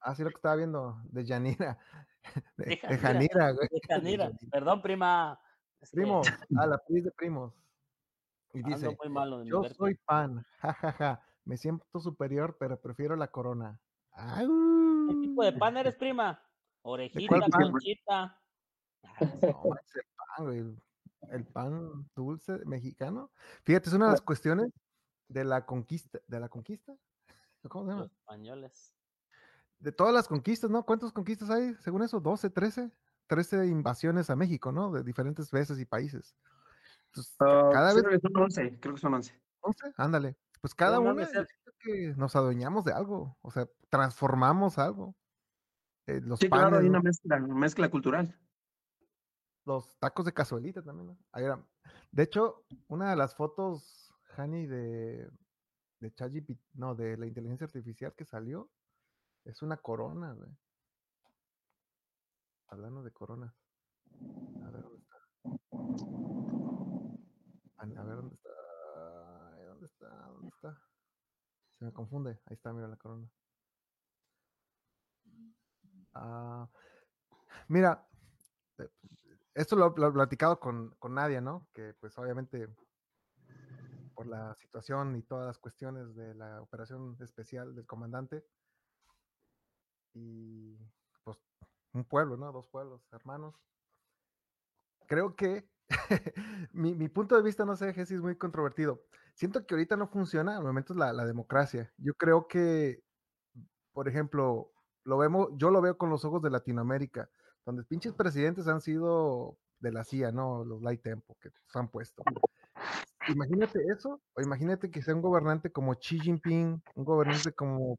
Ah, 0.00 0.14
sí, 0.14 0.22
lo 0.22 0.28
que 0.28 0.36
estaba 0.36 0.56
viendo, 0.56 1.00
de 1.04 1.24
Yanira. 1.24 1.78
De, 2.56 2.78
Janira, 2.78 3.50
güey. 3.50 3.68
De 3.70 3.80
Janira. 3.88 4.32
Perdón, 4.50 4.80
prima. 4.80 5.38
Primos, 5.92 6.26
a 6.56 6.66
la 6.66 6.80
de 6.88 7.10
primos. 7.12 7.52
Y 8.54 8.62
dice, 8.62 8.96
yo 9.44 9.64
soy 9.64 9.96
pan, 9.96 10.46
jajaja, 10.60 10.92
ja, 10.92 11.16
ja. 11.16 11.26
me 11.44 11.56
siento 11.56 11.98
superior, 11.98 12.56
pero 12.58 12.80
prefiero 12.80 13.16
la 13.16 13.28
corona. 13.28 13.80
¿Qué 14.16 15.14
tipo 15.20 15.44
de 15.44 15.52
pan 15.52 15.76
eres, 15.76 15.96
prima? 15.96 16.40
Orejita, 16.82 17.40
conchita. 17.50 18.40
No, 19.20 19.28
el 19.42 19.54
pan, 20.16 20.44
güey. 20.44 20.76
El 21.30 21.44
pan 21.46 22.10
dulce 22.14 22.60
mexicano. 22.64 23.30
Fíjate, 23.64 23.88
es 23.88 23.94
una 23.94 24.06
de 24.06 24.12
las 24.12 24.20
cuestiones 24.20 24.70
de 25.28 25.44
la 25.44 25.66
conquista, 25.66 26.20
de 26.28 26.38
la 26.38 26.48
conquista. 26.48 26.94
¿Cómo 27.68 27.84
se 27.84 27.90
llama? 27.90 28.02
Los 28.02 28.12
españoles. 28.12 28.94
De 29.80 29.90
todas 29.90 30.14
las 30.14 30.28
conquistas, 30.28 30.70
¿no? 30.70 30.84
¿Cuántas 30.84 31.12
conquistas 31.12 31.50
hay? 31.50 31.74
Según 31.80 32.02
eso, 32.02 32.20
12, 32.20 32.50
13. 32.50 32.92
13 33.26 33.66
invasiones 33.66 34.28
a 34.30 34.36
México, 34.36 34.70
¿no? 34.70 34.92
De 34.92 35.02
diferentes 35.02 35.50
veces 35.50 35.80
y 35.80 35.86
países. 35.86 36.36
Ah, 37.40 37.70
cada 37.72 37.94
vez... 37.94 38.02
Creo 38.02 38.20
que 38.20 38.28
son 38.28 38.42
11, 38.42 38.80
creo 38.80 38.94
que 38.94 39.00
son 39.00 39.14
11. 39.14 39.40
11, 39.60 39.92
ándale. 39.96 40.36
Pues 40.60 40.74
cada 40.74 40.98
uno 40.98 41.12
una 41.12 41.28
que 41.78 42.14
nos 42.16 42.34
adueñamos 42.36 42.84
de 42.84 42.92
algo, 42.92 43.36
o 43.42 43.50
sea, 43.50 43.68
transformamos 43.90 44.78
algo. 44.78 45.14
Eh, 46.06 46.20
los 46.22 46.38
sí, 46.38 46.48
claro, 46.48 46.78
hay 46.78 46.86
una 46.86 47.00
mezcla, 47.00 47.38
mezcla 47.38 47.90
cultural. 47.90 48.38
Los 49.66 49.98
tacos 49.98 50.24
de 50.24 50.32
cazuelita 50.32 50.82
también, 50.82 51.08
¿no? 51.08 51.18
Ahí 51.32 51.44
era. 51.44 51.62
De 52.10 52.22
hecho, 52.22 52.64
una 52.88 53.10
de 53.10 53.16
las 53.16 53.34
fotos, 53.34 54.12
Hani, 54.36 54.66
de, 54.66 55.30
de 56.00 56.14
ChatGPT, 56.14 56.60
no, 56.74 56.94
de 56.94 57.16
la 57.16 57.26
inteligencia 57.26 57.66
artificial 57.66 58.14
que 58.14 58.24
salió, 58.24 58.70
es 59.44 59.62
una 59.62 59.76
corona, 59.76 60.32
güey. 60.32 60.50
Hablando 62.68 63.02
de 63.02 63.12
coronas. 63.12 63.54
A 64.64 64.70
ver 64.70 64.82
dónde 64.82 64.98
está. 64.98 65.18
A 67.92 68.02
ver 68.02 68.16
dónde 68.16 68.34
está. 68.34 68.50
¿Dónde 69.66 69.86
está? 69.86 70.08
¿Dónde 70.28 70.48
está? 70.48 70.82
Se 71.78 71.84
me 71.84 71.92
confunde. 71.92 72.40
Ahí 72.46 72.54
está, 72.54 72.72
mira 72.72 72.88
la 72.88 72.96
corona. 72.96 73.28
Ah, 76.14 76.68
mira, 77.68 78.08
eh, 78.78 78.88
esto 79.54 79.76
lo, 79.76 79.88
he 79.88 80.12
platicado 80.12 80.58
con, 80.58 80.94
con 80.98 81.14
Nadia, 81.14 81.40
¿no? 81.40 81.66
Que 81.74 81.92
pues 81.94 82.16
obviamente 82.18 82.68
por 84.14 84.26
la 84.26 84.54
situación 84.54 85.16
y 85.16 85.22
todas 85.22 85.46
las 85.46 85.58
cuestiones 85.58 86.14
de 86.14 86.34
la 86.34 86.62
operación 86.62 87.16
especial 87.20 87.74
del 87.74 87.86
comandante 87.86 88.46
y 90.14 90.78
pues 91.24 91.36
un 91.92 92.04
pueblo, 92.04 92.36
¿no? 92.36 92.52
Dos 92.52 92.68
pueblos 92.68 93.02
hermanos. 93.12 93.54
Creo 95.06 95.34
que 95.34 95.68
mi, 96.72 96.94
mi, 96.94 97.08
punto 97.08 97.36
de 97.36 97.42
vista, 97.42 97.64
no 97.64 97.76
sé, 97.76 97.92
Jessy, 97.92 98.14
es 98.14 98.20
muy 98.20 98.36
controvertido. 98.36 99.02
Siento 99.34 99.66
que 99.66 99.74
ahorita 99.74 99.96
no 99.96 100.08
funciona, 100.08 100.56
al 100.56 100.64
momento 100.64 100.92
es 100.92 100.98
la, 100.98 101.12
la, 101.12 101.24
democracia. 101.24 101.92
Yo 101.98 102.14
creo 102.14 102.46
que, 102.46 103.02
por 103.92 104.08
ejemplo, 104.08 104.72
lo 105.04 105.18
vemos, 105.18 105.48
yo 105.56 105.70
lo 105.70 105.80
veo 105.80 105.98
con 105.98 106.10
los 106.10 106.24
ojos 106.24 106.42
de 106.42 106.50
Latinoamérica, 106.50 107.28
donde 107.66 107.84
pinches 107.84 108.12
presidentes 108.14 108.68
han 108.68 108.80
sido 108.80 109.58
de 109.80 109.92
la 109.92 110.04
CIA, 110.04 110.32
¿no? 110.32 110.64
Los 110.64 110.82
light 110.82 111.02
tempo 111.02 111.36
que 111.40 111.50
se 111.50 111.78
han 111.78 111.88
puesto. 111.88 112.22
Imagínate 113.28 113.80
eso, 113.86 114.20
o 114.34 114.42
imagínate 114.42 114.90
que 114.90 115.02
sea 115.02 115.14
un 115.14 115.22
gobernante 115.22 115.70
como 115.70 115.94
Xi 115.94 116.20
Jinping, 116.20 116.82
un 116.94 117.04
gobernante 117.04 117.52
como, 117.52 117.98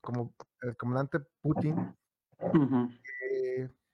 como 0.00 0.34
el 0.62 0.76
comandante 0.76 1.18
Putin. 1.40 1.96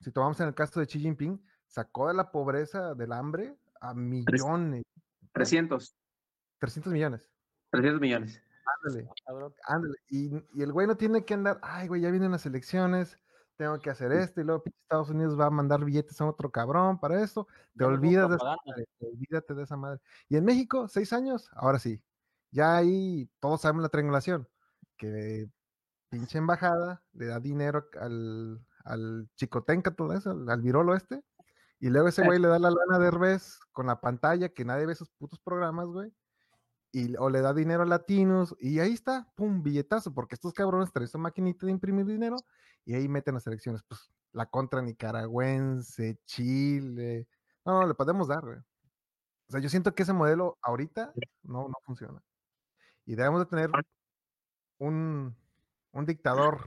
si 0.01 0.13
tomamos 0.13 0.39
en 0.41 0.49
el 0.49 0.55
caso 0.55 0.81
de 0.81 0.87
Xi 0.87 1.01
Jinping, 1.01 1.43
sacó 1.77 2.09
de 2.09 2.15
la 2.15 2.31
pobreza, 2.31 2.95
del 2.95 3.13
hambre, 3.13 3.55
a 3.83 3.93
millones. 3.93 4.83
300. 5.33 5.95
300 6.59 6.91
millones. 6.91 7.31
300 7.71 8.01
millones. 8.01 8.43
Ándale, 8.83 9.11
ándale. 9.67 9.95
Y, 10.09 10.35
y, 10.55 10.63
el 10.63 10.73
güey 10.73 10.87
no 10.87 10.97
tiene 10.97 11.27
que 11.27 11.35
andar, 11.35 11.61
ay, 11.63 11.87
güey, 11.87 12.01
ya 12.01 12.11
vienen 12.11 12.33
las 12.33 12.47
elecciones, 12.47 13.19
tengo 13.57 13.79
que 13.79 13.91
hacer 13.91 14.11
esto, 14.13 14.41
y 14.41 14.45
luego 14.45 14.63
Estados 14.65 15.11
Unidos 15.11 15.39
va 15.39 15.47
a 15.47 15.51
mandar 15.51 15.85
billetes 15.85 16.19
a 16.19 16.27
otro 16.27 16.51
cabrón 16.51 16.99
para 16.99 17.23
esto. 17.23 17.47
Te 17.77 17.85
olvidas 17.85 18.31
de 18.31 18.37
esa 18.37 18.57
madre, 18.65 18.87
olvídate 19.01 19.55
de 19.55 19.63
esa 19.63 19.77
madre. 19.77 20.01
Y 20.31 20.37
en 20.37 20.47
México, 20.47 20.89
seis 20.89 21.13
años, 21.13 21.51
ahora 21.53 21.79
sí. 21.79 22.03
Ya 22.53 22.75
ahí 22.75 23.29
todos 23.39 23.61
sabemos 23.61 23.83
la 23.83 23.91
triangulación, 23.91 24.49
que 24.97 25.47
pinche 26.09 26.39
embajada 26.39 27.03
le 27.13 27.27
da 27.27 27.39
dinero 27.39 27.87
al, 28.01 28.65
al 28.85 29.29
chicotenca, 29.35 29.91
todo 29.95 30.15
eso, 30.15 30.31
al 30.31 30.63
virolo 30.63 30.95
este, 30.95 31.23
y 31.79 31.91
luego 31.91 32.09
ese 32.09 32.25
güey 32.25 32.39
le 32.39 32.49
da 32.49 32.59
la 32.59 32.71
lana 32.71 32.99
de 32.99 33.09
Herbes 33.09 33.59
con 33.73 33.87
la 33.87 34.01
pantalla 34.01 34.49
que 34.49 34.65
nadie 34.65 34.87
ve 34.87 34.93
esos 34.93 35.11
putos 35.11 35.39
programas, 35.41 35.87
güey. 35.87 36.13
Y, 36.93 37.15
o 37.17 37.29
le 37.29 37.43
da 37.43 37.53
dinero 37.53 37.83
a 37.83 37.87
latinos 37.87 38.55
y 38.59 38.79
ahí 38.79 38.93
está, 38.93 39.31
pum, 39.35 39.63
billetazo, 39.63 40.15
porque 40.15 40.35
estos 40.35 40.55
cabrones 40.55 40.93
traen 40.93 41.05
esa 41.05 41.19
maquinita 41.19 41.67
de 41.67 41.73
imprimir 41.73 42.07
dinero 42.07 42.37
y 42.85 42.95
ahí 42.95 43.09
meten 43.09 43.35
las 43.35 43.47
elecciones, 43.47 43.83
pues 43.87 44.11
la 44.33 44.47
contra 44.47 44.81
nicaragüense, 44.81 46.19
Chile, 46.25 47.29
no, 47.65 47.87
le 47.87 47.95
podemos 47.95 48.29
dar, 48.29 48.43
güey. 48.43 48.59
O 48.59 49.53
sea, 49.53 49.61
yo 49.61 49.69
siento 49.69 49.95
que 49.95 50.05
ese 50.05 50.13
modelo 50.13 50.59
ahorita 50.63 51.13
no, 51.43 51.69
no 51.69 51.75
funciona. 51.85 52.23
Y 53.05 53.15
debemos 53.15 53.41
de 53.41 53.47
tener 53.47 53.71
un, 54.79 55.37
un 55.93 56.07
dictador. 56.07 56.61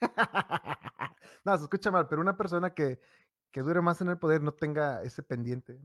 no, 1.44 1.56
se 1.56 1.64
escucha 1.64 1.90
mal, 1.90 2.08
pero 2.08 2.20
una 2.20 2.36
persona 2.36 2.74
que, 2.74 3.00
que 3.50 3.62
dure 3.62 3.80
más 3.80 4.00
en 4.00 4.08
el 4.08 4.18
poder 4.18 4.42
no 4.42 4.52
tenga 4.52 5.02
ese 5.02 5.22
pendiente. 5.22 5.78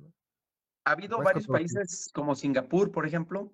Ha 0.85 0.91
habido 0.91 1.17
varios 1.19 1.47
países 1.47 2.09
como 2.13 2.35
Singapur, 2.35 2.91
por 2.91 3.05
ejemplo, 3.05 3.53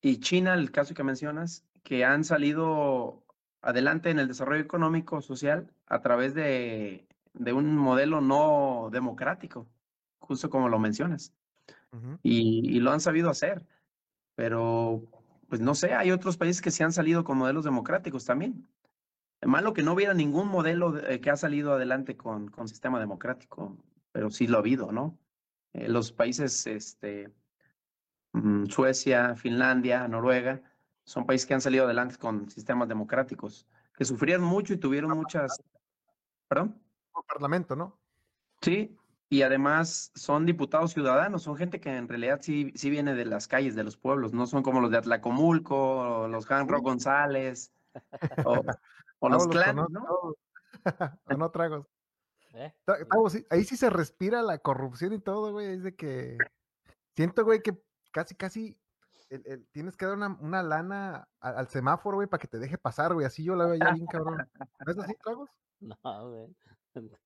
y 0.00 0.20
China, 0.20 0.54
el 0.54 0.70
caso 0.70 0.94
que 0.94 1.02
mencionas, 1.02 1.64
que 1.82 2.04
han 2.04 2.24
salido 2.24 3.24
adelante 3.60 4.10
en 4.10 4.18
el 4.18 4.28
desarrollo 4.28 4.62
económico, 4.62 5.20
social, 5.20 5.72
a 5.86 6.00
través 6.00 6.34
de, 6.34 7.06
de 7.34 7.52
un 7.52 7.76
modelo 7.76 8.20
no 8.20 8.88
democrático, 8.92 9.68
justo 10.18 10.48
como 10.48 10.68
lo 10.68 10.78
mencionas. 10.78 11.34
y, 12.22 12.76
y, 12.76 12.80
lo 12.80 12.92
han 12.92 13.00
sabido 13.00 13.30
hacer. 13.30 13.66
Pero, 14.36 15.02
pues 15.48 15.60
no 15.60 15.74
sé, 15.74 15.92
hay 15.92 16.12
otros 16.12 16.36
países 16.36 16.62
que 16.62 16.70
sí 16.70 16.82
han 16.82 16.92
salido 16.92 17.24
con 17.24 17.36
modelos 17.36 17.64
democráticos 17.64 18.24
también. 18.24 18.66
Malo 19.42 19.72
que 19.72 19.82
no 19.82 19.94
hubiera 19.94 20.14
ningún 20.14 20.48
modelo 20.48 20.98
eh, 20.98 21.20
que 21.20 21.30
ha 21.30 21.36
salido 21.36 21.72
adelante 21.72 22.16
con, 22.16 22.48
con 22.48 22.68
sistema 22.68 23.00
democrático. 23.00 23.76
pero 24.12 24.30
sí 24.30 24.46
lo 24.46 24.56
ha 24.58 24.60
habido, 24.60 24.92
¿no? 24.92 25.18
Eh, 25.72 25.88
los 25.88 26.12
países, 26.12 26.66
este, 26.66 27.32
mm, 28.32 28.66
Suecia, 28.66 29.36
Finlandia, 29.36 30.06
Noruega, 30.08 30.62
son 31.04 31.26
países 31.26 31.46
que 31.46 31.54
han 31.54 31.60
salido 31.60 31.84
adelante 31.84 32.16
con 32.16 32.50
sistemas 32.50 32.88
democráticos, 32.88 33.66
que 33.96 34.04
sufrieron 34.04 34.44
mucho 34.44 34.74
y 34.74 34.78
tuvieron 34.78 35.16
muchas... 35.16 35.62
¿Perdón? 36.48 36.80
Parlamento, 37.28 37.76
¿no? 37.76 37.98
Sí, 38.62 38.96
y 39.28 39.42
además 39.42 40.10
son 40.14 40.46
diputados 40.46 40.92
ciudadanos, 40.92 41.42
son 41.42 41.56
gente 41.56 41.80
que 41.80 41.96
en 41.96 42.08
realidad 42.08 42.40
sí, 42.42 42.72
sí 42.74 42.90
viene 42.90 43.14
de 43.14 43.24
las 43.24 43.46
calles, 43.46 43.74
de 43.76 43.84
los 43.84 43.96
pueblos, 43.96 44.32
no 44.32 44.46
son 44.46 44.62
como 44.62 44.80
los 44.80 44.90
de 44.90 44.98
Atlacomulco, 44.98 46.26
los 46.28 46.46
Janro 46.46 46.80
González, 46.80 47.72
o, 48.44 48.62
los 49.28 49.46
clanes, 49.48 49.86
¿no? 49.90 50.36
o 51.24 51.34
no 51.36 51.50
tragos. 51.50 51.86
¿Eh? 52.54 52.74
ahí 53.50 53.64
sí 53.64 53.76
se 53.76 53.90
respira 53.90 54.42
la 54.42 54.58
corrupción 54.58 55.12
y 55.12 55.20
todo, 55.20 55.52
güey. 55.52 55.66
Es 55.66 55.82
de 55.82 55.94
que 55.94 56.36
siento, 57.14 57.44
güey, 57.44 57.62
que 57.62 57.80
casi, 58.12 58.34
casi 58.34 58.80
tienes 59.72 59.96
que 59.96 60.06
dar 60.06 60.16
una, 60.16 60.62
lana 60.62 61.28
al, 61.40 61.68
semáforo, 61.68 62.16
güey, 62.16 62.28
para 62.28 62.40
que 62.40 62.48
te 62.48 62.58
deje 62.58 62.78
pasar, 62.78 63.14
güey. 63.14 63.26
Así 63.26 63.44
yo 63.44 63.54
la 63.54 63.66
veo 63.66 63.76
ya 63.76 63.92
bien, 63.92 64.06
cabrón. 64.06 64.38
¿No 64.84 64.92
es 64.92 64.98
así, 64.98 65.14
Tragos? 65.22 65.50
No, 65.80 66.30
güey. 66.30 66.56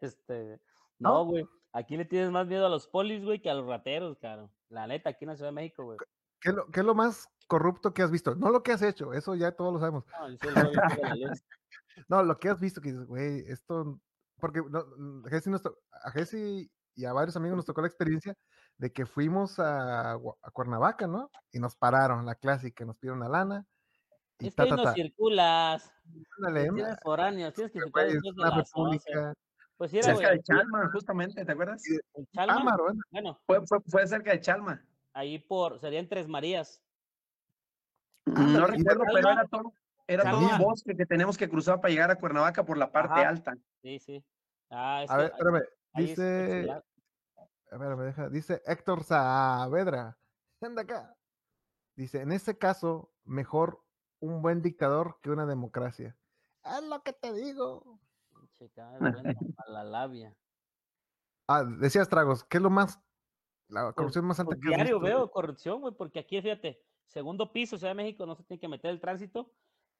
Este, 0.00 0.60
no, 0.98 1.24
güey. 1.24 1.46
Aquí 1.72 1.96
le 1.96 2.04
tienes 2.04 2.30
más 2.30 2.46
miedo 2.46 2.66
a 2.66 2.70
los 2.70 2.86
polis, 2.86 3.24
güey, 3.24 3.40
que 3.40 3.50
a 3.50 3.54
los 3.54 3.66
rateros, 3.66 4.16
caro. 4.18 4.50
La 4.68 4.86
neta, 4.86 5.10
aquí 5.10 5.24
en 5.24 5.30
la 5.30 5.36
Ciudad 5.36 5.50
de 5.50 5.54
México, 5.54 5.84
güey. 5.84 5.98
¿Qué, 6.40 6.50
es 6.50 6.84
lo 6.84 6.94
más 6.94 7.28
corrupto 7.46 7.94
que 7.94 8.02
has 8.02 8.10
visto? 8.10 8.34
No 8.34 8.50
lo 8.50 8.62
que 8.62 8.72
has 8.72 8.82
hecho, 8.82 9.12
eso 9.12 9.34
ya 9.34 9.52
todos 9.52 9.72
lo 9.72 9.78
sabemos. 9.80 10.04
No, 12.08 12.22
lo 12.22 12.38
que 12.38 12.48
has 12.48 12.60
visto, 12.60 12.80
que 12.80 12.92
dices, 12.92 13.06
güey, 13.06 13.44
esto 13.48 14.00
porque 14.38 14.60
no, 14.68 14.84
mm, 14.96 15.24
a 16.04 16.10
Jesse 16.10 16.70
y 16.94 17.04
a 17.04 17.12
varios 17.12 17.36
amigos 17.36 17.56
nos 17.56 17.66
tocó 17.66 17.80
la 17.80 17.88
experiencia 17.88 18.34
de 18.78 18.92
que 18.92 19.06
fuimos 19.06 19.58
a, 19.58 20.18
Cuernavaca, 20.52 21.06
¿no? 21.06 21.30
Y 21.52 21.58
nos 21.58 21.76
pararon, 21.76 22.26
la 22.26 22.34
clásica, 22.34 22.84
nos 22.84 22.96
pidieron 22.96 23.20
la 23.20 23.28
lana. 23.28 23.66
Y 24.38 24.48
es 24.48 24.54
que 24.54 24.68
no 24.68 24.92
circulas. 24.92 25.90
tienes 26.52 26.96
foráneos, 27.02 27.54
tienes 27.54 27.72
que 27.72 27.80
circular 27.80 28.08
después 28.08 28.34
de 28.34 28.42
la 28.42 28.50
república. 28.50 29.34
Pues 29.78 29.92
era, 29.92 30.04
cerca 30.04 30.30
de 30.30 30.42
Chalma, 30.42 30.90
justamente, 30.90 31.44
¿te 31.44 31.52
acuerdas? 31.52 31.82
¿En 32.14 32.26
Chalma? 32.28 32.76
bueno. 33.10 33.38
Fue, 33.46 33.66
fue, 33.66 33.78
fue, 33.86 34.06
cerca 34.06 34.32
de 34.32 34.40
Chalma. 34.40 34.82
Ahí 35.12 35.38
por, 35.38 35.78
serían 35.80 36.08
Tres 36.08 36.28
Marías. 36.28 36.82
No 38.26 38.66
recuerdo, 38.66 39.04
pero 39.12 39.30
era 39.30 39.46
todo, 39.46 39.72
era 40.06 40.30
todo 40.30 40.40
un 40.40 40.58
bosque 40.58 40.96
que 40.96 41.06
tenemos 41.06 41.36
que 41.36 41.48
cruzar 41.48 41.80
para 41.80 41.92
llegar 41.92 42.10
a 42.10 42.16
Cuernavaca 42.16 42.64
por 42.64 42.76
la 42.76 42.90
parte 42.90 43.20
alta. 43.20 43.54
Sí, 43.82 43.98
sí. 43.98 44.24
Ah, 44.70 45.04
a 45.08 45.16
ver, 45.16 45.30
espérame. 45.32 45.62
Dice. 45.94 46.70
A 47.70 47.78
ver, 47.78 47.96
me 47.96 48.04
deja. 48.04 48.28
Dice 48.28 48.62
Héctor 48.66 49.04
Saavedra. 49.04 50.18
Anda 50.60 50.82
acá. 50.82 51.16
Dice: 51.94 52.20
En 52.20 52.32
ese 52.32 52.58
caso, 52.58 53.12
mejor 53.24 53.82
un 54.20 54.42
buen 54.42 54.62
dictador 54.62 55.18
que 55.22 55.30
una 55.30 55.46
democracia. 55.46 56.16
Es 56.64 56.82
lo 56.82 57.02
que 57.02 57.12
te 57.12 57.32
digo. 57.32 58.00
Chica, 58.58 58.90
a 59.58 59.70
la 59.70 59.84
labia. 59.84 60.34
Ah, 61.48 61.64
decías 61.64 62.08
tragos. 62.08 62.44
¿Qué 62.44 62.56
es 62.56 62.62
lo 62.62 62.70
más. 62.70 63.00
La 63.68 63.82
pues, 63.82 63.94
corrupción 63.94 64.24
más 64.24 64.42
pues, 64.42 64.58
que 64.60 64.68
Diario 64.68 65.00
veo 65.00 65.30
corrupción, 65.30 65.80
güey, 65.80 65.94
porque 65.94 66.20
aquí, 66.20 66.40
fíjate, 66.40 66.80
segundo 67.06 67.52
piso, 67.52 67.78
Ciudad 67.78 67.92
de 67.92 68.02
México, 68.02 68.26
no 68.26 68.34
se 68.34 68.44
tiene 68.44 68.60
que 68.60 68.68
meter 68.68 68.90
el 68.90 69.00
tránsito 69.00 69.52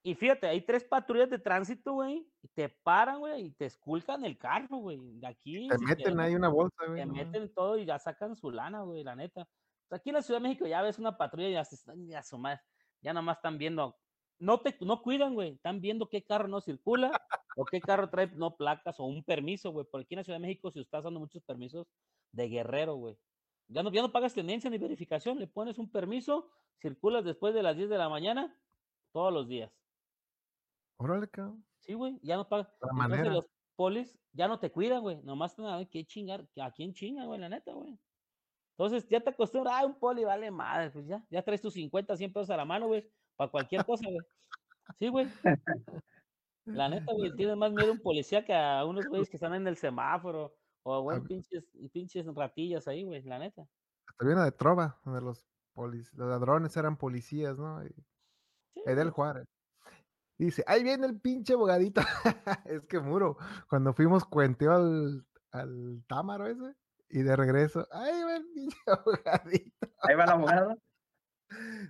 y 0.06 0.14
fíjate, 0.14 0.46
hay 0.46 0.60
tres 0.60 0.84
patrullas 0.84 1.28
de 1.28 1.40
tránsito, 1.40 1.94
güey, 1.94 2.24
y 2.40 2.46
te 2.54 2.68
paran, 2.68 3.18
güey, 3.18 3.46
y 3.46 3.50
te 3.50 3.64
esculcan 3.64 4.24
el 4.24 4.38
carro, 4.38 4.76
güey. 4.76 5.00
De 5.18 5.26
aquí. 5.26 5.66
Te 5.66 5.78
meten 5.78 6.20
ahí 6.20 6.36
una 6.36 6.48
bolsa, 6.48 6.76
güey. 6.86 7.00
Te 7.00 7.06
meten 7.06 7.52
todo 7.52 7.76
y 7.76 7.86
ya 7.86 7.98
sacan 7.98 8.36
su 8.36 8.52
lana, 8.52 8.82
güey, 8.82 9.02
la 9.02 9.16
neta. 9.16 9.48
aquí 9.90 10.10
en 10.10 10.14
la 10.14 10.22
Ciudad 10.22 10.38
de 10.38 10.48
México 10.48 10.64
ya 10.64 10.80
ves 10.80 11.00
una 11.00 11.18
patrulla 11.18 11.48
y 11.48 11.54
ya 11.54 11.64
se 11.64 11.74
están, 11.74 12.06
ya 12.06 12.22
sumar, 12.22 12.62
ya 13.00 13.12
nomás 13.12 13.38
están 13.38 13.58
viendo. 13.58 13.96
No 14.38 14.60
te, 14.60 14.76
no 14.80 15.02
cuidan, 15.02 15.34
güey. 15.34 15.54
Están 15.54 15.80
viendo 15.80 16.08
qué 16.08 16.22
carro 16.22 16.46
no 16.46 16.60
circula 16.60 17.10
o 17.56 17.64
qué 17.64 17.80
carro 17.80 18.08
trae 18.08 18.28
no 18.28 18.54
placas 18.56 19.00
o 19.00 19.06
un 19.06 19.24
permiso, 19.24 19.72
güey. 19.72 19.86
Por 19.90 20.02
aquí 20.02 20.14
en 20.14 20.18
la 20.18 20.24
Ciudad 20.24 20.38
de 20.38 20.46
México, 20.46 20.70
si 20.70 20.82
estás 20.82 21.02
dando 21.02 21.18
muchos 21.18 21.42
permisos 21.42 21.88
de 22.30 22.48
guerrero, 22.48 22.94
güey. 22.94 23.18
Ya 23.68 23.82
no, 23.82 23.90
ya 23.90 24.02
no 24.02 24.12
pagas 24.12 24.34
tenencia 24.34 24.70
ni 24.70 24.78
verificación, 24.78 25.38
le 25.38 25.46
pones 25.46 25.78
un 25.78 25.90
permiso, 25.90 26.50
circulas 26.80 27.24
después 27.24 27.54
de 27.54 27.62
las 27.62 27.76
10 27.76 27.88
de 27.88 27.98
la 27.98 28.08
mañana 28.08 28.56
todos 29.12 29.32
los 29.32 29.48
días. 29.48 29.72
Órale, 30.98 31.28
cabrón. 31.28 31.64
Sí, 31.80 31.94
güey, 31.94 32.18
ya 32.22 32.36
no 32.36 32.48
pagan. 32.48 32.68
Entonces 32.80 33.28
los 33.28 33.46
polis 33.76 34.18
ya 34.32 34.48
no 34.48 34.58
te 34.58 34.70
cuidan, 34.70 35.02
güey. 35.02 35.20
Nomás 35.22 35.58
nada, 35.58 35.84
que 35.84 36.04
chingar, 36.04 36.46
a 36.60 36.70
quién 36.70 36.92
chingan, 36.94 37.26
güey, 37.26 37.40
la 37.40 37.48
neta, 37.48 37.72
güey. 37.72 37.98
Entonces 38.78 39.08
ya 39.08 39.20
te 39.20 39.30
acostumbras, 39.30 39.74
ah, 39.78 39.86
un 39.86 39.98
poli 39.98 40.24
vale 40.24 40.50
madre, 40.50 40.90
pues 40.90 41.06
ya, 41.06 41.24
ya 41.30 41.42
traes 41.42 41.62
tus 41.62 41.74
50, 41.74 42.14
100 42.16 42.32
pesos 42.32 42.50
a 42.50 42.56
la 42.58 42.64
mano, 42.64 42.88
güey, 42.88 43.10
para 43.34 43.50
cualquier 43.50 43.84
cosa, 43.84 44.04
güey. 44.06 44.20
Sí, 44.98 45.08
güey. 45.08 45.26
La 46.66 46.88
neta, 46.88 47.12
güey, 47.12 47.32
tienes 47.36 47.56
más 47.56 47.72
miedo 47.72 47.90
a 47.90 47.92
un 47.92 48.00
policía 48.00 48.44
que 48.44 48.52
a 48.52 48.84
unos 48.84 49.06
güeyes 49.06 49.30
que 49.30 49.36
están 49.36 49.54
en 49.54 49.66
el 49.68 49.76
semáforo, 49.76 50.56
o 50.88 51.02
güey, 51.02 51.20
pinches, 51.20 51.64
pinches 51.92 52.26
ratillas 52.32 52.86
ahí, 52.86 53.02
güey, 53.02 53.20
la 53.22 53.40
neta. 53.40 53.66
Hasta 54.06 54.24
viene 54.24 54.42
de 54.42 54.52
trova, 54.52 55.00
donde 55.04 55.20
los 55.20 55.44
los 55.74 56.14
ladrones 56.14 56.74
eran 56.76 56.96
policías, 56.96 57.58
¿no? 57.58 57.84
Y... 57.84 57.94
Edel 58.86 59.10
Juárez. 59.10 59.46
Dice, 60.38 60.64
ahí 60.66 60.82
viene 60.82 61.06
el 61.06 61.20
pinche 61.20 61.52
abogadito. 61.52 62.00
es 62.64 62.86
que 62.86 63.00
muro. 63.00 63.36
Cuando 63.68 63.92
fuimos 63.92 64.24
cuenteo 64.24 64.72
al, 64.72 65.26
al 65.50 66.02
Támaro 66.06 66.46
ese 66.46 66.74
y 67.10 67.22
de 67.22 67.36
regreso, 67.36 67.86
ahí 67.90 68.22
va 68.22 68.36
el 68.36 68.46
pinche 68.54 68.78
abogadito. 68.86 69.88
Ahí 69.98 70.14
va 70.14 70.24
el 70.24 70.30
abogado. 70.30 70.78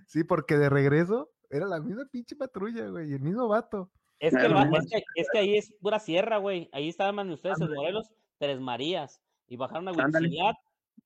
sí, 0.07 0.23
porque 0.23 0.57
de 0.57 0.69
regreso 0.69 1.31
era 1.49 1.65
la 1.65 1.79
misma 1.79 2.05
pinche 2.11 2.35
patrulla, 2.35 2.89
güey, 2.89 3.11
y 3.11 3.13
el 3.13 3.21
mismo 3.21 3.47
vato. 3.47 3.91
Es 4.19 4.33
que, 4.35 4.45
es 4.45 4.85
que, 4.89 5.03
es 5.15 5.27
que 5.31 5.37
ahí 5.37 5.57
es 5.57 5.73
pura 5.79 5.99
sierra, 5.99 6.37
güey. 6.37 6.69
Ahí 6.73 6.89
estaban 6.89 7.29
ustedes 7.29 7.61
en 7.61 7.73
Morelos, 7.73 8.11
Tres 8.37 8.59
Marías. 8.59 9.21
Y 9.47 9.57
bajaron 9.57 9.87
a 9.87 9.91
Huitzilat, 9.91 10.57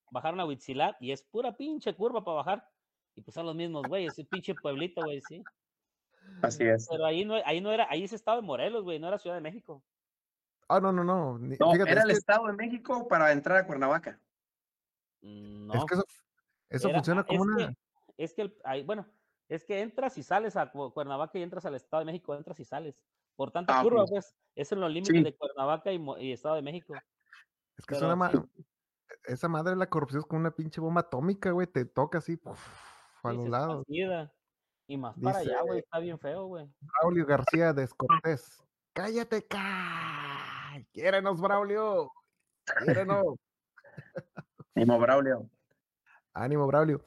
bajaron 0.09 0.39
a 0.39 0.45
Huitzilat, 0.45 0.95
y 0.99 1.11
es 1.11 1.21
pura 1.23 1.55
pinche 1.55 1.93
curva 1.93 2.23
para 2.23 2.38
bajar. 2.38 2.69
Y 3.15 3.21
pues 3.21 3.36
son 3.36 3.45
los 3.45 3.55
mismos, 3.55 3.84
güey, 3.88 4.05
ese 4.05 4.23
pinche 4.25 4.55
pueblito, 4.55 5.01
güey, 5.01 5.21
sí. 5.21 5.43
Así 6.41 6.63
es. 6.63 6.88
Pero 6.89 7.05
ahí 7.05 7.25
no, 7.25 7.36
ahí 7.45 7.61
no 7.61 7.71
era, 7.71 7.88
ahí 7.89 8.03
es 8.03 8.13
Estado 8.13 8.41
de 8.41 8.47
Morelos, 8.47 8.84
güey, 8.84 8.99
no 8.99 9.07
era 9.07 9.19
Ciudad 9.19 9.36
de 9.36 9.41
México. 9.41 9.84
Ah, 10.67 10.79
no, 10.79 10.91
no, 10.91 11.03
no. 11.03 11.38
no 11.38 11.73
era 11.86 12.03
el 12.03 12.11
Estado 12.11 12.47
de 12.47 12.53
México 12.53 13.07
para 13.07 13.32
entrar 13.32 13.57
a 13.57 13.67
Cuernavaca. 13.67 14.19
No. 15.21 15.73
Es 15.73 15.86
que 15.86 15.95
eso, 16.69 16.89
funciona 16.89 17.23
como 17.23 17.43
una. 17.43 17.75
es 18.17 18.34
que, 18.34 18.43
el, 18.43 18.84
bueno, 18.86 19.05
es 19.49 19.65
que 19.65 19.82
entras 19.82 20.17
y 20.17 20.23
sales 20.23 20.55
a 20.55 20.71
Cuernavaca 20.71 21.38
y 21.38 21.43
entras 21.43 21.65
al 21.65 21.75
Estado 21.75 21.99
de 21.99 22.05
México, 22.05 22.34
entras 22.34 22.59
y 22.61 22.63
sales. 22.63 22.95
Por 23.36 23.51
tanto, 23.51 23.73
ah, 23.73 23.82
curva, 23.84 24.05
pues, 24.05 24.34
es 24.55 24.71
en 24.71 24.79
los 24.79 24.91
límites 24.91 25.23
de 25.23 25.36
Cuernavaca 25.36 25.91
y, 25.91 26.32
Estado 26.32 26.55
de 26.55 26.61
México. 26.61 26.93
Es 27.82 27.86
que 27.88 27.95
es 27.95 28.01
una 28.03 28.32
esa 29.23 29.47
madre 29.47 29.71
de 29.71 29.77
la 29.77 29.89
corrupción 29.89 30.19
es 30.19 30.25
como 30.27 30.41
una 30.41 30.51
pinche 30.51 30.79
bomba 30.79 31.01
atómica, 31.01 31.51
güey, 31.51 31.67
te 31.67 31.86
toca 31.86 32.19
así, 32.19 32.39
a 33.23 33.34
los 33.34 33.49
lados. 33.49 33.86
Y 34.88 34.97
más 34.97 35.15
para 35.19 35.39
allá, 35.39 35.61
güey, 35.63 35.79
está 35.79 35.99
bien 35.99 36.19
feo, 36.19 36.45
güey. 36.45 36.69
Braulio 36.79 37.25
García 37.25 37.73
Descortés. 37.73 38.63
Cállate, 38.93 39.47
Quiérenos, 40.91 41.41
Braulio. 41.41 42.11
Quiérenos. 42.84 43.36
Ánimo, 44.75 44.99
Braulio. 44.99 45.49
Ánimo, 46.34 46.67
Braulio. 46.67 47.03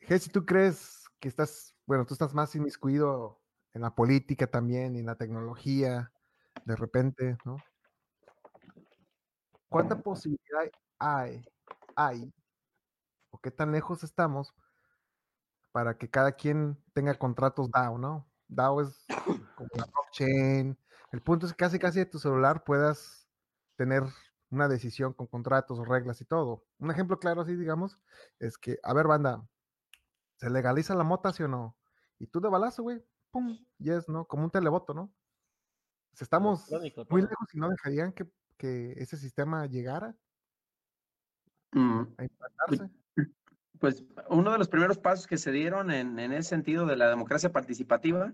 Jesse, 0.00 0.30
¿tú 0.30 0.44
crees 0.44 1.08
que 1.18 1.28
estás, 1.28 1.74
bueno, 1.86 2.04
tú 2.04 2.14
estás 2.14 2.34
más 2.34 2.54
inmiscuido 2.54 3.40
en 3.72 3.82
la 3.82 3.94
política 3.94 4.46
también, 4.46 4.96
en 4.96 5.06
la 5.06 5.16
tecnología, 5.16 6.12
de 6.64 6.76
repente, 6.76 7.38
¿no? 7.44 7.56
¿Cuánta 9.70 10.02
posibilidad 10.02 10.68
hay, 10.98 11.44
hay, 11.94 12.34
o 13.30 13.38
qué 13.38 13.52
tan 13.52 13.70
lejos 13.70 14.02
estamos 14.02 14.52
para 15.72 15.96
que 15.96 16.10
cada 16.10 16.32
quien 16.32 16.76
tenga 16.92 17.14
contratos 17.14 17.70
DAO, 17.70 17.96
¿no? 17.96 18.28
DAO 18.48 18.80
es 18.82 19.06
como 19.56 19.70
la 19.74 19.86
blockchain. 19.86 20.76
El 21.12 21.22
punto 21.22 21.46
es 21.46 21.52
que 21.52 21.56
casi 21.56 21.78
casi 21.78 22.00
de 22.00 22.06
tu 22.06 22.18
celular 22.18 22.64
puedas 22.64 23.28
tener 23.76 24.02
una 24.50 24.66
decisión 24.66 25.12
con 25.12 25.28
contratos 25.28 25.78
o 25.78 25.84
reglas 25.84 26.20
y 26.20 26.24
todo. 26.24 26.66
Un 26.78 26.90
ejemplo 26.90 27.20
claro 27.20 27.42
así, 27.42 27.54
digamos, 27.54 27.96
es 28.40 28.58
que, 28.58 28.78
a 28.82 28.92
ver, 28.92 29.06
banda, 29.06 29.48
¿se 30.36 30.50
legaliza 30.50 30.96
la 30.96 31.04
mota, 31.04 31.32
sí 31.32 31.44
o 31.44 31.48
no? 31.48 31.76
Y 32.18 32.26
tú 32.26 32.40
de 32.40 32.48
balazo, 32.48 32.82
güey, 32.82 33.04
pum, 33.30 33.56
yes, 33.78 34.08
¿no? 34.08 34.26
Como 34.26 34.42
un 34.42 34.50
televoto, 34.50 34.94
¿no? 34.94 35.14
Si 36.14 36.24
estamos 36.24 36.68
muy 37.08 37.22
lejos 37.22 37.54
y 37.54 37.58
no 37.58 37.68
dejarían 37.68 38.12
que, 38.12 38.28
ese 38.62 39.16
sistema 39.16 39.66
llegara 39.66 40.14
mm. 41.72 42.02
a 42.16 42.22
implantarse 42.24 42.90
pues 43.80 44.04
uno 44.28 44.52
de 44.52 44.58
los 44.58 44.68
primeros 44.68 44.98
pasos 44.98 45.26
que 45.26 45.38
se 45.38 45.50
dieron 45.50 45.90
en, 45.90 46.18
en 46.18 46.32
ese 46.32 46.50
sentido 46.50 46.86
de 46.86 46.96
la 46.96 47.08
democracia 47.08 47.50
participativa 47.50 48.32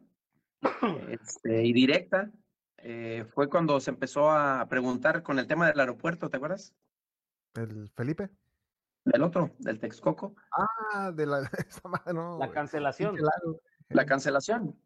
este, 1.08 1.64
y 1.64 1.72
directa 1.72 2.30
eh, 2.78 3.24
fue 3.32 3.48
cuando 3.48 3.80
se 3.80 3.90
empezó 3.90 4.30
a 4.30 4.66
preguntar 4.68 5.22
con 5.22 5.38
el 5.38 5.46
tema 5.46 5.68
del 5.68 5.80
aeropuerto, 5.80 6.28
¿te 6.28 6.36
acuerdas? 6.36 6.74
¿El 7.54 7.88
Felipe? 7.90 8.30
Del 9.04 9.22
otro, 9.22 9.54
del 9.58 9.78
Texcoco. 9.78 10.34
Ah, 10.92 11.12
de 11.12 11.26
la, 11.26 11.40
la 12.38 12.50
cancelación. 12.50 13.16
La 13.88 14.04
cancelación. 14.04 14.78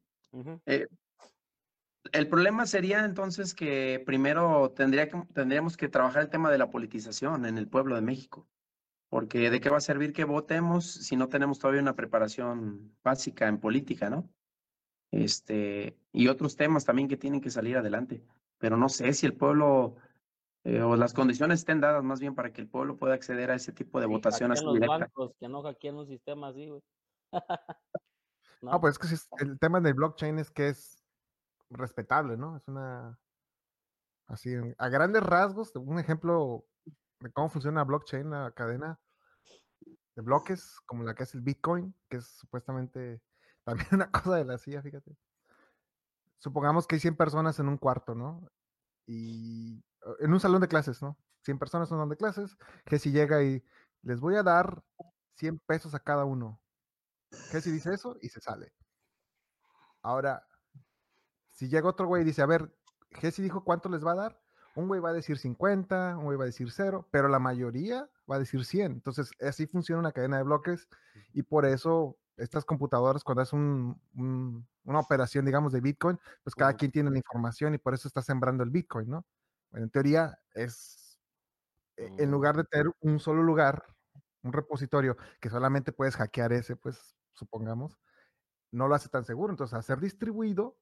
Eh, 0.66 0.86
el 2.12 2.28
problema 2.28 2.66
sería 2.66 3.04
entonces 3.04 3.54
que 3.54 4.02
primero 4.04 4.70
tendría 4.70 5.08
que, 5.08 5.22
tendríamos 5.34 5.76
que 5.76 5.88
trabajar 5.88 6.22
el 6.22 6.30
tema 6.30 6.50
de 6.50 6.58
la 6.58 6.70
politización 6.70 7.46
en 7.46 7.58
el 7.58 7.68
pueblo 7.68 7.94
de 7.94 8.02
México. 8.02 8.46
Porque 9.08 9.50
de 9.50 9.60
qué 9.60 9.70
va 9.70 9.78
a 9.78 9.80
servir 9.80 10.12
que 10.12 10.24
votemos 10.24 10.86
si 10.86 11.16
no 11.16 11.28
tenemos 11.28 11.58
todavía 11.58 11.82
una 11.82 11.96
preparación 11.96 12.94
básica 13.02 13.48
en 13.48 13.58
política, 13.58 14.08
¿no? 14.08 14.30
Este, 15.10 15.98
y 16.12 16.28
otros 16.28 16.54
temas 16.54 16.84
también 16.84 17.08
que 17.08 17.16
tienen 17.16 17.40
que 17.40 17.50
salir 17.50 17.76
adelante. 17.76 18.22
Pero 18.58 18.76
no 18.76 18.88
sé 18.88 19.12
si 19.12 19.26
el 19.26 19.34
pueblo 19.34 19.96
eh, 20.64 20.82
o 20.82 20.94
las 20.94 21.14
condiciones 21.14 21.60
estén 21.60 21.80
dadas 21.80 22.04
más 22.04 22.20
bien 22.20 22.34
para 22.34 22.52
que 22.52 22.60
el 22.60 22.68
pueblo 22.68 22.96
pueda 22.96 23.14
acceder 23.14 23.50
a 23.50 23.54
ese 23.54 23.72
tipo 23.72 23.98
de 23.98 24.06
votación 24.06 24.52
así 24.52 24.64
los 24.64 24.78
bancos, 24.78 25.32
que 25.40 25.48
no 25.48 25.62
hackeen 25.62 25.96
un 25.96 26.06
sistema 26.06 26.48
así, 26.48 26.68
güey. 26.68 26.82
¿No? 28.62 28.78
pues 28.78 28.98
es 29.10 29.26
que 29.38 29.44
el 29.44 29.58
tema 29.58 29.80
del 29.80 29.94
blockchain 29.94 30.38
es 30.38 30.50
que 30.50 30.68
es 30.68 30.99
respetable, 31.70 32.36
¿no? 32.36 32.56
Es 32.56 32.68
una 32.68 33.18
así 34.26 34.54
a 34.78 34.88
grandes 34.88 35.22
rasgos, 35.22 35.74
un 35.76 35.98
ejemplo 35.98 36.64
de 37.20 37.32
cómo 37.32 37.48
funciona 37.48 37.84
blockchain, 37.84 38.30
la 38.30 38.52
cadena 38.52 39.00
de 40.14 40.22
bloques, 40.22 40.78
como 40.86 41.04
la 41.04 41.14
que 41.14 41.24
es 41.24 41.34
el 41.34 41.40
Bitcoin, 41.40 41.94
que 42.08 42.18
es 42.18 42.26
supuestamente 42.26 43.22
también 43.64 43.88
una 43.92 44.10
cosa 44.10 44.36
de 44.36 44.44
la 44.44 44.58
CIA, 44.58 44.82
fíjate. 44.82 45.16
Supongamos 46.38 46.86
que 46.86 46.96
hay 46.96 47.00
100 47.00 47.16
personas 47.16 47.58
en 47.58 47.68
un 47.68 47.76
cuarto, 47.76 48.14
¿no? 48.14 48.48
Y 49.06 49.84
en 50.20 50.32
un 50.32 50.40
salón 50.40 50.60
de 50.60 50.68
clases, 50.68 51.02
¿no? 51.02 51.18
100 51.44 51.58
personas 51.58 51.88
en 51.88 51.94
un 51.94 51.98
salón 51.98 52.08
de 52.10 52.16
clases, 52.16 52.56
que 52.86 52.98
si 52.98 53.12
llega 53.12 53.42
y 53.42 53.62
les 54.02 54.20
voy 54.20 54.36
a 54.36 54.42
dar 54.42 54.82
100 55.34 55.58
pesos 55.60 55.94
a 55.94 56.00
cada 56.00 56.24
uno. 56.24 56.60
¿Qué 57.50 57.60
si 57.60 57.70
dice 57.70 57.92
eso? 57.92 58.16
Y 58.22 58.28
se 58.30 58.40
sale. 58.40 58.72
Ahora, 60.02 60.46
si 61.60 61.68
llega 61.68 61.90
otro 61.90 62.06
güey 62.06 62.22
y 62.22 62.24
dice, 62.24 62.40
a 62.40 62.46
ver, 62.46 62.74
Jesse 63.10 63.42
dijo 63.42 63.64
cuánto 63.64 63.90
les 63.90 64.02
va 64.02 64.12
a 64.12 64.14
dar, 64.14 64.40
un 64.74 64.88
güey 64.88 64.98
va 64.98 65.10
a 65.10 65.12
decir 65.12 65.36
50, 65.36 66.16
un 66.16 66.24
güey 66.24 66.38
va 66.38 66.44
a 66.44 66.46
decir 66.46 66.70
0, 66.70 67.06
pero 67.10 67.28
la 67.28 67.38
mayoría 67.38 68.08
va 68.30 68.36
a 68.36 68.38
decir 68.38 68.64
100. 68.64 68.92
Entonces, 68.92 69.30
así 69.46 69.66
funciona 69.66 70.00
una 70.00 70.12
cadena 70.12 70.38
de 70.38 70.44
bloques 70.44 70.88
y 71.34 71.42
por 71.42 71.66
eso 71.66 72.16
estas 72.38 72.64
computadoras, 72.64 73.24
cuando 73.24 73.42
es 73.42 73.52
un, 73.52 74.00
una 74.84 74.98
operación, 74.98 75.44
digamos, 75.44 75.74
de 75.74 75.82
Bitcoin, 75.82 76.18
pues 76.42 76.54
cada 76.54 76.72
quien 76.72 76.92
tiene 76.92 77.10
la 77.10 77.18
información 77.18 77.74
y 77.74 77.78
por 77.78 77.92
eso 77.92 78.08
está 78.08 78.22
sembrando 78.22 78.64
el 78.64 78.70
Bitcoin, 78.70 79.10
¿no? 79.10 79.26
Bueno, 79.70 79.84
en 79.84 79.90
teoría 79.90 80.38
es, 80.54 81.20
e, 81.98 82.06
en 82.16 82.30
lugar 82.30 82.56
de 82.56 82.64
tener 82.64 82.86
un 83.00 83.20
solo 83.20 83.42
lugar, 83.42 83.84
un 84.42 84.54
repositorio, 84.54 85.18
que 85.42 85.50
solamente 85.50 85.92
puedes 85.92 86.16
hackear 86.16 86.54
ese, 86.54 86.74
pues 86.74 87.18
supongamos, 87.34 87.98
no 88.72 88.88
lo 88.88 88.94
hace 88.94 89.10
tan 89.10 89.26
seguro. 89.26 89.52
Entonces, 89.52 89.78
hacer 89.78 90.00
distribuido 90.00 90.78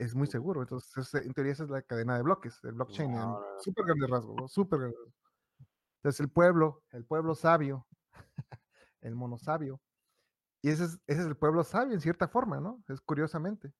es 0.00 0.14
muy 0.14 0.26
seguro. 0.26 0.62
Entonces, 0.62 1.14
en 1.14 1.34
teoría 1.34 1.52
esa 1.52 1.64
es 1.64 1.70
la 1.70 1.82
cadena 1.82 2.16
de 2.16 2.22
bloques, 2.22 2.58
el 2.64 2.72
blockchain, 2.72 3.14
súper 3.58 3.84
grande 3.84 4.06
rasgo, 4.06 4.48
súper 4.48 4.80
grande. 4.80 4.96
Entonces, 5.98 6.20
el 6.20 6.30
pueblo, 6.30 6.82
el 6.90 7.04
pueblo 7.04 7.34
sabio, 7.34 7.86
el 9.02 9.14
mono 9.14 9.38
sabio, 9.38 9.80
y 10.62 10.70
ese 10.70 10.84
es, 10.84 11.00
ese 11.06 11.20
es 11.20 11.26
el 11.26 11.36
pueblo 11.36 11.64
sabio 11.64 11.92
en 11.92 12.00
cierta 12.00 12.28
forma, 12.28 12.60
¿no? 12.60 12.82
Es 12.88 13.00
curiosamente. 13.02 13.72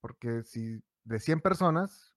Porque 0.00 0.42
si 0.42 0.82
de 1.04 1.20
100 1.20 1.42
personas, 1.42 2.14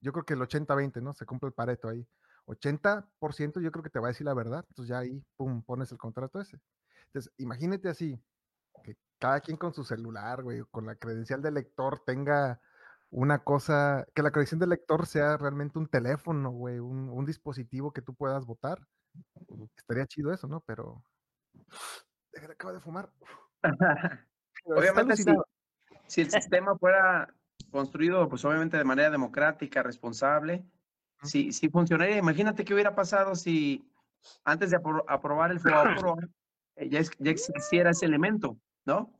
yo 0.00 0.12
creo 0.12 0.24
que 0.24 0.34
el 0.34 0.40
80-20, 0.40 1.02
¿no? 1.02 1.12
Se 1.12 1.26
cumple 1.26 1.48
el 1.48 1.54
pareto 1.54 1.88
ahí. 1.88 2.06
80% 2.46 3.60
yo 3.60 3.70
creo 3.72 3.82
que 3.82 3.90
te 3.90 3.98
va 3.98 4.08
a 4.08 4.12
decir 4.12 4.26
la 4.26 4.34
verdad. 4.34 4.64
Entonces 4.68 4.88
ya 4.88 4.98
ahí, 4.98 5.22
pum, 5.36 5.62
pones 5.62 5.92
el 5.92 5.98
contrato 5.98 6.40
ese. 6.40 6.60
Entonces, 7.06 7.30
imagínate 7.36 7.88
así, 7.90 8.18
cada 9.24 9.40
quien 9.40 9.56
con 9.56 9.72
su 9.72 9.84
celular, 9.84 10.42
güey, 10.42 10.60
con 10.70 10.84
la 10.84 10.96
credencial 10.96 11.40
de 11.40 11.50
lector 11.50 12.02
tenga 12.04 12.60
una 13.08 13.38
cosa, 13.38 14.06
que 14.14 14.22
la 14.22 14.30
credencial 14.30 14.58
de 14.58 14.66
lector 14.66 15.06
sea 15.06 15.38
realmente 15.38 15.78
un 15.78 15.88
teléfono, 15.88 16.50
güey, 16.50 16.78
un, 16.78 17.08
un 17.08 17.24
dispositivo 17.24 17.90
que 17.90 18.02
tú 18.02 18.14
puedas 18.14 18.44
votar. 18.44 18.86
Estaría 19.78 20.04
chido 20.04 20.30
eso, 20.30 20.46
¿no? 20.46 20.60
Pero 20.66 21.02
acaba 22.52 22.74
de 22.74 22.80
fumar. 22.80 23.10
obviamente, 24.66 25.16
si, 25.16 25.24
si, 26.06 26.20
el 26.20 26.30
sistema 26.30 26.76
fuera 26.76 27.34
construido, 27.70 28.28
pues 28.28 28.44
obviamente 28.44 28.76
de 28.76 28.84
manera 28.84 29.08
democrática, 29.08 29.82
responsable, 29.82 30.66
si, 31.22 31.50
si 31.50 31.70
funcionaría. 31.70 32.18
Imagínate 32.18 32.62
qué 32.62 32.74
hubiera 32.74 32.94
pasado 32.94 33.36
si 33.36 33.90
antes 34.44 34.70
de 34.70 34.76
aprobar 34.76 35.50
el 35.50 35.60
FOAPRO 35.60 36.16
eh, 36.76 36.90
ya 36.90 37.30
existiera 37.30 37.92
ese 37.92 38.04
elemento, 38.04 38.58
¿no? 38.84 39.12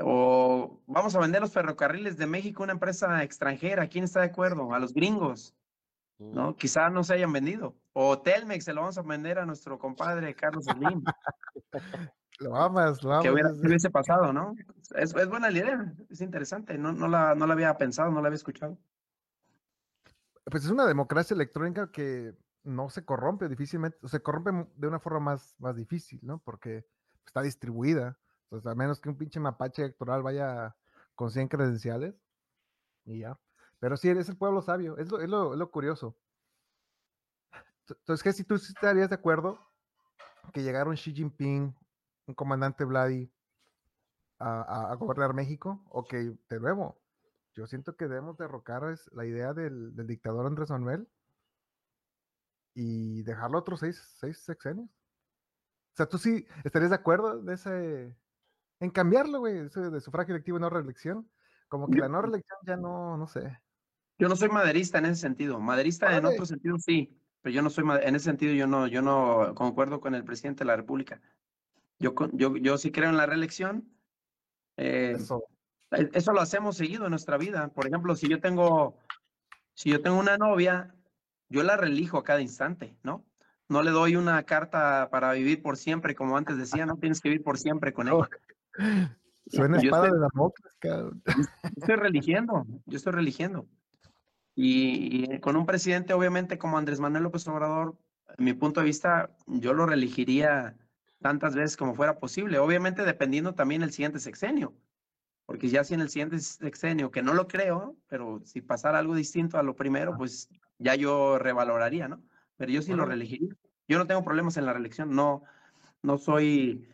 O 0.00 0.82
vamos 0.86 1.14
a 1.14 1.20
vender 1.20 1.42
los 1.42 1.52
ferrocarriles 1.52 2.16
de 2.16 2.26
México 2.26 2.62
a 2.62 2.64
una 2.64 2.72
empresa 2.72 3.22
extranjera. 3.22 3.88
¿Quién 3.88 4.04
está 4.04 4.20
de 4.20 4.26
acuerdo? 4.26 4.72
A 4.72 4.78
los 4.78 4.94
gringos. 4.94 5.54
¿no? 6.18 6.50
Mm. 6.50 6.54
Quizá 6.54 6.88
no 6.90 7.04
se 7.04 7.14
hayan 7.14 7.32
vendido. 7.32 7.76
O 7.92 8.20
Telmex 8.20 8.64
se 8.64 8.72
lo 8.72 8.80
vamos 8.80 8.98
a 8.98 9.02
vender 9.02 9.38
a 9.38 9.46
nuestro 9.46 9.78
compadre 9.78 10.34
Carlos 10.34 10.64
Slim. 10.64 11.04
Lo 12.38 12.56
amas, 12.56 13.02
lo 13.02 13.12
amas. 13.12 13.24
Que 13.24 13.30
hubiese 13.30 13.90
pasado, 13.90 14.32
¿no? 14.32 14.54
Es, 14.94 15.14
es, 15.14 15.28
buena 15.28 15.50
la 15.50 15.58
idea, 15.58 15.94
es 16.10 16.20
interesante. 16.20 16.78
No, 16.78 16.92
no, 16.92 17.06
la, 17.06 17.34
no 17.34 17.46
la 17.46 17.52
había 17.52 17.76
pensado, 17.76 18.10
no 18.10 18.20
la 18.20 18.28
había 18.28 18.36
escuchado. 18.36 18.78
Pues 20.44 20.64
es 20.64 20.70
una 20.70 20.86
democracia 20.86 21.34
electrónica 21.34 21.92
que 21.92 22.34
no 22.64 22.90
se 22.90 23.04
corrompe 23.04 23.48
difícilmente, 23.48 23.98
se 24.08 24.22
corrompe 24.22 24.50
de 24.74 24.88
una 24.88 24.98
forma 24.98 25.20
más, 25.20 25.54
más 25.58 25.76
difícil, 25.76 26.20
¿no? 26.22 26.38
Porque 26.38 26.84
está 27.26 27.42
distribuida. 27.42 28.18
Entonces, 28.52 28.70
a 28.70 28.74
menos 28.74 29.00
que 29.00 29.08
un 29.08 29.16
pinche 29.16 29.40
mapache 29.40 29.80
electoral 29.80 30.22
vaya 30.22 30.76
con 31.14 31.30
100 31.30 31.48
credenciales 31.48 32.14
y 33.06 33.20
ya. 33.20 33.40
Pero 33.80 33.96
sí, 33.96 34.10
es 34.10 34.28
el 34.28 34.36
pueblo 34.36 34.60
sabio, 34.60 34.98
es 34.98 35.10
lo, 35.10 35.22
es 35.22 35.28
lo, 35.58 35.70
curioso. 35.70 36.14
Entonces, 37.88 38.22
¿qué 38.22 38.30
si 38.34 38.44
tú 38.44 38.56
estarías 38.56 39.08
de 39.08 39.14
acuerdo 39.14 39.58
que 40.52 40.62
llegaron 40.62 40.96
Xi 40.96 41.14
Jinping 41.14 41.74
un 42.26 42.34
comandante 42.34 42.84
Vladi 42.84 43.32
a, 44.38 44.94
gobernar 44.98 45.32
México, 45.32 45.82
o 45.88 46.04
que 46.04 46.36
de 46.50 46.60
nuevo, 46.60 47.00
yo 47.54 47.66
siento 47.66 47.96
que 47.96 48.06
debemos 48.06 48.36
derrocar 48.36 48.82
la 49.12 49.24
idea 49.24 49.54
del, 49.54 49.96
dictador 50.06 50.44
Andrés 50.44 50.68
Manuel 50.68 51.08
y 52.74 53.22
dejarlo 53.22 53.58
otros 53.58 53.80
seis, 53.80 53.96
seis 54.18 54.36
sexenios. 54.40 54.90
O 54.90 55.96
sea, 55.96 56.06
tú 56.06 56.18
sí 56.18 56.46
estarías 56.64 56.90
de 56.90 56.96
acuerdo 56.96 57.40
de 57.40 57.54
ese, 57.54 58.16
en 58.82 58.90
cambiarlo, 58.90 59.38
güey, 59.38 59.68
de 59.68 60.00
sufragio 60.00 60.34
electivo 60.34 60.58
y 60.58 60.60
no 60.60 60.68
reelección. 60.68 61.30
Como 61.68 61.88
que 61.88 62.00
la 62.00 62.08
no 62.08 62.20
reelección 62.20 62.58
ya 62.66 62.76
no, 62.76 63.16
no 63.16 63.28
sé. 63.28 63.56
Yo 64.18 64.28
no 64.28 64.34
soy 64.34 64.48
maderista 64.48 64.98
en 64.98 65.06
ese 65.06 65.20
sentido. 65.20 65.60
Maderista 65.60 66.16
en 66.16 66.26
otro 66.26 66.44
sentido 66.44 66.76
sí, 66.78 67.16
pero 67.40 67.54
yo 67.54 67.62
no 67.62 67.70
soy, 67.70 67.84
en 68.02 68.16
ese 68.16 68.24
sentido 68.24 68.52
yo 68.54 68.66
no, 68.66 68.88
yo 68.88 69.00
no 69.00 69.54
concuerdo 69.54 70.00
con 70.00 70.16
el 70.16 70.24
presidente 70.24 70.64
de 70.64 70.66
la 70.66 70.76
República. 70.76 71.20
Yo, 72.00 72.12
yo, 72.32 72.56
yo 72.56 72.76
sí 72.76 72.90
creo 72.90 73.08
en 73.08 73.16
la 73.16 73.26
reelección. 73.26 73.88
Eh, 74.76 75.14
eso. 75.16 75.44
E, 75.92 76.10
eso 76.12 76.32
lo 76.32 76.40
hacemos 76.40 76.76
seguido 76.76 77.04
en 77.04 77.10
nuestra 77.10 77.38
vida. 77.38 77.68
Por 77.68 77.86
ejemplo, 77.86 78.16
si 78.16 78.28
yo 78.28 78.40
tengo, 78.40 78.98
si 79.74 79.90
yo 79.90 80.02
tengo 80.02 80.18
una 80.18 80.38
novia, 80.38 80.92
yo 81.48 81.62
la 81.62 81.76
reelijo 81.76 82.18
a 82.18 82.24
cada 82.24 82.40
instante, 82.40 82.96
¿no? 83.04 83.24
No 83.68 83.82
le 83.82 83.92
doy 83.92 84.16
una 84.16 84.42
carta 84.42 85.08
para 85.08 85.32
vivir 85.34 85.62
por 85.62 85.76
siempre, 85.76 86.16
como 86.16 86.36
antes 86.36 86.58
decía, 86.58 86.84
no 86.84 86.96
tienes 86.96 87.20
que 87.20 87.28
vivir 87.28 87.44
por 87.44 87.58
siempre 87.58 87.92
con 87.92 88.08
ella. 88.08 88.28
Suena 89.46 89.78
espada 89.78 90.10
de 90.10 90.18
la 90.18 90.28
boca, 90.32 90.62
estoy 91.76 91.96
religiendo, 91.96 92.64
yo 92.86 92.96
estoy 92.96 93.12
religiendo. 93.12 93.66
Y, 94.54 95.32
y, 95.34 95.40
con 95.40 95.56
un 95.56 95.66
presidente, 95.66 96.14
obviamente, 96.14 96.58
como 96.58 96.78
Andrés 96.78 97.00
Manuel 97.00 97.24
López 97.24 97.46
Obrador, 97.48 97.96
en 98.38 98.44
mi 98.44 98.52
punto 98.54 98.80
de 98.80 98.86
vista, 98.86 99.30
yo 99.46 99.72
lo 99.72 99.86
reelegiría 99.86 100.76
tantas 101.20 101.54
veces 101.54 101.76
como 101.76 101.94
fuera 101.94 102.18
posible, 102.18 102.58
obviamente 102.58 103.04
dependiendo 103.04 103.54
también 103.54 103.82
el 103.82 103.92
siguiente 103.92 104.18
sexenio, 104.18 104.74
porque 105.46 105.68
ya 105.68 105.84
si 105.84 105.94
en 105.94 106.00
el 106.00 106.10
siguiente 106.10 106.38
sexenio, 106.40 107.10
que 107.10 107.22
no 107.22 107.34
lo 107.34 107.46
creo, 107.46 107.96
pero 108.08 108.42
si 108.44 108.60
pasara 108.60 108.98
algo 108.98 109.14
distinto 109.14 109.58
a 109.58 109.62
lo 109.62 109.76
primero, 109.76 110.16
pues 110.16 110.48
ya 110.78 110.94
yo 110.94 111.38
revaloraría, 111.38 112.08
¿no? 112.08 112.22
Pero 112.56 112.72
yo 112.72 112.82
sí 112.82 112.92
lo 112.92 113.04
reelegiría. 113.04 113.54
Yo 113.88 113.98
no 113.98 114.06
tengo 114.06 114.24
problemas 114.24 114.56
en 114.56 114.66
la 114.66 114.72
reelección, 114.72 115.14
no, 115.14 115.42
no 116.02 116.18
soy 116.18 116.88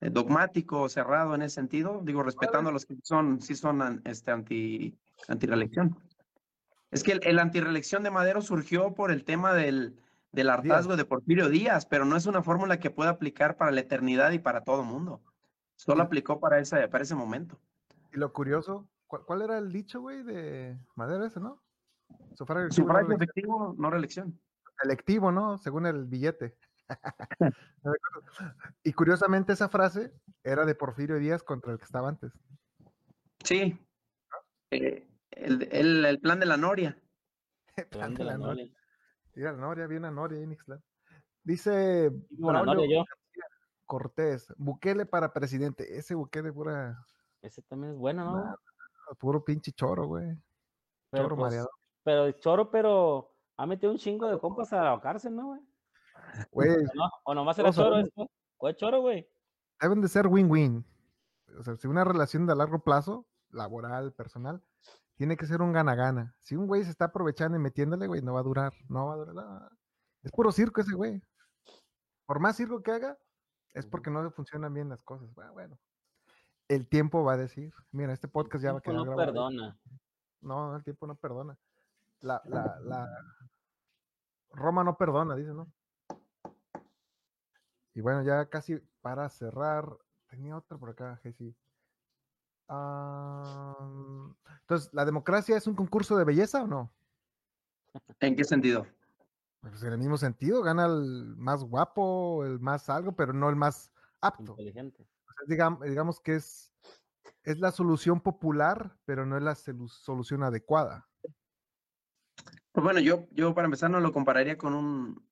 dogmático, 0.00 0.88
cerrado 0.88 1.34
en 1.34 1.42
ese 1.42 1.56
sentido, 1.56 2.00
digo, 2.04 2.22
respetando 2.22 2.70
a 2.70 2.72
los 2.72 2.86
que 2.86 2.96
son, 3.02 3.40
sí 3.40 3.54
son 3.54 4.00
este, 4.04 4.30
anti, 4.30 4.96
anti 5.26 5.46
reelección. 5.46 5.96
Es 6.90 7.02
que 7.02 7.12
el, 7.12 7.20
el 7.24 7.38
anti-reelección 7.38 8.02
de 8.02 8.10
Madero 8.10 8.40
surgió 8.40 8.94
por 8.94 9.10
el 9.10 9.24
tema 9.24 9.52
del, 9.52 10.00
del 10.32 10.50
hartazgo 10.50 10.96
de 10.96 11.04
Porfirio 11.04 11.48
Díaz, 11.48 11.86
pero 11.86 12.04
no 12.04 12.16
es 12.16 12.26
una 12.26 12.42
fórmula 12.42 12.78
que 12.78 12.90
pueda 12.90 13.10
aplicar 13.10 13.56
para 13.56 13.70
la 13.70 13.80
eternidad 13.80 14.30
y 14.32 14.38
para 14.38 14.64
todo 14.64 14.84
mundo. 14.84 15.22
Solo 15.76 16.02
aplicó 16.02 16.40
para 16.40 16.58
ese, 16.58 16.88
para 16.88 17.04
ese 17.04 17.14
momento. 17.14 17.60
Y 18.12 18.18
lo 18.18 18.32
curioso, 18.32 18.88
¿cuál, 19.06 19.42
era 19.42 19.58
el 19.58 19.72
dicho, 19.72 20.00
güey, 20.00 20.22
de 20.22 20.78
Madero 20.96 21.24
ese, 21.24 21.40
no? 21.40 21.62
Sufragio 22.34 22.68
efectivo, 23.14 23.74
no 23.78 23.90
reelección. 23.90 24.40
selectivo, 24.80 25.30
¿no? 25.30 25.58
Según 25.58 25.86
el 25.86 26.04
billete. 26.04 26.56
Y 28.82 28.92
curiosamente 28.92 29.52
esa 29.52 29.68
frase 29.68 30.12
era 30.42 30.64
de 30.64 30.74
Porfirio 30.74 31.16
Díaz 31.18 31.42
contra 31.42 31.72
el 31.72 31.78
que 31.78 31.84
estaba 31.84 32.08
antes. 32.08 32.32
Sí. 33.44 33.78
Eh, 34.70 35.08
el, 35.30 36.18
plan 36.20 36.40
de 36.40 36.46
la 36.46 36.56
Noria. 36.56 37.00
el 37.76 37.86
plan 37.86 38.14
de 38.14 38.24
la, 38.24 38.38
Noria. 38.38 38.70
Mira, 39.34 39.52
la 39.52 39.58
Noria, 39.58 39.86
bien 39.86 40.04
a 40.04 40.10
Noria, 40.10 40.38
Dice 41.44 42.10
Cortés, 43.86 44.52
Bukele 44.58 45.06
para 45.06 45.32
presidente. 45.32 45.96
Ese 45.96 46.14
Bukele 46.14 46.52
pura. 46.52 47.02
Ese 47.40 47.62
también 47.62 47.92
es 47.92 47.98
bueno, 47.98 48.24
¿no? 48.24 48.56
puro 49.18 49.42
pinche 49.42 49.72
choro, 49.72 50.06
güey. 50.06 50.36
choro 51.14 51.36
pues, 51.36 51.40
mareado. 51.40 51.70
Pero 52.02 52.30
choro, 52.32 52.70
pero 52.70 53.34
ha 53.56 53.66
metido 53.66 53.92
un 53.92 53.98
chingo 53.98 54.26
de 54.28 54.38
compas 54.38 54.72
a 54.72 54.82
la 54.82 55.00
cárcel, 55.00 55.34
¿no, 55.34 55.46
güey? 55.48 55.60
Güey. 56.52 56.86
o 57.24 57.34
nomás 57.34 57.58
era 57.58 57.72
choro 57.72 57.98
esto. 57.98 58.30
Es 58.60 58.76
choro, 58.76 59.00
güey. 59.00 59.28
Deben 59.80 60.00
de 60.00 60.08
ser 60.08 60.26
win-win. 60.26 60.84
O 61.58 61.62
sea, 61.62 61.76
si 61.76 61.86
una 61.86 62.04
relación 62.04 62.46
de 62.46 62.54
largo 62.54 62.80
plazo, 62.80 63.26
laboral, 63.50 64.12
personal, 64.12 64.62
tiene 65.16 65.36
que 65.36 65.46
ser 65.46 65.62
un 65.62 65.72
gana-gana. 65.72 66.34
Si 66.40 66.56
un 66.56 66.66
güey 66.66 66.84
se 66.84 66.90
está 66.90 67.06
aprovechando 67.06 67.56
y 67.56 67.60
metiéndole, 67.60 68.06
güey, 68.06 68.22
no 68.22 68.34
va 68.34 68.40
a 68.40 68.44
durar. 68.44 68.72
No 68.88 69.06
va 69.06 69.14
a 69.14 69.16
durar. 69.16 69.34
nada. 69.34 69.70
Es 70.22 70.32
puro 70.32 70.52
circo 70.52 70.80
ese 70.80 70.94
güey. 70.94 71.22
Por 72.26 72.40
más 72.40 72.56
circo 72.56 72.82
que 72.82 72.92
haga, 72.92 73.16
es 73.74 73.86
porque 73.86 74.10
no 74.10 74.22
le 74.22 74.30
funcionan 74.30 74.74
bien 74.74 74.88
las 74.88 75.02
cosas. 75.02 75.32
Bueno, 75.34 75.78
el 76.68 76.88
tiempo 76.88 77.24
va 77.24 77.34
a 77.34 77.36
decir. 77.38 77.72
Mira, 77.92 78.12
este 78.12 78.28
podcast 78.28 78.62
ya 78.62 78.72
va 78.72 78.78
a 78.78 78.82
quedar 78.82 79.04
no 79.06 79.16
perdona. 79.16 79.78
No, 80.40 80.76
el 80.76 80.84
tiempo 80.84 81.06
no 81.06 81.14
perdona. 81.16 81.56
La, 82.20 82.42
la, 82.44 82.78
la 82.80 83.08
Roma 84.50 84.84
no 84.84 84.96
perdona, 84.96 85.36
dice, 85.36 85.52
¿no? 85.52 85.72
Y 87.98 88.00
bueno, 88.00 88.22
ya 88.22 88.46
casi 88.46 88.76
para 89.00 89.28
cerrar, 89.28 89.84
tenía 90.28 90.56
otro 90.56 90.78
por 90.78 90.90
acá, 90.90 91.18
Jessy. 91.20 91.52
entonces, 94.60 94.88
¿la 94.92 95.04
democracia 95.04 95.56
es 95.56 95.66
un 95.66 95.74
concurso 95.74 96.16
de 96.16 96.24
belleza 96.24 96.62
o 96.62 96.68
no? 96.68 96.92
¿En 98.20 98.36
qué 98.36 98.44
sentido? 98.44 98.86
Pues 99.62 99.82
en 99.82 99.94
el 99.94 99.98
mismo 99.98 100.16
sentido, 100.16 100.62
gana 100.62 100.86
el 100.86 101.34
más 101.38 101.64
guapo, 101.64 102.44
el 102.44 102.60
más 102.60 102.88
algo, 102.88 103.16
pero 103.16 103.32
no 103.32 103.50
el 103.50 103.56
más 103.56 103.90
apto. 104.20 104.52
Inteligente. 104.52 105.04
digamos, 105.48 105.82
digamos 105.82 106.20
que 106.20 106.36
es, 106.36 106.72
es 107.42 107.58
la 107.58 107.72
solución 107.72 108.20
popular, 108.20 108.96
pero 109.06 109.26
no 109.26 109.36
es 109.36 109.42
la 109.42 109.56
solución 109.56 110.44
adecuada. 110.44 111.08
Pues 112.70 112.84
bueno, 112.84 113.00
yo, 113.00 113.26
yo 113.32 113.56
para 113.56 113.64
empezar 113.64 113.90
no 113.90 113.98
lo 113.98 114.12
compararía 114.12 114.56
con 114.56 114.74
un, 114.74 115.27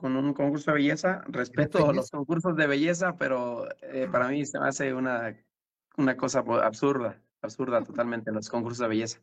con 0.00 0.16
un 0.16 0.32
concurso 0.32 0.70
de 0.70 0.78
belleza. 0.78 1.22
Respeto 1.28 1.92
los 1.92 2.10
concursos 2.10 2.56
de 2.56 2.66
belleza, 2.66 3.16
pero 3.16 3.68
eh, 3.82 4.08
para 4.10 4.28
mí 4.28 4.44
se 4.46 4.58
me 4.58 4.68
hace 4.68 4.94
una, 4.94 5.36
una 5.96 6.16
cosa 6.16 6.42
absurda, 6.62 7.20
absurda 7.42 7.82
totalmente 7.84 8.32
los 8.32 8.48
concursos 8.48 8.78
de 8.78 8.88
belleza. 8.88 9.20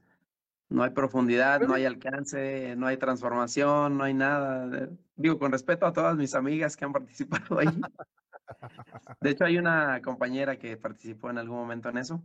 No 0.69 0.83
hay 0.83 0.91
profundidad, 0.91 1.61
no 1.61 1.73
hay 1.73 1.85
alcance, 1.85 2.75
no 2.75 2.87
hay 2.87 2.97
transformación, 2.97 3.97
no 3.97 4.03
hay 4.03 4.13
nada. 4.13 4.89
Digo, 5.15 5.39
con 5.39 5.51
respeto 5.51 5.85
a 5.85 5.93
todas 5.93 6.15
mis 6.17 6.35
amigas 6.35 6.75
que 6.75 6.85
han 6.85 6.93
participado 6.93 7.59
ahí. 7.59 7.67
De 9.21 9.29
hecho, 9.29 9.45
hay 9.45 9.57
una 9.57 10.01
compañera 10.01 10.57
que 10.57 10.77
participó 10.77 11.29
en 11.29 11.37
algún 11.37 11.57
momento 11.57 11.89
en 11.89 11.97
eso, 11.97 12.21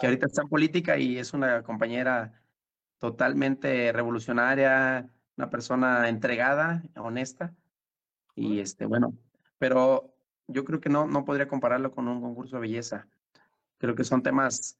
que 0.00 0.06
ahorita 0.06 0.26
está 0.26 0.42
en 0.42 0.48
política 0.48 0.98
y 0.98 1.18
es 1.18 1.32
una 1.32 1.62
compañera 1.62 2.40
totalmente 2.98 3.92
revolucionaria, 3.92 5.08
una 5.36 5.50
persona 5.50 6.08
entregada, 6.08 6.82
honesta. 6.96 7.54
Y 8.36 8.60
este, 8.60 8.84
bueno, 8.84 9.16
pero 9.58 10.14
yo 10.46 10.64
creo 10.64 10.80
que 10.80 10.90
no, 10.90 11.06
no 11.06 11.24
podría 11.24 11.48
compararlo 11.48 11.90
con 11.90 12.06
un 12.06 12.20
concurso 12.20 12.56
de 12.56 12.62
belleza. 12.62 13.08
Creo 13.78 13.94
que 13.94 14.04
son 14.04 14.22
temas 14.22 14.78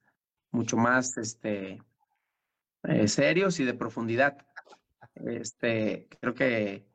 mucho 0.51 0.77
más, 0.77 1.17
este, 1.17 1.83
eh, 2.85 3.09
serios 3.09 3.59
y 3.59 3.65
de 3.65 3.75
profundidad. 3.75 4.37
Este, 5.15 6.07
creo 6.21 6.35
que 6.35 6.87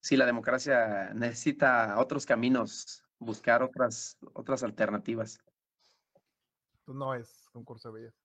sí, 0.00 0.16
la 0.16 0.26
democracia 0.26 1.12
necesita 1.14 1.98
otros 1.98 2.26
caminos, 2.26 3.02
buscar 3.18 3.62
otras, 3.62 4.18
otras 4.34 4.62
alternativas. 4.62 5.38
No 6.86 7.14
es 7.14 7.48
concurso 7.50 7.88
de 7.88 8.00
belleza. 8.00 8.18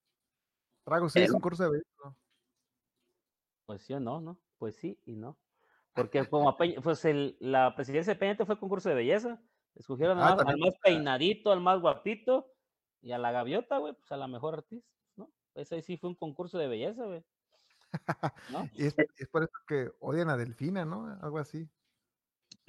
Trago, 0.84 1.09
sí, 1.09 1.21
es 1.21 1.32
concurso 1.32 1.63
de 1.63 1.69
belleza. 1.69 2.17
Pues 3.65 3.84
sí 3.84 3.93
o 3.93 3.99
no, 3.99 4.19
¿no? 4.19 4.38
Pues 4.57 4.75
sí 4.75 4.99
y 5.05 5.15
no. 5.15 5.38
Porque 5.93 6.25
como 6.25 6.55
pues 6.55 7.05
el, 7.05 7.37
la 7.39 7.75
presidencia 7.75 8.13
de 8.13 8.19
Peña 8.19 8.45
fue 8.45 8.59
concurso 8.59 8.89
de 8.89 8.95
belleza. 8.95 9.41
Escogieron 9.75 10.17
al, 10.19 10.33
ah, 10.33 10.35
más, 10.35 10.45
al, 10.45 10.57
más, 10.57 10.73
peinadito, 10.83 11.51
al 11.51 11.61
más 11.61 11.79
guapito 11.79 12.51
y 13.01 13.11
a 13.11 13.17
la 13.17 13.31
gaviota, 13.31 13.77
güey, 13.77 13.93
pues 13.93 14.11
a 14.11 14.17
la 14.17 14.27
mejor 14.27 14.55
artista. 14.55 14.87
Ese 15.55 15.81
sí 15.81 15.97
fue 15.97 16.09
un 16.09 16.15
concurso 16.15 16.57
de 16.57 16.67
belleza, 16.67 17.03
güey. 17.05 17.23
y 18.75 18.85
es, 18.85 18.95
por 19.31 19.43
eso 19.43 19.53
que 19.67 19.91
odian 19.99 20.29
a 20.29 20.37
Delfina, 20.37 20.85
¿no? 20.85 21.17
Algo 21.21 21.39
así. 21.39 21.67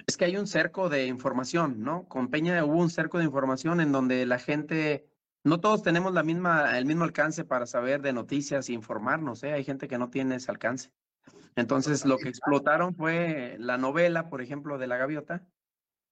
Es 0.07 0.17
que 0.17 0.25
hay 0.25 0.35
un 0.35 0.47
cerco 0.47 0.89
de 0.89 1.05
información, 1.05 1.83
¿no? 1.83 2.07
Con 2.07 2.29
Peña 2.29 2.65
hubo 2.65 2.79
un 2.79 2.89
cerco 2.89 3.19
de 3.19 3.25
información 3.25 3.81
en 3.81 3.91
donde 3.91 4.25
la 4.25 4.39
gente, 4.39 5.07
no 5.43 5.59
todos 5.59 5.83
tenemos 5.83 6.13
la 6.13 6.23
misma, 6.23 6.77
el 6.77 6.85
mismo 6.85 7.03
alcance 7.03 7.45
para 7.45 7.65
saber 7.65 8.01
de 8.01 8.13
noticias 8.13 8.67
e 8.67 8.73
informarnos, 8.73 9.43
¿eh? 9.43 9.53
Hay 9.53 9.63
gente 9.63 9.87
que 9.87 9.97
no 9.97 10.09
tiene 10.09 10.35
ese 10.35 10.49
alcance. 10.49 10.91
Entonces, 11.55 12.05
lo 12.05 12.17
que 12.17 12.29
explotaron 12.29 12.95
fue 12.95 13.57
la 13.59 13.77
novela, 13.77 14.29
por 14.29 14.41
ejemplo, 14.41 14.77
de 14.77 14.87
La 14.87 14.97
Gaviota, 14.97 15.45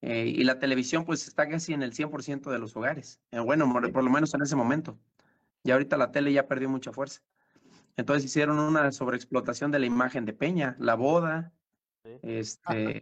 eh, 0.01 0.25
y 0.27 0.43
la 0.43 0.59
televisión, 0.59 1.05
pues 1.05 1.27
está 1.27 1.47
casi 1.47 1.73
en 1.73 1.83
el 1.83 1.93
100% 1.93 2.51
de 2.51 2.59
los 2.59 2.75
hogares. 2.75 3.19
Eh, 3.31 3.39
bueno, 3.39 3.71
por 3.91 4.03
lo 4.03 4.09
menos 4.09 4.33
en 4.33 4.41
ese 4.41 4.55
momento. 4.55 4.97
Y 5.63 5.71
ahorita 5.71 5.97
la 5.97 6.11
tele 6.11 6.31
ya 6.31 6.47
perdió 6.47 6.69
mucha 6.69 6.91
fuerza. 6.91 7.21
Entonces 7.97 8.25
hicieron 8.25 8.59
una 8.59 8.91
sobreexplotación 8.91 9.71
de 9.71 9.79
la 9.79 9.85
imagen 9.85 10.25
de 10.25 10.33
Peña, 10.33 10.77
la 10.79 10.95
boda, 10.95 11.51
este, 12.21 13.01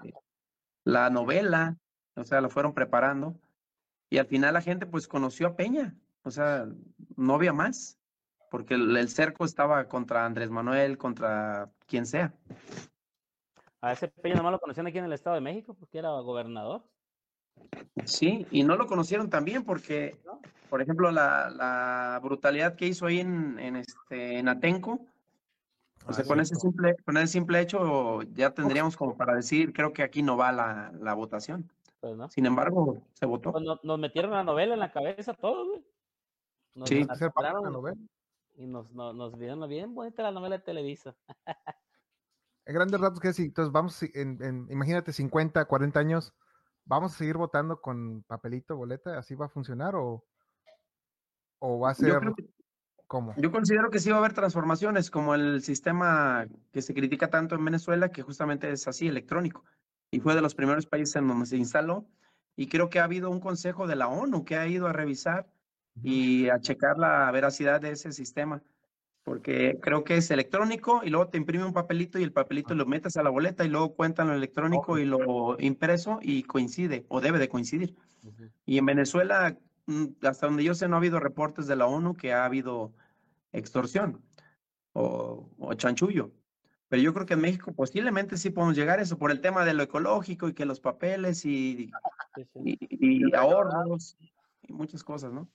la 0.83 1.09
novela, 1.11 1.77
o 2.15 2.23
sea, 2.23 2.41
lo 2.41 2.49
fueron 2.49 2.73
preparando. 2.73 3.39
Y 4.09 4.17
al 4.17 4.25
final 4.25 4.55
la 4.55 4.61
gente 4.61 4.87
pues 4.87 5.07
conoció 5.07 5.47
a 5.47 5.55
Peña, 5.55 5.95
o 6.23 6.31
sea, 6.31 6.67
no 7.15 7.35
había 7.35 7.53
más, 7.53 7.99
porque 8.49 8.75
el, 8.75 9.09
cerco 9.09 9.45
estaba 9.45 9.87
contra 9.87 10.25
Andrés 10.25 10.49
Manuel, 10.49 10.97
contra 10.97 11.69
quien 11.85 12.05
sea. 12.05 12.33
A 13.81 13.93
ese 13.93 14.07
Peña 14.07 14.35
nomás 14.35 14.53
lo 14.53 14.59
conocían 14.59 14.87
aquí 14.87 14.97
en 14.97 15.05
el 15.05 15.13
Estado 15.13 15.35
de 15.35 15.41
México 15.41 15.73
porque 15.73 15.99
era 15.99 16.09
gobernador. 16.09 16.83
Sí, 18.05 18.45
y 18.51 18.63
no 18.63 18.75
lo 18.75 18.87
conocieron 18.87 19.29
también 19.29 19.63
porque, 19.63 20.17
por 20.69 20.81
ejemplo, 20.81 21.11
la, 21.11 21.49
la 21.49 22.19
brutalidad 22.23 22.75
que 22.75 22.87
hizo 22.87 23.05
ahí 23.05 23.19
en, 23.19 23.59
en, 23.59 23.75
este, 23.75 24.37
en 24.37 24.47
Atenco, 24.47 24.99
o 26.07 26.13
sea, 26.13 26.23
ah, 26.23 26.27
con, 26.27 26.39
ese 26.39 26.55
simple, 26.55 26.95
con 27.03 27.17
ese 27.17 27.27
simple 27.27 27.59
hecho 27.59 28.21
ya 28.33 28.51
tendríamos 28.51 28.95
como 28.95 29.17
para 29.17 29.35
decir, 29.35 29.73
creo 29.73 29.91
que 29.91 30.03
aquí 30.03 30.23
no 30.23 30.37
va 30.37 30.51
la, 30.51 30.91
la 31.01 31.13
votación. 31.13 31.69
Pues 31.99 32.15
no. 32.15 32.29
Sin 32.29 32.45
embargo, 32.45 33.01
se 33.13 33.25
votó. 33.25 33.51
Pues 33.51 33.65
nos, 33.83 33.99
metieron 33.99 34.31
la 34.31 34.43
novela 34.43 34.75
en 34.75 34.79
la 34.79 34.91
cabeza 34.91 35.33
todos, 35.33 35.67
güey. 35.67 35.83
Nos 36.75 36.89
sí, 36.89 37.05
la 37.05 37.51
novela. 37.69 37.97
Y 38.57 38.67
nos, 38.67 38.91
nos, 38.91 39.15
nos 39.15 39.37
vieron 39.37 39.67
bien 39.69 39.95
bonita 39.95 40.23
la 40.23 40.31
novela 40.31 40.57
de 40.57 40.63
Televisa. 40.63 41.15
en 42.65 42.75
grandes 42.75 42.99
ratos 42.99 43.19
que 43.19 43.31
sí, 43.31 43.43
entonces 43.43 43.71
vamos, 43.71 44.03
en, 44.03 44.43
en, 44.43 44.67
imagínate 44.69 45.13
50, 45.13 45.63
40 45.65 45.99
años, 45.99 46.33
¿Vamos 46.87 47.13
a 47.13 47.17
seguir 47.17 47.35
votando 47.35 47.81
con 47.81 48.23
papelito, 48.23 48.77
boleta? 48.77 49.17
¿Así 49.17 49.35
va 49.35 49.47
a 49.47 49.49
funcionar 49.49 49.95
o, 49.95 50.23
o 51.59 51.79
va 51.79 51.91
a 51.91 51.93
ser... 51.93 52.13
Yo 52.13 52.33
¿Cómo? 53.07 53.33
Yo 53.37 53.51
considero 53.51 53.89
que 53.89 53.99
sí 53.99 54.09
va 54.09 54.17
a 54.17 54.19
haber 54.19 54.33
transformaciones, 54.33 55.09
como 55.09 55.33
el 55.33 55.61
sistema 55.61 56.45
que 56.73 56.81
se 56.81 56.93
critica 56.93 57.29
tanto 57.29 57.55
en 57.55 57.63
Venezuela, 57.63 58.09
que 58.09 58.21
justamente 58.21 58.69
es 58.69 58.85
así, 58.87 59.07
electrónico. 59.07 59.63
Y 60.11 60.19
fue 60.19 60.35
de 60.35 60.41
los 60.41 60.55
primeros 60.55 60.85
países 60.85 61.15
en 61.15 61.27
donde 61.27 61.45
se 61.45 61.55
instaló. 61.55 62.05
Y 62.57 62.67
creo 62.67 62.89
que 62.89 62.99
ha 62.99 63.05
habido 63.05 63.29
un 63.29 63.39
consejo 63.39 63.87
de 63.87 63.95
la 63.95 64.09
ONU 64.09 64.43
que 64.43 64.57
ha 64.57 64.67
ido 64.67 64.87
a 64.87 64.93
revisar 64.93 65.49
y 66.03 66.49
a 66.49 66.59
checar 66.59 66.97
la 66.97 67.29
veracidad 67.31 67.81
de 67.81 67.91
ese 67.91 68.11
sistema 68.11 68.61
porque 69.27 69.77
creo 69.81 70.05
que 70.05 70.15
es 70.15 70.31
electrónico 70.31 71.01
y 71.03 71.09
luego 71.09 71.27
te 71.27 71.37
imprime 71.37 71.65
un 71.65 71.73
papelito 71.73 72.17
y 72.17 72.23
el 72.23 72.31
papelito 72.31 72.73
lo 72.75 72.85
metes 72.85 73.17
a 73.17 73.23
la 73.23 73.29
boleta 73.29 73.65
y 73.65 73.67
luego 73.67 73.93
cuentan 73.93 74.29
lo 74.29 74.33
electrónico 74.33 74.97
y 74.99 75.03
lo 75.03 75.59
impreso 75.59 76.19
y 76.21 76.43
coincide 76.43 77.05
o 77.09 77.19
debe 77.19 77.37
de 77.37 77.49
coincidir. 77.49 77.93
Y 78.65 78.77
en 78.77 78.85
Venezuela, 78.85 79.57
mm, 79.85 80.05
hasta 80.25 80.47
donde 80.47 80.63
yo 80.63 80.73
sé, 80.73 80.87
no 80.87 80.95
ha 80.95 80.99
habido 80.99 81.19
reportes 81.19 81.67
de 81.67 81.75
la 81.75 81.87
ONU 81.87 82.13
que 82.13 82.31
ha 82.31 82.45
habido 82.45 82.93
extorsión 83.51 84.23
o, 84.93 85.49
chanchullo. 85.75 86.31
Pero 86.87 87.01
yo 87.01 87.13
creo 87.13 87.25
que 87.25 87.33
en 87.33 87.41
México 87.41 87.73
posiblemente 87.73 88.37
sí 88.37 88.49
podemos 88.49 88.77
llegar 88.77 88.99
a 88.99 89.01
eso 89.01 89.17
por 89.17 89.31
el 89.31 89.41
tema 89.41 89.65
de 89.65 89.73
lo 89.73 89.83
ecológico 89.83 90.47
y 90.47 90.53
que 90.53 90.65
los 90.65 90.79
papeles 90.79 91.43
y, 91.43 91.91
y 92.55 93.35
ahorros 93.35 94.15
y 94.61 94.71
muchas 94.71 95.03
cosas, 95.03 95.33
¿no? 95.33 95.49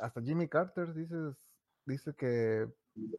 Hasta 0.00 0.22
Jimmy 0.22 0.48
Carter, 0.48 0.94
dices, 0.94 1.36
dice 1.84 2.14
que 2.14 2.66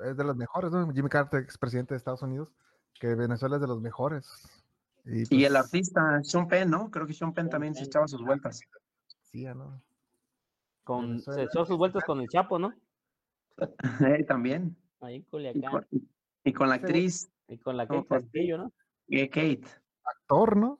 es 0.06 0.18
de 0.18 0.24
los 0.24 0.36
mejores, 0.36 0.72
¿no? 0.72 0.92
Jimmy 0.92 1.10
Carter, 1.10 1.42
expresidente 1.42 1.94
de 1.94 1.98
Estados 1.98 2.22
Unidos, 2.22 2.54
que 3.00 3.16
Venezuela 3.16 3.56
es 3.56 3.62
de 3.62 3.68
los 3.68 3.82
mejores. 3.82 4.28
Y, 5.06 5.22
el 5.46 5.54
pues 5.54 5.56
artista 5.56 6.24
Sean 6.24 6.48
Penn, 6.48 6.70
¿no? 6.70 6.92
Creo 6.92 7.08
que 7.08 7.14
Sean 7.14 7.34
Penn 7.34 7.50
también 7.50 7.74
se 7.74 7.86
echaba 7.86 8.08
sus 8.08 8.22
vueltas. 8.22 8.60
Sí, 9.22 9.46
¿no? 9.46 9.82
Con, 10.84 11.20
se 11.20 11.44
echó 11.44 11.66
sus 11.66 11.78
vueltas 11.78 12.04
con 12.04 12.20
el 12.20 12.28
Chapo, 12.28 12.60
¿no? 12.60 12.74
Eh, 14.06 14.24
también. 14.28 14.76
Ahí 15.00 15.24
Culiacán. 15.24 15.86
Y 16.44 16.54
con, 16.54 16.70
la 16.70 16.76
actriz. 16.76 17.30
Y 17.48 17.58
con 17.58 17.78
la 17.78 17.88
Kate 17.88 18.08
Castillo, 18.08 18.58
¿no? 18.58 18.74
Eh, 19.10 19.30
Kate. 19.30 19.64
Actor, 20.04 20.58
¿no? 20.58 20.80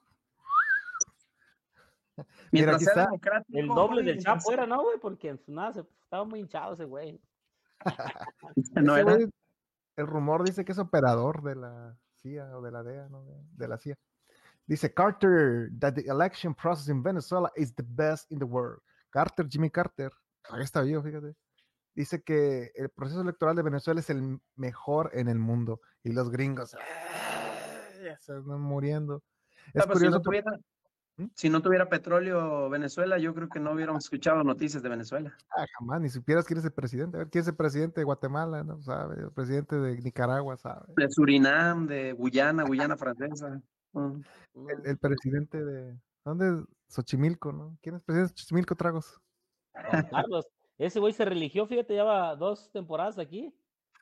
Mira, 2.52 2.74
aquí 2.74 2.84
está. 2.84 3.08
El 3.52 3.68
doble 3.68 4.02
del 4.02 4.18
Chapo 4.18 4.52
era, 4.52 4.66
¿no, 4.66 4.82
güey? 4.82 4.98
Porque 4.98 5.28
en 5.28 5.38
su 5.38 5.52
nada 5.52 5.72
se, 5.72 5.80
estaba 6.02 6.24
muy 6.24 6.40
hinchado 6.40 6.74
ese 6.74 6.84
güey. 6.84 7.20
no 8.82 8.96
era. 8.96 9.16
el 9.96 10.06
rumor 10.06 10.44
dice 10.44 10.64
que 10.64 10.72
es 10.72 10.78
operador 10.78 11.42
de 11.42 11.56
la 11.56 11.96
CIA 12.16 12.56
o 12.56 12.62
de 12.62 12.70
la 12.70 12.82
DEA, 12.82 13.08
¿no? 13.08 13.24
De 13.52 13.68
la 13.68 13.78
CIA. 13.78 13.96
Dice 14.66 14.92
Carter 14.92 15.70
that 15.80 15.94
the 15.94 16.04
election 16.06 16.54
process 16.54 16.88
in 16.88 17.02
Venezuela 17.02 17.50
is 17.56 17.74
the 17.74 17.84
best 17.86 18.30
in 18.30 18.38
the 18.38 18.44
world. 18.44 18.80
Carter, 19.10 19.46
Jimmy 19.48 19.70
Carter, 19.70 20.12
ahí 20.50 20.62
está 20.62 20.82
vivo, 20.82 21.02
fíjate. 21.02 21.34
Dice 21.94 22.22
que 22.22 22.70
el 22.74 22.90
proceso 22.90 23.22
electoral 23.22 23.56
de 23.56 23.62
Venezuela 23.62 24.00
es 24.00 24.10
el 24.10 24.38
mejor 24.56 25.10
en 25.14 25.28
el 25.28 25.38
mundo. 25.38 25.80
Y 26.04 26.12
los 26.12 26.30
gringos 26.30 26.72
ya 26.72 28.18
se 28.20 28.38
están 28.38 28.60
muriendo. 28.60 29.22
Es 29.74 29.86
curioso. 29.86 30.20
¿Mm? 30.20 30.60
Si 31.34 31.50
no, 31.50 31.60
tuviera, 31.60 31.88
petróleo 31.88 32.70
Venezuela, 32.70 33.18
yo 33.18 33.34
creo 33.34 33.48
que 33.48 33.58
no 33.58 33.72
hubiéramos 33.72 34.04
escuchado 34.04 34.44
noticias 34.44 34.82
de 34.82 34.88
Venezuela. 34.88 35.36
Ah, 35.56 35.66
jamás, 35.78 36.00
ni 36.00 36.08
supieras 36.08 36.44
quién 36.44 36.58
es 36.58 36.64
el 36.64 36.72
presidente. 36.72 37.16
A 37.16 37.20
ver, 37.20 37.28
quién 37.28 37.42
es 37.42 37.48
el 37.48 37.56
presidente 37.56 38.00
de 38.00 38.04
Guatemala, 38.04 38.62
¿no? 38.62 38.80
¿Sabe? 38.82 39.22
El 39.22 39.32
presidente 39.32 39.76
de 39.76 40.00
Nicaragua, 40.00 40.56
¿sabe? 40.56 40.92
De 40.96 41.10
Surinam, 41.10 41.86
de 41.86 42.12
Guyana, 42.12 42.64
Guyana 42.64 42.96
francesa. 42.96 43.60
Mm. 43.92 44.20
El, 44.84 44.98
presidente 44.98 45.64
de. 45.64 45.98
¿Dónde? 46.24 46.64
Xochimilco, 46.88 47.52
¿no? 47.52 47.76
¿Quién 47.82 47.96
es 47.96 48.00
el 48.00 48.04
presidente 48.04 48.32
de 48.32 48.38
Xochimilco, 48.38 48.74
Tragos? 48.76 49.20
Carlos. 50.10 50.46
Ese 50.78 51.00
güey 51.00 51.12
se 51.12 51.24
religió, 51.24 51.66
fíjate, 51.66 51.94
lleva 51.94 52.36
dos 52.36 52.70
temporadas 52.70 53.18
aquí. 53.18 53.52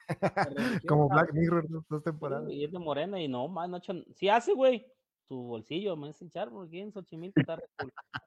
Como 0.89 1.09
Black 1.09 1.33
Mirror, 1.33 1.67
dos 1.89 2.03
temporadas. 2.03 2.51
Y 2.51 2.64
es 2.64 2.71
de 2.71 2.79
Morena 2.79 3.21
y 3.21 3.29
no, 3.29 3.49
más, 3.49 3.69
no 3.69 3.81
Sí 4.14 4.29
hace, 4.29 4.53
güey. 4.53 4.87
Su 5.29 5.37
bolsillo, 5.43 5.97
me 5.97 6.12
hinchar 6.20 6.51
porque 6.51 6.81
en 6.81 6.93
Xochimilco 6.93 7.41
está 7.41 7.59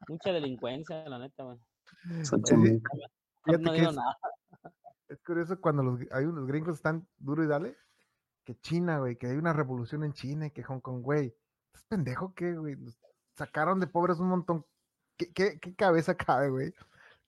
mucha 0.08 0.32
delincuencia, 0.32 1.08
la 1.08 1.20
neta, 1.20 1.44
güey. 1.44 1.58
Xochimilco. 2.24 2.98
No, 3.46 3.74
digo 3.74 3.92
nada. 3.92 4.18
Es 5.08 5.20
curioso 5.22 5.60
cuando 5.60 5.82
los, 5.82 6.00
hay 6.12 6.26
unos 6.26 6.46
gringos 6.46 6.76
están 6.76 7.08
duro 7.18 7.44
y 7.44 7.48
dale, 7.48 7.76
que 8.44 8.56
China, 8.60 9.00
güey, 9.00 9.16
que 9.16 9.28
hay 9.28 9.38
una 9.38 9.54
revolución 9.54 10.04
en 10.04 10.14
China 10.14 10.48
y 10.48 10.52
que 10.52 10.64
Hong 10.64 10.82
Kong, 10.82 11.02
güey. 11.02 11.34
¿Estás 11.68 11.86
pendejo 11.86 12.34
qué, 12.36 12.54
güey? 12.54 12.78
Sacaron 13.36 13.80
de 13.80 13.88
pobres 13.88 14.20
un 14.20 14.28
montón. 14.28 14.66
¿Qué, 15.18 15.32
qué, 15.32 15.60
qué 15.60 15.76
cabeza 15.76 16.16
cabe, 16.16 16.50
güey? 16.50 16.74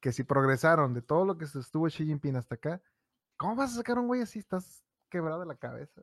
que 0.01 0.11
si 0.11 0.24
progresaron 0.24 0.93
de 0.93 1.01
todo 1.01 1.24
lo 1.24 1.38
que 1.38 1.45
se 1.45 1.59
estuvo 1.59 1.88
Xi 1.88 2.05
Jinping 2.05 2.36
hasta 2.36 2.55
acá, 2.55 2.82
¿cómo 3.38 3.55
vas 3.55 3.72
a 3.72 3.76
sacar 3.78 3.99
un 3.99 4.07
güey 4.07 4.22
así? 4.22 4.39
Estás 4.39 4.84
quebrado 5.09 5.41
de 5.41 5.45
la 5.45 5.55
cabeza. 5.55 6.01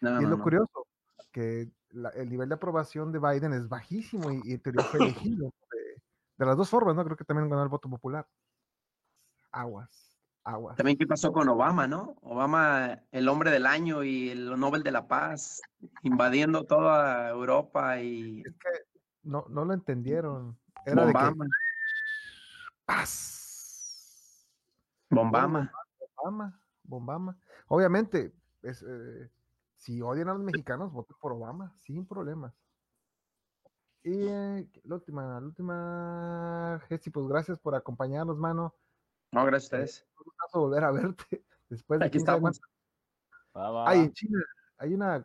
y 0.00 0.06
es 0.06 0.28
lo 0.28 0.42
curioso, 0.42 0.88
que 1.30 1.70
el 2.14 2.28
nivel 2.28 2.48
de 2.48 2.54
aprobación 2.54 3.12
de 3.12 3.18
Biden 3.18 3.52
es 3.52 3.68
bajísimo 3.68 4.30
y, 4.30 4.40
y 4.44 4.58
teoría 4.58 4.84
fue 4.84 5.00
elegido 5.30 5.52
de, 6.38 6.46
las 6.46 6.56
dos 6.56 6.68
formas, 6.68 6.96
¿no? 6.96 7.04
Creo 7.04 7.16
que 7.16 7.24
también 7.24 7.48
ganó 7.48 7.62
el 7.62 7.68
voto 7.68 7.88
popular. 7.88 8.26
Aguas, 9.52 10.18
aguas. 10.44 10.76
También 10.76 10.96
qué 10.96 11.06
pasó 11.06 11.32
con 11.32 11.48
Obama, 11.48 11.86
¿no? 11.86 12.16
Obama, 12.22 13.02
el 13.10 13.28
hombre 13.28 13.50
del 13.50 13.66
año 13.66 14.02
y 14.02 14.30
el 14.30 14.58
Nobel 14.58 14.82
de 14.82 14.90
la 14.90 15.06
Paz, 15.06 15.60
invadiendo 16.02 16.64
toda 16.64 17.28
Europa 17.28 18.00
y... 18.00 18.40
Es 18.40 18.54
que 18.54 18.70
no, 19.22 19.44
no 19.48 19.64
lo 19.64 19.74
entendieron. 19.74 20.58
Era 20.84 21.06
de 21.06 21.12
que 21.12 21.48
paz. 22.84 24.48
Bombama. 25.10 25.70
Bombama, 26.16 26.60
Bombama. 26.82 27.38
Obviamente, 27.68 28.32
eh, 28.62 29.30
si 29.82 30.00
odian 30.00 30.28
a 30.28 30.34
los 30.34 30.42
mexicanos, 30.44 30.92
voten 30.92 31.16
por 31.20 31.32
Obama, 31.32 31.74
sin 31.80 32.06
problemas. 32.06 32.54
Y 34.04 34.28
eh, 34.28 34.68
la 34.84 34.94
última, 34.94 35.40
la 35.40 35.46
última, 35.46 36.80
Jessy, 36.88 37.10
pues 37.10 37.26
gracias 37.26 37.58
por 37.58 37.74
acompañarnos, 37.74 38.38
mano. 38.38 38.76
No, 39.32 39.44
gracias 39.44 39.72
a 39.72 39.76
ustedes. 39.76 40.00
Eh, 40.00 40.06
un 40.18 40.32
gusto 40.40 40.60
volver 40.60 40.84
a 40.84 40.92
verte 40.92 41.44
después 41.68 41.98
de 41.98 42.06
Aquí 42.06 42.18
estamos. 42.18 42.60
Ay, 43.54 44.00
en 44.00 44.12
China, 44.12 44.38
hay 44.78 44.94
una, 44.94 45.24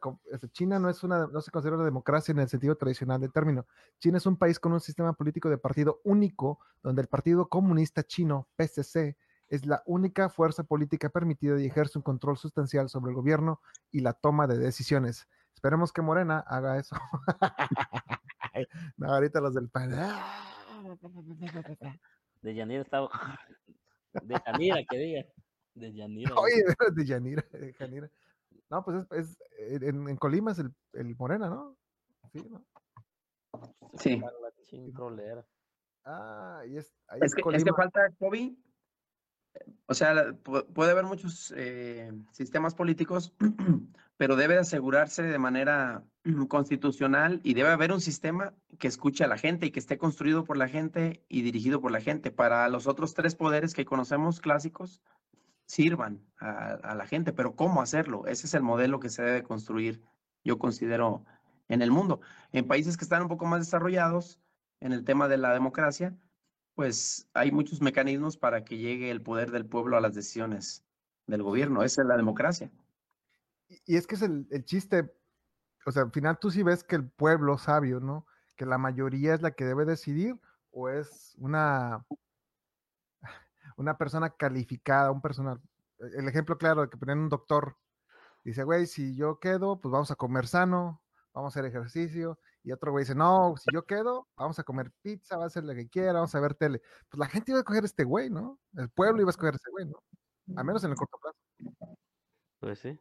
China 0.52 0.80
no 0.80 0.90
es 0.90 1.04
una, 1.04 1.28
no 1.28 1.40
se 1.40 1.52
considera 1.52 1.76
una 1.76 1.86
democracia 1.86 2.32
en 2.32 2.40
el 2.40 2.50
sentido 2.50 2.76
tradicional 2.76 3.22
del 3.22 3.32
término. 3.32 3.68
China 4.00 4.18
es 4.18 4.26
un 4.26 4.38
país 4.38 4.60
con 4.60 4.74
un 4.74 4.80
sistema 4.80 5.14
político 5.14 5.52
de 5.52 5.60
partido 5.60 6.02
único, 6.04 6.60
donde 6.82 7.04
el 7.04 7.08
Partido 7.08 7.48
Comunista 7.48 8.04
Chino, 8.04 8.48
PCC, 8.56 9.18
es 9.50 9.66
la 9.66 9.84
única 9.86 10.30
fuerza 10.30 10.64
política 10.64 11.10
permitida 11.10 11.60
y 11.60 11.66
ejerce 11.66 12.00
un 12.00 12.04
control 12.04 12.38
sustancial 12.38 12.90
sobre 12.90 13.12
el 13.12 13.16
gobierno 13.16 13.62
y 13.92 14.02
la 14.02 14.14
toma 14.14 14.48
de 14.48 14.58
decisiones. 14.58 15.28
Esperemos 15.54 15.92
que 15.92 16.02
Morena 16.02 16.40
haga 16.40 16.78
eso. 16.78 16.96
no, 18.98 19.14
ahorita 19.14 19.42
los 19.42 19.54
del 19.54 19.70
PAN. 19.70 19.92
De 22.42 22.54
Yanira 22.54 22.82
estaba. 22.82 23.10
De 24.22 24.42
Yanira, 24.46 24.84
que 24.88 24.98
diga. 24.98 25.26
De 25.74 25.94
Yanira. 25.94 26.36
Oye, 26.36 26.64
de 26.96 27.06
Yanira, 27.06 27.46
de 27.52 27.76
Yanira. 27.80 28.12
No, 28.70 28.84
pues 28.84 29.06
es, 29.12 29.38
es 29.58 29.82
en, 29.82 30.08
en, 30.08 30.18
Colima 30.18 30.52
es 30.52 30.60
el, 30.60 30.74
el, 30.94 31.16
Morena, 31.16 31.50
¿no? 31.50 31.76
Sí, 32.32 32.48
¿no? 32.50 32.66
Sí. 33.98 34.22
Ah, 36.06 36.64
y 36.68 36.78
es, 36.78 36.94
ahí 37.08 37.20
es, 37.22 37.36
que, 37.36 37.42
es, 37.54 37.64
que, 37.64 37.74
falta 37.74 38.10
COVID. 38.20 38.58
O 39.86 39.94
sea, 39.94 40.34
puede 40.74 40.92
haber 40.92 41.06
muchos 41.06 41.54
eh, 41.56 42.12
sistemas 42.32 42.76
políticos, 42.76 43.34
pero 44.18 44.36
debe 44.36 44.58
asegurarse 44.58 45.24
de 45.24 45.40
manera 45.40 46.04
constitucional 46.50 47.40
y 47.44 47.54
debe 47.54 47.70
haber 47.70 47.92
un 47.92 48.02
sistema 48.02 48.54
que 48.80 48.88
escuche 48.88 49.24
a 49.24 49.28
la 49.28 49.38
gente 49.38 49.66
y 49.66 49.72
que 49.72 49.80
esté 49.80 49.98
construido 49.98 50.44
por 50.44 50.58
la 50.58 50.68
gente 50.68 51.24
y 51.30 51.42
dirigido 51.42 51.82
por 51.82 51.92
la 51.92 52.02
gente. 52.02 52.32
Para 52.32 52.68
los 52.70 52.88
otros 52.88 53.14
tres 53.14 53.36
poderes 53.36 53.74
que 53.74 53.86
conocemos 53.86 54.42
clásicos, 54.42 55.02
sirvan 55.68 56.22
a, 56.40 56.96
la 56.96 57.06
gente, 57.06 57.34
pero 57.34 57.56
¿cómo 57.56 57.82
hacerlo? 57.82 58.26
Ese 58.26 58.48
es 58.48 58.54
el 58.54 58.64
modelo 58.64 59.00
que 59.00 59.10
se 59.10 59.22
debe 59.22 59.44
construir, 59.44 60.02
yo 60.44 60.58
considero, 60.58 61.26
en 61.68 61.82
el 61.82 61.92
mundo. 61.92 62.22
En 62.54 62.68
países 62.68 62.98
que 62.98 63.04
están 63.04 63.24
un 63.24 63.28
poco 63.28 63.46
más 63.46 63.60
desarrollados 63.60 64.40
en 64.80 64.94
el 64.94 65.04
tema 65.04 65.28
de 65.28 65.38
la 65.38 65.54
democracia, 65.54 66.16
pues 66.78 67.28
hay 67.34 67.52
muchos 67.52 67.82
mecanismos 67.82 68.38
para 68.38 68.64
que 68.64 68.78
llegue 68.78 69.10
el 69.10 69.24
poder 69.24 69.50
del 69.50 69.66
pueblo 69.66 69.98
a 69.98 70.00
las 70.00 70.14
decisiones 70.14 70.86
del 71.26 71.42
gobierno. 71.42 71.82
Esa 71.82 72.04
es 72.04 72.08
la 72.08 72.16
democracia. 72.16 72.70
Y 73.88 73.98
es 73.98 74.06
que 74.06 74.14
es 74.14 74.22
el, 74.22 74.48
el 74.52 74.64
chiste, 74.64 75.12
o 75.88 75.92
sea, 75.92 76.04
al 76.04 76.12
final 76.12 76.38
tú 76.38 76.52
sí 76.52 76.62
ves 76.62 76.84
que 76.84 76.96
el 76.96 77.10
pueblo 77.10 77.58
sabio, 77.58 78.00
¿no? 78.00 78.28
Que 78.56 78.68
la 78.68 78.78
mayoría 78.78 79.34
es 79.34 79.42
la 79.42 79.56
que 79.56 79.66
debe 79.66 79.86
decidir 79.86 80.40
o 80.70 80.88
es 80.88 81.34
una 81.40 82.06
una 83.78 83.98
persona 83.98 84.30
calificada, 84.30 85.10
un 85.10 85.22
personal. 85.24 85.60
El 85.98 86.28
ejemplo 86.28 86.60
claro 86.60 86.84
de 86.84 86.90
que 86.92 86.98
ponen 86.98 87.18
un 87.18 87.30
doctor, 87.30 87.76
dice, 88.44 88.62
güey, 88.62 88.86
si 88.86 89.16
yo 89.16 89.40
quedo, 89.40 89.82
pues 89.82 89.92
vamos 89.92 90.12
a 90.12 90.16
comer 90.16 90.46
sano, 90.46 91.02
vamos 91.34 91.56
a 91.56 91.60
hacer 91.60 91.66
ejercicio. 91.66 92.38
Y 92.68 92.72
otro 92.74 92.92
güey 92.92 93.04
dice, 93.04 93.16
no, 93.16 93.56
si 93.56 93.68
yo 93.74 93.86
quedo, 93.86 94.28
vamos 94.36 94.60
a 94.60 94.64
comer 94.64 94.92
pizza, 95.02 95.38
va 95.38 95.46
a 95.46 95.48
hacer 95.48 95.64
lo 95.64 95.74
que 95.74 95.88
quiera, 95.88 96.12
vamos 96.12 96.36
a 96.36 96.42
ver 96.42 96.54
tele. 96.54 96.82
Pues 97.08 97.18
la 97.18 97.28
gente 97.28 97.52
iba 97.52 97.60
a 97.60 97.62
escoger 97.62 97.86
este 97.86 98.04
güey, 98.04 98.30
¿no? 98.30 98.60
El 98.76 98.90
pueblo 98.90 99.22
iba 99.22 99.30
a 99.30 99.32
escoger 99.32 99.56
este 99.56 99.72
güey, 99.72 99.86
¿no? 99.86 100.04
Al 100.54 100.66
menos 100.66 100.84
en 100.84 100.92
el 100.92 100.98
corto 100.98 101.18
plazo. 101.18 101.38
Pues 102.60 102.80
sí. 102.80 103.00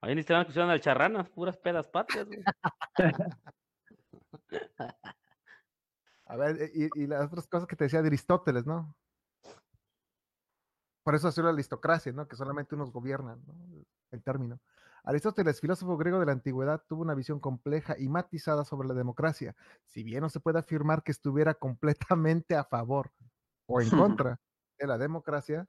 Ahí 0.00 0.12
ni 0.12 0.22
estaban 0.22 0.42
escuchando 0.42 0.72
al 0.72 0.80
charranas, 0.80 1.30
puras 1.30 1.56
pedas 1.56 1.86
patrias, 1.86 2.26
güey. 2.26 2.42
a 6.26 6.36
ver, 6.36 6.68
y, 6.74 6.88
y, 7.00 7.06
las 7.06 7.26
otras 7.26 7.46
cosas 7.46 7.68
que 7.68 7.76
te 7.76 7.84
decía 7.84 8.02
de 8.02 8.08
Aristóteles, 8.08 8.66
¿no? 8.66 8.92
Por 11.04 11.14
eso 11.14 11.28
ha 11.28 11.32
sido 11.32 11.44
la 11.44 11.52
aristocracia, 11.52 12.10
¿no? 12.10 12.26
Que 12.26 12.34
solamente 12.34 12.74
unos 12.74 12.90
gobiernan, 12.90 13.40
¿no? 13.46 13.54
El 14.10 14.22
término. 14.24 14.58
Aristóteles, 15.06 15.60
filósofo 15.60 15.96
griego 15.96 16.18
de 16.18 16.26
la 16.26 16.32
antigüedad, 16.32 16.82
tuvo 16.88 17.02
una 17.02 17.14
visión 17.14 17.38
compleja 17.38 17.94
y 17.96 18.08
matizada 18.08 18.64
sobre 18.64 18.88
la 18.88 18.94
democracia. 18.94 19.54
Si 19.84 20.02
bien 20.02 20.20
no 20.20 20.28
se 20.28 20.40
puede 20.40 20.58
afirmar 20.58 21.04
que 21.04 21.12
estuviera 21.12 21.54
completamente 21.54 22.56
a 22.56 22.64
favor 22.64 23.12
o 23.66 23.80
en 23.80 23.88
contra 24.20 24.40
de 24.76 24.86
la 24.88 24.98
democracia, 24.98 25.68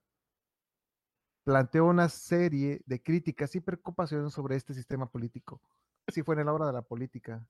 planteó 1.43 1.85
una 1.85 2.09
serie 2.09 2.81
de 2.87 3.03
críticas 3.03 3.53
y 3.53 3.59
preocupaciones 3.59 4.33
sobre 4.33 4.55
este 4.55 4.73
sistema 4.73 5.07
político. 5.07 5.61
Así 6.07 6.23
fue 6.23 6.35
en 6.35 6.47
la 6.47 6.53
obra 6.53 6.65
de 6.65 6.73
la 6.73 6.81
política. 6.81 7.45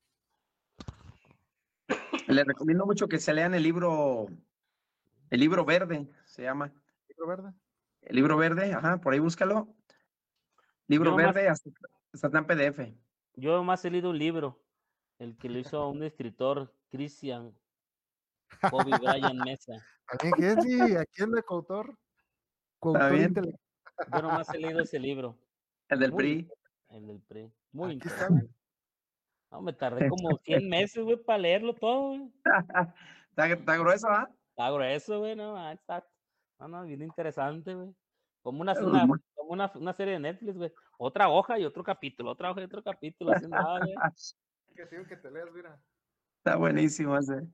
Le 2.27 2.43
recomiendo 2.43 2.85
mucho 2.85 3.07
que 3.07 3.17
se 3.17 3.33
lean 3.33 3.53
el 3.53 3.63
libro, 3.63 4.27
el 5.29 5.39
libro 5.39 5.63
verde, 5.63 6.11
se 6.25 6.43
llama. 6.43 6.73
¿Libro 7.07 7.27
verde? 7.27 7.53
El 8.01 8.17
libro 8.17 8.35
verde, 8.35 8.73
ajá, 8.73 8.99
por 8.99 9.13
ahí 9.13 9.19
búscalo. 9.19 9.73
Libro 10.87 11.15
verde, 11.15 11.49
hasta, 11.49 11.69
está 12.13 12.37
en 12.37 12.45
PDF. 12.45 12.93
Yo 13.35 13.63
más 13.63 13.83
he 13.85 13.91
leído 13.91 14.09
un 14.09 14.17
libro, 14.17 14.63
el 15.19 15.37
que 15.37 15.49
lo 15.49 15.59
hizo 15.59 15.87
un 15.89 16.03
escritor, 16.03 16.73
Christian 16.89 17.53
Bobby 18.71 18.91
Bryan 18.91 19.37
Mesa. 19.37 19.73
¿También 20.19 20.61
sí? 20.61 20.95
¿Aquí 20.95 21.23
anda 21.23 21.41
coautor? 21.41 21.97
Coautor 22.79 23.13
Yo 23.13 24.21
nomás 24.21 24.49
he 24.53 24.59
leído 24.59 24.81
ese 24.81 24.99
libro. 24.99 25.37
El 25.89 25.99
del 25.99 26.13
PRI. 26.13 26.49
El 26.89 27.07
del 27.07 27.21
PRI. 27.21 27.51
Muy 27.73 27.93
interesante. 27.93 28.49
No, 29.51 29.61
me 29.61 29.73
tardé 29.73 30.09
como 30.09 30.37
100 30.43 30.69
meses, 30.69 31.03
güey, 31.03 31.17
para 31.17 31.39
leerlo 31.39 31.73
todo, 31.73 32.09
güey. 32.09 32.31
¿Está, 33.35 33.77
grueso, 33.77 34.07
¿ah? 34.09 34.29
Está 34.49 34.71
grueso, 34.71 35.19
güey, 35.19 35.35
no, 35.35 35.71
está. 35.71 36.05
No, 36.59 36.67
no, 36.67 36.83
bien 36.83 37.01
interesante, 37.01 37.73
güey. 37.75 37.93
Como 38.41 38.61
una, 38.61 38.73
una, 38.73 39.05
una, 39.47 39.71
una, 39.75 39.93
serie 39.93 40.13
de 40.13 40.19
Netflix, 40.19 40.57
güey. 40.57 40.73
Otra 40.97 41.29
hoja 41.29 41.59
y 41.59 41.65
otro 41.65 41.83
capítulo, 41.83 42.31
otra 42.31 42.51
hoja 42.51 42.61
y 42.61 42.65
otro 42.65 42.83
capítulo. 42.83 43.31
Así 43.31 43.47
nada, 43.47 43.79
güey. 43.79 43.93
Que 44.75 44.87
que 44.87 45.17
te 45.17 45.31
leas, 45.31 45.51
mira. 45.51 45.81
Está 46.37 46.55
buenísimo 46.55 47.17
ese. 47.17 47.47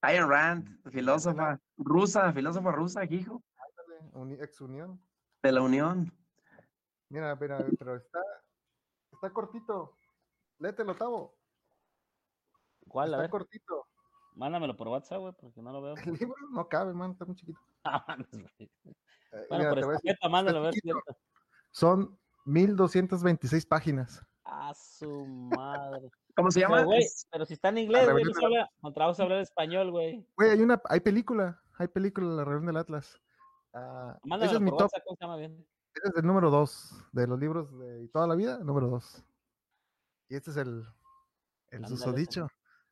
Ayn 0.00 0.28
Rand, 0.28 0.90
filósofa 0.90 1.60
rusa, 1.76 2.32
filósofa 2.32 2.72
rusa, 2.72 3.04
hijo. 3.04 3.44
Ex 4.40 4.60
Unión. 4.60 5.00
De 5.42 5.52
la 5.52 5.62
Unión. 5.62 6.12
Mira, 7.08 7.36
mira, 7.36 7.64
pero 7.78 7.96
está, 7.96 8.20
está 9.12 9.32
cortito. 9.32 9.96
Léete 10.58 10.82
el 10.82 10.90
octavo. 10.90 11.36
¿Cuál? 12.88 13.14
Está 13.14 13.28
cortito. 13.28 13.86
Mándamelo 14.34 14.76
por 14.76 14.88
WhatsApp, 14.88 15.20
güey, 15.20 15.32
porque 15.40 15.62
no 15.62 15.72
lo 15.72 15.82
veo. 15.82 15.94
El 15.96 16.12
libro 16.14 16.34
no 16.52 16.68
cabe, 16.68 16.92
man, 16.92 17.12
está 17.12 17.24
muy 17.24 17.36
chiquito. 17.36 17.60
Ah, 17.86 18.16
eh, 18.58 19.46
bueno, 19.48 19.70
pero 19.74 19.92
esta, 20.02 20.28
mándalo, 20.28 20.58
a 20.58 20.62
ver 20.62 20.74
cierto. 20.74 21.16
Son 21.70 22.18
1226 22.46 23.66
páginas. 23.66 24.24
A 24.44 24.72
su 24.74 25.26
madre. 25.26 26.10
¿Cómo 26.36 26.50
se 26.50 26.60
llama? 26.60 26.86
Pero, 27.30 27.44
si 27.44 27.54
está 27.54 27.70
en 27.70 27.78
inglés, 27.78 28.10
güey, 28.10 28.24
no 28.24 28.30
habla, 28.44 28.70
a 28.82 29.22
hablar 29.22 29.40
español, 29.40 29.90
güey. 29.90 30.26
Güey, 30.36 30.50
hay 30.50 30.60
una, 30.60 30.80
hay 30.88 31.00
película, 31.00 31.60
hay 31.78 31.88
película, 31.88 32.28
La 32.28 32.44
Reunión 32.44 32.66
del 32.66 32.76
Atlas. 32.76 33.20
Uh, 33.72 34.34
ese 34.36 34.54
es 34.54 34.60
mi 34.60 34.70
top. 34.70 34.90
¿cómo 35.04 35.16
se 35.16 35.24
llama 35.24 35.36
bien? 35.36 35.66
Ese 35.94 36.08
es 36.08 36.16
el 36.16 36.26
número 36.26 36.50
dos 36.50 36.94
de 37.12 37.26
los 37.26 37.38
libros 37.38 37.78
de 37.78 38.08
toda 38.08 38.26
la 38.26 38.34
vida, 38.34 38.58
número 38.58 38.88
dos. 38.88 39.24
Y 40.28 40.36
este 40.36 40.50
es 40.50 40.56
el, 40.58 40.84
el 41.70 41.86
susodicho. 41.86 42.48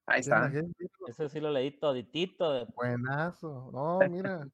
Ahí 0.07 0.21
está. 0.21 0.51
Ese 1.07 1.29
sí 1.29 1.41
lo 1.41 1.51
leí 1.51 1.79
toditito. 1.79 2.67
Buenazo. 2.75 3.71
No, 3.73 3.99
mira, 4.11 4.49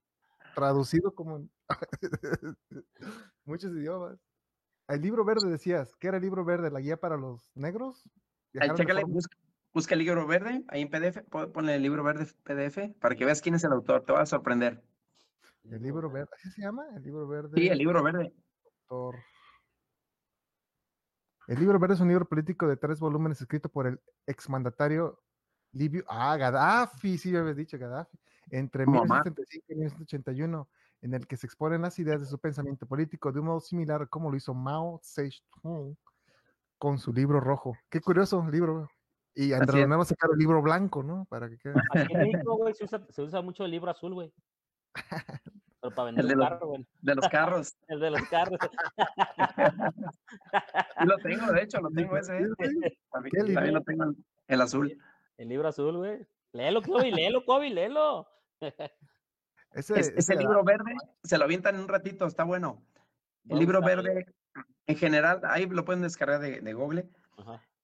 traducido 0.54 1.14
como 1.14 1.36
en 1.36 1.50
muchos 3.44 3.72
idiomas. 3.72 4.18
El 4.88 5.02
libro 5.02 5.24
verde 5.24 5.48
decías, 5.50 5.94
¿qué 5.96 6.08
era 6.08 6.16
el 6.16 6.22
libro 6.22 6.44
verde? 6.44 6.70
¿La 6.70 6.80
guía 6.80 6.96
para 6.96 7.16
los 7.16 7.50
negros? 7.54 8.08
chécale, 8.52 9.04
busca, 9.72 9.94
el 9.94 10.00
libro 10.00 10.26
verde, 10.26 10.64
ahí 10.68 10.82
en 10.82 10.90
PDF, 10.90 11.22
ponle 11.52 11.76
el 11.76 11.82
libro 11.82 12.02
verde 12.02 12.26
PDF 12.42 12.98
para 12.98 13.14
que 13.14 13.24
veas 13.24 13.40
quién 13.40 13.54
es 13.54 13.62
el 13.62 13.72
autor, 13.72 14.04
te 14.04 14.12
va 14.12 14.22
a 14.22 14.26
sorprender. 14.26 14.82
El 15.64 15.82
libro 15.82 16.10
verde, 16.10 16.30
¿así 16.34 16.50
se 16.50 16.62
llama? 16.62 16.84
El 16.96 17.02
libro 17.02 17.28
verde. 17.28 17.50
Sí, 17.54 17.68
el 17.68 17.78
libro 17.78 18.02
verde. 18.02 18.32
Autor. 18.88 19.16
El 21.46 21.58
libro 21.60 21.78
verde 21.78 21.94
es 21.94 22.00
un 22.00 22.08
libro 22.08 22.24
político 22.24 22.66
de 22.66 22.76
tres 22.76 22.98
volúmenes 22.98 23.40
escrito 23.40 23.68
por 23.68 23.86
el 23.86 24.00
exmandatario 24.26 25.20
Libio, 25.72 26.04
ah, 26.08 26.36
Gaddafi, 26.36 27.16
sí, 27.16 27.34
habías 27.36 27.56
dicho 27.56 27.78
Gaddafi, 27.78 28.18
entre 28.50 28.86
1975 28.86 29.66
y 29.68 29.74
1981, 29.76 30.68
en 31.02 31.14
el 31.14 31.26
que 31.26 31.36
se 31.36 31.46
exponen 31.46 31.82
las 31.82 31.98
ideas 31.98 32.20
de 32.20 32.26
su 32.26 32.38
pensamiento 32.38 32.86
político 32.86 33.32
de 33.32 33.40
un 33.40 33.46
modo 33.46 33.60
similar 33.60 34.02
a 34.02 34.06
como 34.06 34.30
lo 34.30 34.36
hizo 34.36 34.54
Mao 34.54 35.00
Zedong 35.02 35.96
con 36.78 36.98
su 36.98 37.12
libro 37.12 37.40
rojo. 37.40 37.76
Qué 37.88 38.00
curioso 38.00 38.44
libro. 38.50 38.88
Y 39.34 39.52
Andrés 39.52 39.88
va 39.88 40.02
a 40.02 40.04
sacar 40.04 40.30
el 40.32 40.38
libro 40.38 40.60
blanco, 40.60 41.02
¿no? 41.02 41.24
Para 41.28 41.48
que 41.48 41.56
quede. 41.58 41.74
Aquí 41.94 42.12
en 42.12 42.20
México, 42.20 42.56
güey, 42.56 42.74
se 42.74 42.84
usa, 42.84 43.06
se 43.10 43.22
usa 43.22 43.40
mucho 43.42 43.64
el 43.64 43.70
libro 43.70 43.90
azul, 43.90 44.14
güey. 44.14 44.32
Pero 45.80 45.94
para 45.94 46.06
vender 46.06 46.24
el, 46.24 46.30
de, 46.30 46.36
carro, 46.36 46.66
güey. 46.66 46.86
de 47.00 47.14
los 47.14 47.28
carros. 47.28 47.76
el 47.88 48.00
de 48.00 48.10
los 48.10 48.22
carros. 48.28 48.58
y 51.00 51.06
lo 51.06 51.16
tengo, 51.18 51.52
de 51.52 51.62
hecho, 51.62 51.80
lo 51.80 51.90
tengo 51.90 52.16
ese. 52.16 52.32
También, 53.10 53.54
también 53.54 53.74
lo 53.74 53.82
tengo 53.82 54.14
el 54.48 54.60
azul. 54.60 54.98
El 55.38 55.48
libro 55.48 55.68
azul, 55.68 55.96
güey. 55.96 56.26
Léelo, 56.52 56.82
Kobe, 56.82 57.12
léelo, 57.12 57.44
Kobe, 57.44 57.70
léelo. 57.70 58.26
Ese, 59.72 60.34
libro 60.34 60.64
verde 60.64 60.94
se 61.22 61.38
lo 61.38 61.44
avientan 61.44 61.76
en 61.76 61.82
un 61.82 61.88
ratito, 61.88 62.26
está 62.26 62.44
bueno. 62.44 62.84
El 63.48 63.58
libro 63.58 63.80
verde, 63.80 64.26
en 64.86 64.96
general, 64.96 65.40
ahí 65.44 65.66
lo 65.66 65.84
pueden 65.84 66.02
descargar 66.02 66.40
de, 66.40 66.72
Google. 66.72 67.08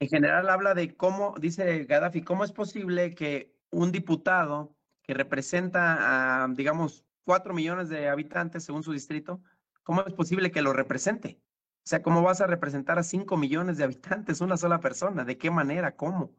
En 0.00 0.08
general 0.08 0.48
habla 0.48 0.74
de 0.74 0.96
cómo, 0.96 1.34
dice 1.38 1.84
Gaddafi, 1.84 2.22
cómo 2.22 2.44
es 2.44 2.52
posible 2.52 3.14
que 3.14 3.56
un 3.70 3.92
diputado 3.92 4.76
que 5.02 5.14
representa 5.14 6.42
a, 6.42 6.48
digamos, 6.48 7.04
cuatro 7.24 7.54
millones 7.54 7.88
de 7.88 8.08
habitantes 8.08 8.64
según 8.64 8.82
su 8.82 8.92
distrito, 8.92 9.40
¿cómo 9.84 10.02
es 10.04 10.12
posible 10.12 10.50
que 10.50 10.62
lo 10.62 10.72
represente? 10.72 11.40
O 11.78 11.88
sea, 11.88 12.02
¿cómo 12.02 12.22
vas 12.22 12.40
a 12.40 12.48
representar 12.48 12.98
a 12.98 13.04
cinco 13.04 13.36
millones 13.36 13.78
de 13.78 13.84
habitantes 13.84 14.40
una 14.40 14.56
sola 14.56 14.80
persona? 14.80 15.24
¿De 15.24 15.38
qué 15.38 15.50
manera? 15.52 15.94
¿Cómo? 15.94 16.34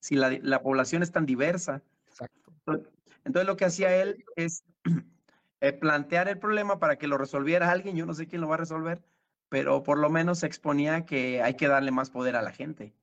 si 0.00 0.16
la, 0.16 0.62
población 0.62 1.02
es 1.02 1.12
tan 1.12 1.26
diversa. 1.26 1.82
Exacto. 2.08 2.52
Entonces, 3.24 3.46
lo 3.46 3.56
que 3.56 3.64
hacía 3.64 3.94
él 3.96 4.24
es 4.36 4.64
eh, 5.60 5.72
plantear 5.72 6.28
el 6.28 6.38
problema 6.38 6.78
para 6.78 6.96
que 6.96 7.06
lo 7.06 7.18
resolviera 7.18 7.70
alguien, 7.70 7.96
yo 7.96 8.06
no 8.06 8.14
sé 8.14 8.26
quién 8.26 8.40
lo 8.40 8.48
va 8.48 8.54
a 8.54 8.58
resolver, 8.58 9.02
pero 9.48 9.82
por 9.82 9.98
lo 9.98 10.10
menos 10.10 10.42
exponía 10.42 11.04
que 11.04 11.42
hay 11.42 11.54
que 11.54 11.68
darle 11.68 11.90
más 11.90 12.10
poder 12.10 12.36
a 12.36 12.42
la 12.42 12.52
gente, 12.52 12.94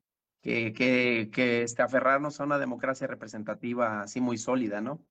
que, 0.42 0.74
que, 0.74 1.30
que 1.32 1.64
este, 1.64 1.82
aferrarnos 1.82 2.40
a 2.40 2.46
una 2.46 2.58
democracia 2.58 3.08
representativa 3.08 4.02
así 4.02 4.22
muy 4.22 4.38
sólida, 4.38 4.82
¿no? 4.82 5.06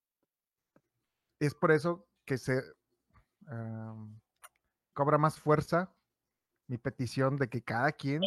Es 1.39 1.55
por 1.55 1.71
eso 1.71 2.07
que 2.25 2.39
se 2.39 2.63
cobra 4.93 5.19
más 5.19 5.39
fuerza 5.39 5.95
mi 6.67 6.79
petición 6.79 7.37
de 7.37 7.49
que 7.49 7.63
cada 7.63 7.93
quien 7.93 8.23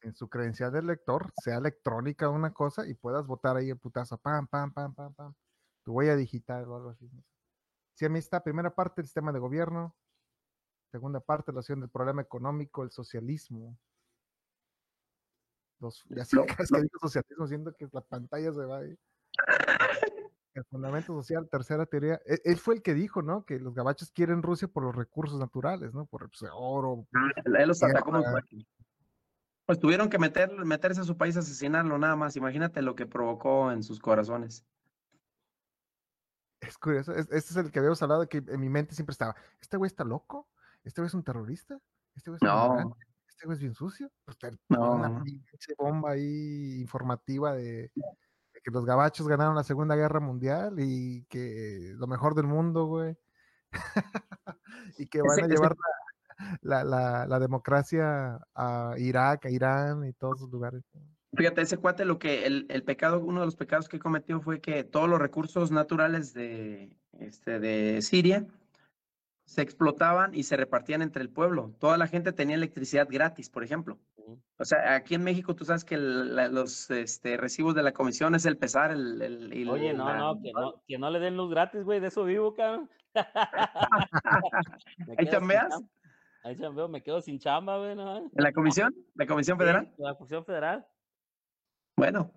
en 0.00 0.14
su 0.14 0.28
credencial 0.28 0.72
de 0.72 0.82
lector 0.82 1.32
sea 1.42 1.58
electrónica 1.58 2.28
una 2.28 2.52
cosa 2.52 2.86
y 2.86 2.94
puedas 2.94 3.26
votar 3.26 3.56
ahí 3.56 3.70
el 3.70 3.78
putazo, 3.78 4.18
pam, 4.18 4.46
pam, 4.46 4.72
pam, 4.72 4.94
pam, 4.94 5.14
pam, 5.14 5.34
tu 5.88 5.94
huella 5.94 6.16
digital 6.16 6.68
o 6.68 6.76
algo 6.76 6.90
así. 6.90 7.10
Si 7.94 8.04
a 8.04 8.10
mí 8.10 8.18
está 8.18 8.42
primera 8.42 8.74
parte 8.74 9.00
el 9.00 9.06
sistema 9.06 9.32
de 9.32 9.38
gobierno, 9.38 9.96
segunda 10.90 11.18
parte 11.18 11.50
la 11.50 11.60
acción 11.60 11.80
del 11.80 11.88
problema 11.88 12.20
económico, 12.20 12.82
el 12.82 12.90
socialismo. 12.90 13.78
Los, 15.80 16.04
ya 16.10 16.26
sé 16.26 16.36
que 16.36 16.80
digo 16.82 16.98
socialismo, 17.00 17.46
siento 17.46 17.72
que 17.74 17.88
la 17.90 18.02
pantalla 18.02 18.52
se 18.52 18.66
va 18.66 18.80
ahí. 18.80 18.98
El 20.52 20.64
fundamento 20.64 21.14
social, 21.14 21.48
tercera 21.50 21.86
teoría. 21.86 22.20
E, 22.26 22.38
él, 22.44 22.58
fue 22.58 22.74
el 22.74 22.82
que 22.82 22.92
dijo, 22.92 23.22
¿no? 23.22 23.46
Que 23.46 23.58
los 23.58 23.74
gabachos 23.74 24.10
quieren 24.10 24.42
Rusia 24.42 24.68
por 24.68 24.82
los 24.82 24.94
recursos 24.94 25.40
naturales, 25.40 25.94
¿no? 25.94 26.04
Por 26.04 26.24
el 26.24 26.28
pues, 26.28 26.50
oro. 26.52 27.06
Ah, 27.14 27.30
él 27.46 27.66
los 27.66 27.82
atacó 27.82 28.12
pues 29.64 29.80
tuvieron 29.80 30.08
que 30.08 30.18
meter, 30.18 30.50
meterse 30.64 31.02
a 31.02 31.04
su 31.04 31.16
país 31.16 31.36
a 31.36 31.40
asesinarlo 31.40 31.96
nada 31.98 32.16
más. 32.16 32.36
Imagínate 32.36 32.82
lo 32.82 32.94
que 32.94 33.06
provocó 33.06 33.70
en 33.70 33.82
sus 33.82 34.00
corazones. 34.00 34.66
Es 36.68 36.76
curioso. 36.76 37.14
este 37.14 37.36
es 37.38 37.56
el 37.56 37.70
que 37.70 37.78
habíamos 37.78 38.02
hablado 38.02 38.28
que 38.28 38.44
en 38.46 38.60
mi 38.60 38.68
mente 38.68 38.94
siempre 38.94 39.12
estaba. 39.12 39.34
¿Este 39.58 39.78
güey 39.78 39.88
está 39.88 40.04
loco? 40.04 40.46
¿Este 40.84 41.00
güey 41.00 41.06
es 41.06 41.14
un 41.14 41.24
terrorista? 41.24 41.78
¿Este 42.14 42.30
güey 42.30 42.36
es 42.36 42.42
no. 42.42 42.94
¿Este 43.26 43.46
güey 43.46 43.54
es 43.54 43.60
bien 43.60 43.74
sucio? 43.74 44.10
Pues 44.26 44.36
no. 44.68 44.92
una 44.92 45.24
bomba 45.78 46.10
ahí 46.10 46.78
informativa 46.78 47.54
de, 47.54 47.90
que 48.62 48.70
los 48.70 48.84
gabachos 48.84 49.26
ganaron 49.26 49.54
la 49.54 49.64
Segunda 49.64 49.96
Guerra 49.96 50.20
Mundial 50.20 50.74
y 50.78 51.24
que 51.30 51.94
lo 51.96 52.06
mejor 52.06 52.34
del 52.34 52.46
mundo, 52.46 52.84
güey. 52.84 53.16
y 54.98 55.06
que 55.06 55.22
van 55.22 55.44
a 55.44 55.46
llevar 55.46 55.74
la, 56.60 56.84
la, 56.84 57.26
la, 57.26 57.38
democracia 57.38 58.38
a 58.54 58.94
Irak, 58.98 59.46
a 59.46 59.50
Irán 59.50 60.04
y 60.04 60.12
todos 60.12 60.36
esos 60.36 60.50
lugares. 60.50 60.84
Fíjate, 61.34 61.60
ese 61.60 61.76
cuate 61.76 62.04
lo 62.04 62.18
que 62.18 62.46
el, 62.46 62.66
el, 62.70 62.82
pecado, 62.82 63.20
uno 63.20 63.40
de 63.40 63.46
los 63.46 63.56
pecados 63.56 63.88
que 63.88 63.98
cometió 63.98 64.40
fue 64.40 64.60
que 64.60 64.82
todos 64.82 65.08
los 65.08 65.18
recursos 65.18 65.70
naturales 65.70 66.32
de, 66.32 66.96
este, 67.20 67.60
de 67.60 68.00
Siria 68.00 68.46
se 69.44 69.62
explotaban 69.62 70.34
y 70.34 70.42
se 70.42 70.56
repartían 70.56 71.02
entre 71.02 71.22
el 71.22 71.30
pueblo. 71.30 71.74
Toda 71.78 71.98
la 71.98 72.06
gente 72.06 72.32
tenía 72.32 72.56
electricidad 72.56 73.08
gratis, 73.10 73.50
por 73.50 73.64
ejemplo. 73.64 73.98
O 74.58 74.64
sea, 74.64 74.94
aquí 74.94 75.14
en 75.14 75.24
México 75.24 75.54
tú 75.54 75.64
sabes 75.64 75.84
que 75.84 75.96
los 75.96 76.90
este, 76.90 77.36
recibos 77.36 77.74
de 77.74 77.82
la 77.82 77.92
comisión 77.92 78.34
es 78.34 78.44
el 78.44 78.58
pesar, 78.58 78.90
el... 78.90 79.22
el, 79.22 79.70
Oye, 79.70 79.94
no, 79.94 80.14
no, 80.14 80.42
que 80.42 80.52
no, 80.52 80.82
que 80.86 80.98
no 80.98 81.10
le 81.10 81.18
den 81.18 81.36
luz 81.36 81.50
gratis, 81.50 81.82
güey, 81.82 82.00
de 82.00 82.08
eso 82.08 82.24
vivo, 82.24 82.54
cabrón. 82.54 82.90
¿Ahí 85.18 85.26
chambeas? 85.30 85.82
Ahí 86.44 86.56
veo, 86.56 86.88
me 86.88 87.02
quedo 87.02 87.22
sin 87.22 87.38
chamba, 87.38 87.78
güey. 87.78 87.94
¿no? 87.94 88.18
¿En 88.18 88.30
la 88.34 88.52
comisión? 88.52 88.94
¿La 89.14 89.26
comisión 89.26 89.58
federal? 89.58 89.90
la 89.96 90.14
comisión 90.14 90.44
federal. 90.44 90.86
Bueno. 91.98 92.32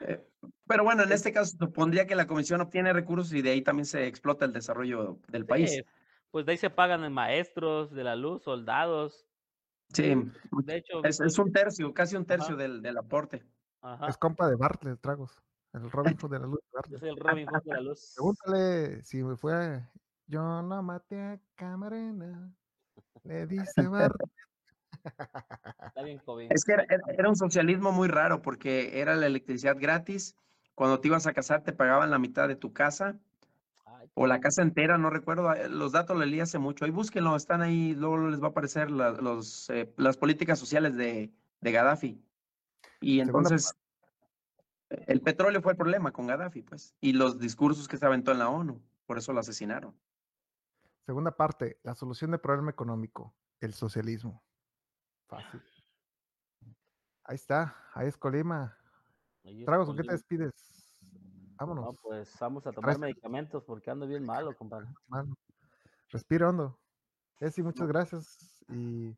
Eh, 0.00 0.24
pero 0.66 0.84
bueno, 0.84 1.04
en 1.04 1.12
este 1.12 1.32
caso 1.32 1.56
supondría 1.56 2.06
que 2.06 2.14
la 2.14 2.26
comisión 2.26 2.60
obtiene 2.60 2.92
recursos 2.92 3.32
y 3.32 3.42
de 3.42 3.50
ahí 3.50 3.62
también 3.62 3.86
se 3.86 4.06
explota 4.06 4.44
el 4.44 4.52
desarrollo 4.52 5.18
del 5.28 5.46
país. 5.46 5.82
Pues 6.30 6.44
de 6.44 6.52
ahí 6.52 6.58
se 6.58 6.68
pagan 6.68 7.10
maestros 7.12 7.92
de 7.92 8.04
la 8.04 8.16
luz, 8.16 8.42
soldados. 8.42 9.26
Sí, 9.94 10.14
de 10.64 10.76
hecho, 10.76 11.02
es, 11.02 11.38
un 11.38 11.50
tercio, 11.50 11.94
casi 11.94 12.16
un 12.16 12.26
tercio 12.26 12.56
del, 12.56 12.82
del, 12.82 12.98
aporte. 12.98 13.46
Es 14.06 14.18
compa 14.18 14.46
de 14.48 14.56
Bartlett, 14.56 15.00
tragos. 15.00 15.40
El 15.72 15.90
Robin 15.90 16.16
Hood 16.16 16.30
de 16.30 16.38
la 16.38 16.46
luz. 16.46 16.60
Yo 16.90 16.98
soy 16.98 17.08
el 17.10 17.16
Robin 17.16 17.46
Hood 17.46 17.62
de 17.62 17.72
la 17.72 17.80
luz. 17.80 18.12
Pregúntale 18.14 19.02
si 19.04 19.22
me 19.22 19.36
fue. 19.36 19.82
Yo 20.26 20.62
no 20.62 20.82
maté 20.82 21.20
a 21.20 21.40
Camarena. 21.54 22.52
Le 23.24 23.46
dice 23.46 23.88
Bartlett. 23.88 24.47
Está 25.04 26.02
bien, 26.02 26.20
Es 26.50 26.64
que 26.64 26.72
era, 27.16 27.28
un 27.28 27.36
socialismo 27.36 27.92
muy 27.92 28.08
raro 28.08 28.42
porque 28.42 29.00
era 29.00 29.14
la 29.14 29.26
electricidad 29.26 29.76
gratis. 29.78 30.36
Cuando 30.74 31.00
te 31.00 31.08
ibas 31.08 31.26
a 31.26 31.32
casar 31.32 31.62
te 31.62 31.72
pagaban 31.72 32.10
la 32.10 32.18
mitad 32.18 32.48
de 32.48 32.56
tu 32.56 32.72
casa 32.72 33.18
o 34.14 34.26
la 34.26 34.40
casa 34.40 34.62
entera, 34.62 34.98
no 34.98 35.10
recuerdo. 35.10 35.52
Eh, 35.54 35.68
los 35.68 35.92
datos 35.92 36.16
los 36.16 36.26
leí 36.26 36.40
hace 36.40 36.58
mucho. 36.58 36.84
Ahí 36.84 36.90
búsquenlo, 36.90 37.36
están 37.36 37.62
ahí. 37.62 37.94
Luego 37.94 38.28
les 38.28 38.40
va 38.40 38.48
a 38.48 38.50
aparecer 38.50 38.90
los, 38.90 39.70
eh, 39.70 39.92
las 39.96 40.16
políticas 40.16 40.58
sociales 40.58 40.96
de, 40.96 41.32
de 41.60 41.72
Gaddafi. 41.72 42.22
Y 43.00 43.20
entonces 43.20 43.74
el 44.90 45.20
petróleo 45.20 45.60
fue 45.60 45.72
el 45.72 45.78
problema 45.78 46.12
con 46.12 46.26
Gaddafi, 46.26 46.62
pues, 46.62 46.94
y 47.00 47.12
los 47.12 47.38
discursos 47.38 47.88
que 47.88 47.96
se 47.96 48.06
aventó 48.06 48.32
en 48.32 48.38
la 48.38 48.48
ONU, 48.48 48.80
por 49.06 49.18
eso 49.18 49.32
lo 49.32 49.40
asesinaron. 49.40 49.94
Segunda 51.04 51.36
parte, 51.36 51.78
la 51.82 51.94
solución 51.94 52.30
del 52.30 52.40
problema 52.40 52.70
económico, 52.70 53.34
el 53.60 53.74
socialismo. 53.74 54.42
Fácil. 55.28 55.62
Ahí 57.24 57.36
está, 57.36 57.76
ahí 57.92 58.08
es 58.08 58.16
Colima. 58.16 58.76
Tragos, 59.66 59.86
¿con 59.86 59.96
qué 59.96 60.02
te 60.02 60.12
despides? 60.12 60.98
Vámonos. 61.56 61.84
No, 61.84 61.92
pues 62.02 62.34
vamos 62.40 62.66
a 62.66 62.72
tomar 62.72 62.98
medicamentos 62.98 63.62
porque 63.64 63.90
ando 63.90 64.06
bien 64.06 64.24
malo, 64.24 64.56
compadre. 64.56 64.86
Respiro 66.10 66.48
hondo. 66.48 66.78
Esi, 67.40 67.62
muchas 67.62 67.86
gracias. 67.88 68.64
Y 68.68 69.14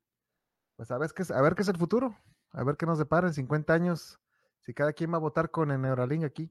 pues 0.77 0.91
a 0.91 0.99
ver, 0.99 1.11
qué 1.15 1.23
es, 1.23 1.31
a 1.31 1.41
ver 1.41 1.55
qué 1.55 1.63
es 1.63 1.69
el 1.69 1.79
futuro. 1.79 2.17
A 2.53 2.65
ver 2.65 2.77
qué 2.77 2.87
nos 2.87 2.99
depara 2.99 3.29
en 3.29 3.35
50 3.35 3.73
años. 3.73 4.19
Si 4.61 4.75
cada 4.75 4.93
quien 4.93 5.13
va 5.13 5.17
a 5.17 5.21
votar 5.21 5.51
con 5.51 5.71
el 5.71 5.81
Neuralink 5.81 6.25
aquí. 6.25 6.51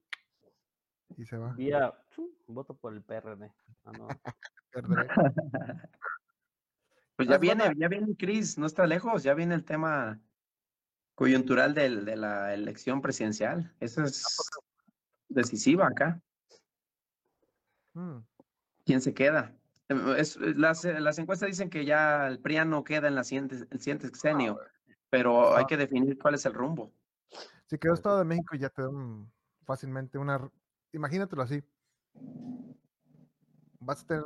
Y 1.18 1.26
se 1.26 1.38
va. 1.38 1.54
Vía, 1.54 1.94
voto 2.48 2.74
por 2.74 2.94
el 2.94 3.04
PRD. 3.04 3.52
Ah, 3.84 3.92
no. 3.92 4.08
pues 7.20 7.28
ya 7.28 7.38
viene, 7.38 7.74
ya 7.76 7.90
viene 7.90 8.16
Cris, 8.16 8.58
no 8.58 8.66
está 8.66 8.88
lejos, 8.88 9.24
ya 9.24 9.34
viene 9.34 9.54
el 9.54 9.66
tema 9.66 10.22
coyuntural 11.16 11.74
de 11.74 12.16
la 12.16 12.54
elección 12.54 13.02
presidencial. 13.02 13.76
Eso 13.82 14.04
es 14.04 14.24
decisiva 15.28 15.88
acá. 15.88 16.22
Mm. 17.94 18.20
¿Quién 18.86 19.02
se 19.02 19.14
queda? 19.14 19.54
Es, 20.16 20.38
las, 20.38 20.86
las, 20.86 21.20
encuestas 21.20 21.50
dicen 21.50 21.70
que 21.70 21.84
ya 21.84 22.26
el 22.26 22.40
PRIA 22.40 22.64
no 22.64 22.86
queda 22.86 23.10
en 23.10 23.16
la 23.16 23.26
siguiente, 23.26 23.68
el 23.70 23.80
siguiente 23.82 24.06
ah, 24.06 24.10
sexenio, 24.12 24.60
pero 25.10 25.58
hay 25.58 25.66
que 25.66 25.76
definir 25.76 26.18
cuál 26.18 26.36
es 26.36 26.46
el 26.46 26.54
rumbo. 26.54 26.94
Si 27.66 27.78
quedó 27.78 27.96
Estado 27.96 28.20
de 28.20 28.24
México 28.24 28.56
ya 28.56 28.70
te 28.70 28.84
dan 28.84 29.30
fácilmente 29.66 30.18
una. 30.18 30.50
Imagínatelo 30.94 31.42
así. 31.42 31.62
Vas 33.82 34.04
a 34.04 34.08
tener. 34.08 34.26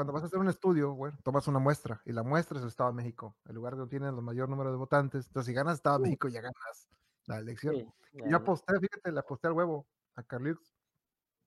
Cuando 0.00 0.14
vas 0.14 0.22
a 0.22 0.26
hacer 0.28 0.38
un 0.38 0.48
estudio, 0.48 0.94
bueno, 0.94 1.18
tomas 1.22 1.46
una 1.46 1.58
muestra 1.58 2.00
y 2.06 2.12
la 2.12 2.22
muestra 2.22 2.56
es 2.56 2.62
el 2.62 2.70
Estado 2.70 2.88
de 2.88 2.96
México, 2.96 3.36
el 3.44 3.54
lugar 3.54 3.76
donde 3.76 3.90
tiene 3.90 4.08
el 4.08 4.14
mayor 4.22 4.48
número 4.48 4.70
de 4.70 4.78
votantes. 4.78 5.26
Entonces, 5.26 5.48
si 5.48 5.52
ganas 5.52 5.74
Estado 5.74 5.98
de 5.98 6.04
México, 6.04 6.28
ya 6.28 6.40
ganas 6.40 6.88
la 7.26 7.36
elección. 7.36 7.92
yo 8.14 8.36
aposté, 8.38 8.80
fíjate, 8.80 9.12
le 9.12 9.20
aposté 9.20 9.48
al 9.48 9.52
huevo 9.52 9.86
a 10.14 10.22
Carlitos. 10.22 10.74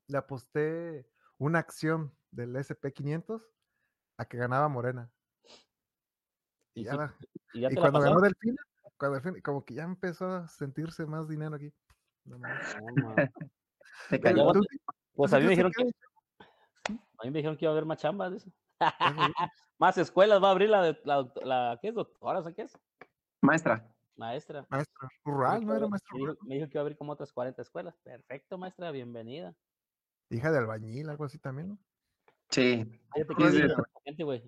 Le 0.06 0.20
aposté 0.20 1.10
una 1.40 1.58
acción 1.58 2.16
del 2.30 2.56
SP500 2.56 3.42
a 4.18 4.26
que 4.26 4.38
ganaba 4.38 4.68
Morena. 4.68 5.12
Y, 6.76 6.84
ya, 6.84 7.12
y, 7.54 7.74
cuando 7.74 8.02
ganó 8.02 8.22
Delfina, 8.22 8.62
cuando 8.98 9.20
como 9.42 9.66
que 9.66 9.74
ya 9.74 9.86
empezó 9.86 10.28
a 10.28 10.48
sentirse 10.48 11.08
más 11.08 11.28
dinero 11.28 11.56
aquí. 11.56 11.74
No, 12.26 12.38
pues 15.16 15.34
a 15.34 15.40
mí 15.40 15.46
me 15.46 15.50
dijeron 15.50 15.72
que 15.76 15.90
a 17.24 17.26
mí 17.26 17.32
me 17.32 17.40
dijeron 17.40 17.58
que 17.58 17.66
iba 17.66 17.72
a 17.72 17.74
haber 17.74 17.86
más 17.86 18.00
chambas 18.00 18.46
más 19.80 19.98
escuelas 19.98 20.42
va 20.44 20.50
a 20.50 20.52
abrir 20.52 20.70
la 20.70 20.82
de 20.84 21.00
la, 21.04 21.32
la 21.44 21.80
¿qué 21.82 21.90
es 21.90 21.96
doctora? 21.96 22.44
¿qué 22.54 22.64
es? 22.64 22.78
Maestra. 23.42 23.90
Maestra. 24.16 24.66
Maestra 24.70 25.10
rural, 25.26 25.66
no 25.66 25.76
era 25.76 25.88
maestra. 25.88 26.18
Me 26.44 26.56
dijo, 26.56 26.68
que 26.68 26.74
iba 26.74 26.82
a 26.82 26.84
abrir 26.84 26.98
como 26.98 27.14
otras 27.14 27.32
40 27.32 27.62
escuelas. 27.62 27.98
Perfecto, 28.04 28.58
maestra, 28.58 28.92
bienvenida. 28.92 29.56
Hija 30.30 30.52
de 30.52 30.60
albañil, 30.60 31.10
algo 31.10 31.26
así 31.26 31.40
también, 31.40 31.70
¿no? 31.70 31.78
Sí. 32.50 33.02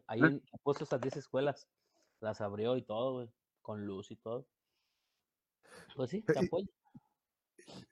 Ahí 0.08 0.22
puso 0.64 0.84
esas 0.84 1.02
10 1.02 1.18
escuelas. 1.18 1.68
Las 2.20 2.42
abrió 2.42 2.78
y 2.78 2.84
todo, 2.84 3.14
güey 3.14 3.30
con 3.66 3.84
luz 3.84 4.12
y 4.12 4.16
todo. 4.16 4.48
Pues 5.96 6.12
sí, 6.12 6.22
te 6.22 6.38
apoyo. 6.38 6.68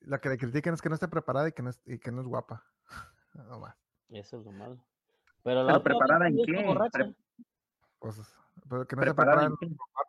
La 0.01 0.19
que 0.19 0.29
le 0.29 0.37
critican 0.37 0.75
es 0.75 0.81
que 0.83 0.89
no 0.89 0.95
esté 0.95 1.07
preparada 1.07 1.49
y 1.49 1.51
que 1.51 1.63
no 1.63 1.71
es, 1.71 1.81
y 1.85 1.97
que 1.97 2.11
no 2.11 2.21
es 2.21 2.27
guapa. 2.27 2.63
No 3.33 3.59
más. 3.59 3.75
Eso 4.09 4.39
es 4.39 4.45
lo 4.45 4.51
malo. 4.51 4.83
Pero, 5.43 5.63
la 5.63 5.81
preparada 5.81 6.27
en 6.27 6.37
qué? 6.37 7.15
Pues, 7.99 8.21
pero 8.69 8.87
que 8.87 8.95
no 8.95 9.01
esté 9.01 9.13
preparada 9.13 9.51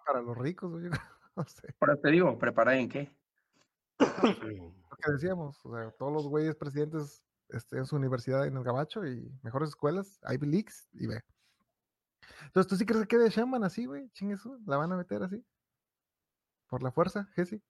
para 0.07 0.21
los 0.21 0.37
ricos, 0.37 0.71
güey. 0.71 0.91
No 1.37 1.43
sé. 1.47 1.75
Ahora 1.81 1.97
te 1.97 2.13
digo, 2.13 2.39
¿preparada 2.39 2.79
en 2.79 2.89
qué? 2.89 3.13
Lo 3.99 4.97
que 4.97 5.11
decíamos, 5.11 5.67
o 5.67 5.75
sea, 5.75 5.91
todos 5.91 6.13
los 6.13 6.29
güeyes 6.29 6.55
presidentes 6.55 7.25
este, 7.49 7.77
en 7.77 7.87
su 7.87 7.97
universidad 7.97 8.47
en 8.47 8.57
el 8.57 8.63
Gabacho 8.63 9.05
y 9.05 9.37
mejores 9.43 9.71
escuelas, 9.71 10.21
Ivy 10.31 10.47
Leagues, 10.47 10.89
y 10.93 11.09
ve. 11.09 11.21
Entonces, 12.45 12.71
¿tú 12.71 12.77
sí 12.77 12.87
crees 12.87 13.03
que 13.03 13.17
quede 13.17 13.31
Shaman 13.31 13.65
así, 13.65 13.85
güey? 13.85 14.09
Chingue 14.11 14.35
eso, 14.35 14.57
¿la 14.65 14.77
van 14.77 14.93
a 14.93 14.97
meter 14.97 15.25
así? 15.25 15.45
por 16.75 16.83
la 16.83 16.91
fuerza, 16.91 17.29
Jesse. 17.37 17.61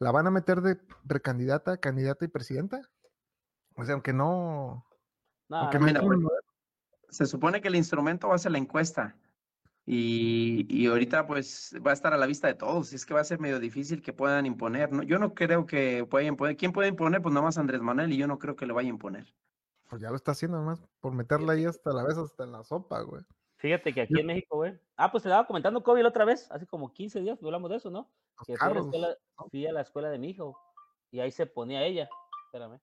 ¿La 0.00 0.10
van 0.10 0.26
a 0.26 0.30
meter 0.32 0.60
de 0.60 0.74
precandidata, 1.06 1.76
candidata 1.76 2.24
y 2.24 2.28
presidenta? 2.28 2.80
O 3.80 3.84
sea, 3.84 3.94
aunque 3.94 4.12
no. 4.12 4.86
se 7.08 7.26
supone 7.26 7.60
que 7.60 7.68
el 7.68 7.76
instrumento 7.76 8.28
va 8.28 8.34
a 8.34 8.38
ser 8.38 8.52
la 8.52 8.58
encuesta. 8.58 9.16
Y, 9.86 10.86
ahorita 10.86 11.26
pues 11.26 11.74
va 11.84 11.90
a 11.90 11.94
estar 11.94 12.14
a 12.14 12.16
la 12.16 12.26
vista 12.26 12.46
de 12.46 12.54
todos. 12.54 12.92
Es 12.92 13.04
que 13.04 13.14
va 13.14 13.20
a 13.20 13.24
ser 13.24 13.40
medio 13.40 13.58
difícil 13.58 14.02
que 14.02 14.12
puedan 14.12 14.46
imponer. 14.46 14.92
¿no? 14.92 15.02
Yo 15.02 15.18
no 15.18 15.34
creo 15.34 15.66
que 15.66 16.06
puedan 16.08 16.28
imponer. 16.28 16.56
¿Quién 16.56 16.72
puede 16.72 16.88
imponer? 16.88 17.22
Pues 17.22 17.34
nada 17.34 17.46
más 17.46 17.58
Andrés 17.58 17.80
Manuel 17.80 18.12
y 18.12 18.16
yo 18.16 18.26
no 18.26 18.38
creo 18.38 18.54
que 18.54 18.66
le 18.66 18.72
vaya 18.72 18.88
a 18.88 18.90
imponer. 18.90 19.34
Pues 19.88 20.00
ya 20.00 20.10
lo 20.10 20.16
está 20.16 20.32
haciendo 20.32 20.62
más 20.62 20.80
por 21.00 21.12
meterla 21.12 21.54
ahí 21.54 21.64
hasta 21.64 21.92
la 21.92 22.04
vez 22.04 22.16
hasta 22.16 22.44
en 22.44 22.52
la 22.52 22.62
sopa, 22.62 23.00
güey. 23.00 23.24
Fíjate 23.56 23.92
que 23.92 24.02
aquí 24.02 24.20
en 24.20 24.26
México, 24.26 24.56
güey. 24.56 24.78
Ah, 24.96 25.10
pues 25.10 25.22
te 25.22 25.28
estaba 25.28 25.46
comentando 25.46 25.82
COVID 25.82 26.02
la 26.02 26.08
otra 26.08 26.24
vez, 26.24 26.50
hace 26.50 26.66
como 26.66 26.92
15 26.92 27.20
días 27.20 27.42
hablamos 27.42 27.70
de 27.70 27.76
eso, 27.76 27.90
¿no? 27.90 28.10
que 28.46 28.56
fui 28.56 29.66
a, 29.66 29.72
la 29.72 29.80
escuela, 29.82 30.08
de 30.08 30.18
mi 30.18 30.30
hijo 30.30 30.58
y 31.10 31.20
ahí 31.20 31.30
se 31.30 31.46
ponía 31.46 31.84
ella, 31.84 32.08
espérame, 32.46 32.80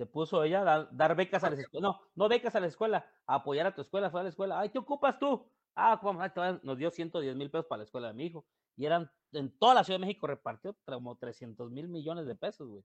se 0.00 0.06
puso 0.06 0.42
ella 0.42 0.62
a 0.62 0.88
dar, 0.90 1.14
becas 1.14 1.44
a 1.44 1.50
la 1.50 1.56
escuela, 1.60 1.88
no, 1.88 2.00
no 2.14 2.28
becas 2.30 2.54
a 2.54 2.60
la 2.60 2.68
escuela, 2.68 3.06
a 3.26 3.34
apoyar 3.34 3.66
a 3.66 3.74
tu 3.74 3.82
escuela, 3.82 4.10
fue 4.10 4.20
a 4.20 4.22
la 4.22 4.30
escuela, 4.30 4.58
ay, 4.58 4.70
¿qué 4.70 4.78
ocupas 4.78 5.18
tú? 5.18 5.46
Ah, 5.74 5.98
¿cómo? 6.00 6.22
nos 6.62 6.78
dio 6.78 6.90
110 6.90 7.36
mil 7.36 7.50
pesos 7.50 7.66
para 7.66 7.80
la 7.80 7.84
escuela 7.84 8.08
de 8.08 8.14
mi 8.14 8.24
hijo 8.24 8.46
y 8.76 8.86
eran, 8.86 9.10
en 9.32 9.54
toda 9.58 9.74
la 9.74 9.84
Ciudad 9.84 10.00
de 10.00 10.06
México 10.06 10.26
repartió 10.26 10.74
como 10.86 11.16
300 11.16 11.70
mil 11.70 11.88
millones 11.88 12.26
de 12.26 12.34
pesos, 12.34 12.66
güey. 12.66 12.82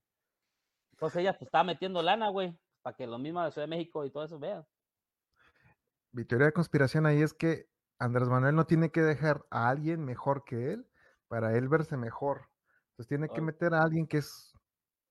Entonces 0.92 1.22
ella 1.22 1.32
pues 1.32 1.48
estaba 1.48 1.64
metiendo 1.64 2.02
lana, 2.02 2.28
güey, 2.28 2.54
para 2.82 2.94
que 2.94 3.06
lo 3.06 3.18
mismo 3.18 3.40
de 3.40 3.46
la 3.46 3.50
Ciudad 3.50 3.66
de 3.66 3.74
México 3.76 4.04
y 4.04 4.10
todo 4.10 4.24
eso 4.24 4.38
vean 4.38 4.66
mi 6.16 6.24
teoría 6.24 6.46
de 6.46 6.52
conspiración 6.52 7.04
ahí 7.04 7.20
es 7.20 7.34
que 7.34 7.68
Andrés 7.98 8.28
Manuel 8.28 8.54
no 8.54 8.66
tiene 8.66 8.90
que 8.90 9.02
dejar 9.02 9.44
a 9.50 9.68
alguien 9.68 10.02
mejor 10.02 10.44
que 10.44 10.72
él 10.72 10.86
para 11.28 11.56
él 11.56 11.68
verse 11.68 11.98
mejor. 11.98 12.48
Entonces 12.90 13.08
tiene 13.08 13.28
que 13.28 13.42
meter 13.42 13.74
a 13.74 13.82
alguien 13.82 14.06
que 14.06 14.18
es 14.18 14.54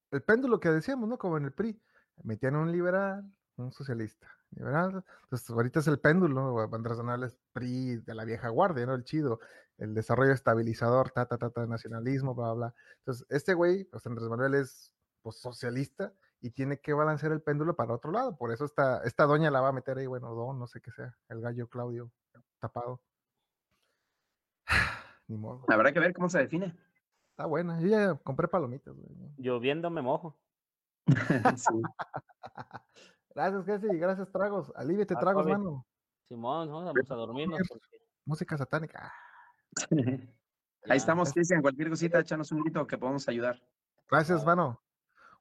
el 0.10 0.24
péndulo 0.24 0.60
que 0.60 0.70
decíamos, 0.70 1.08
¿no? 1.08 1.20
Como 1.20 1.38
en 1.38 1.46
el 1.46 1.54
PRI. 1.54 1.80
Metían 2.24 2.56
un 2.56 2.72
liberal, 2.72 3.30
un 3.58 3.72
socialista. 3.72 4.28
Liberal. 4.52 5.04
Entonces 5.24 5.50
ahorita 5.50 5.80
es 5.80 5.88
el 5.88 6.00
péndulo, 6.00 6.60
Andrés 6.72 6.98
Manuel 6.98 7.24
es 7.24 7.38
PRI 7.52 7.98
de 7.98 8.16
la 8.16 8.26
vieja 8.26 8.50
guardia, 8.50 8.86
¿no? 8.86 8.96
El 8.96 9.04
chido. 9.04 9.40
El 9.78 9.94
desarrollo 9.94 10.32
estabilizador, 10.32 11.12
ta, 11.12 11.26
ta, 11.26 11.38
ta, 11.38 11.50
ta, 11.50 11.66
nacionalismo, 11.66 12.34
bla, 12.34 12.54
bla. 12.54 12.74
Entonces, 13.00 13.26
este 13.30 13.54
güey, 13.54 13.84
pues 13.86 14.06
Andrés 14.08 14.30
Manuel 14.30 14.56
es 14.56 14.94
pues, 15.22 15.38
socialista 15.38 16.14
y 16.40 16.52
tiene 16.52 16.80
que 16.80 16.94
balancear 16.94 17.32
el 17.32 17.42
péndulo 17.42 17.76
para 17.76 17.94
otro 17.94 18.12
lado. 18.12 18.38
Por 18.38 18.52
eso 18.54 18.66
esta, 18.66 19.04
esta 19.04 19.26
doña 19.26 19.52
la 19.52 19.62
va 19.62 19.70
a 19.70 19.74
meter 19.74 19.98
ahí, 19.98 20.06
bueno, 20.06 20.34
don, 20.34 20.60
no 20.60 20.68
sé 20.68 20.80
qué 20.80 20.92
sea, 20.92 21.18
el 21.30 21.42
gallo 21.42 21.68
Claudio 21.68 22.12
tapado. 22.60 23.02
Ni 25.28 25.38
modo. 25.38 25.66
Habrá 25.68 25.92
que 25.92 26.00
ver 26.00 26.14
cómo 26.14 26.30
se 26.30 26.40
define. 26.40 26.76
Está 27.32 27.48
buena, 27.48 27.82
yo 27.82 27.88
ya 27.88 28.16
compré 28.16 28.48
palomitas. 28.48 28.96
Lloviendo 29.38 29.90
me 29.90 30.02
mojo. 30.02 30.38
Gracias, 33.36 33.66
Jesse, 33.66 34.00
gracias, 34.00 34.32
tragos. 34.32 34.72
Alíviate, 34.76 35.16
tragos, 35.16 35.46
mano. 35.46 35.86
Simón, 36.30 36.70
vamos 36.70 37.12
a 37.12 37.16
dormirnos. 37.16 37.60
Música 38.26 38.58
satánica. 38.58 39.14
Ahí 40.90 40.98
estamos, 40.98 41.34
Cristian. 41.34 41.62
Cualquier 41.62 41.90
cosita, 41.90 42.20
échanos 42.20 42.52
un 42.52 42.62
grito 42.62 42.88
que 42.88 42.98
podamos 42.98 43.28
ayudar. 43.28 43.62
Gracias, 44.10 44.46
mano. 44.46 44.82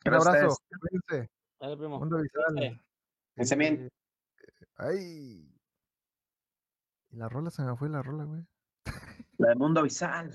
Un 0.04 0.14
abrazo. 0.14 0.56
Cuídense. 0.80 1.30
Dale, 1.60 1.76
primo. 1.76 1.98
Mundo 2.00 2.18
visual. 2.18 2.80
bien. 3.58 3.88
Ay. 4.76 5.48
Y 7.10 7.16
la 7.16 7.28
rola 7.28 7.50
se 7.50 7.62
me 7.62 7.76
fue 7.76 7.88
la 7.88 8.02
rola, 8.02 8.24
güey. 8.24 8.44
La 9.38 9.50
de 9.50 9.54
Mundo 9.54 9.82
Visal. 9.82 10.32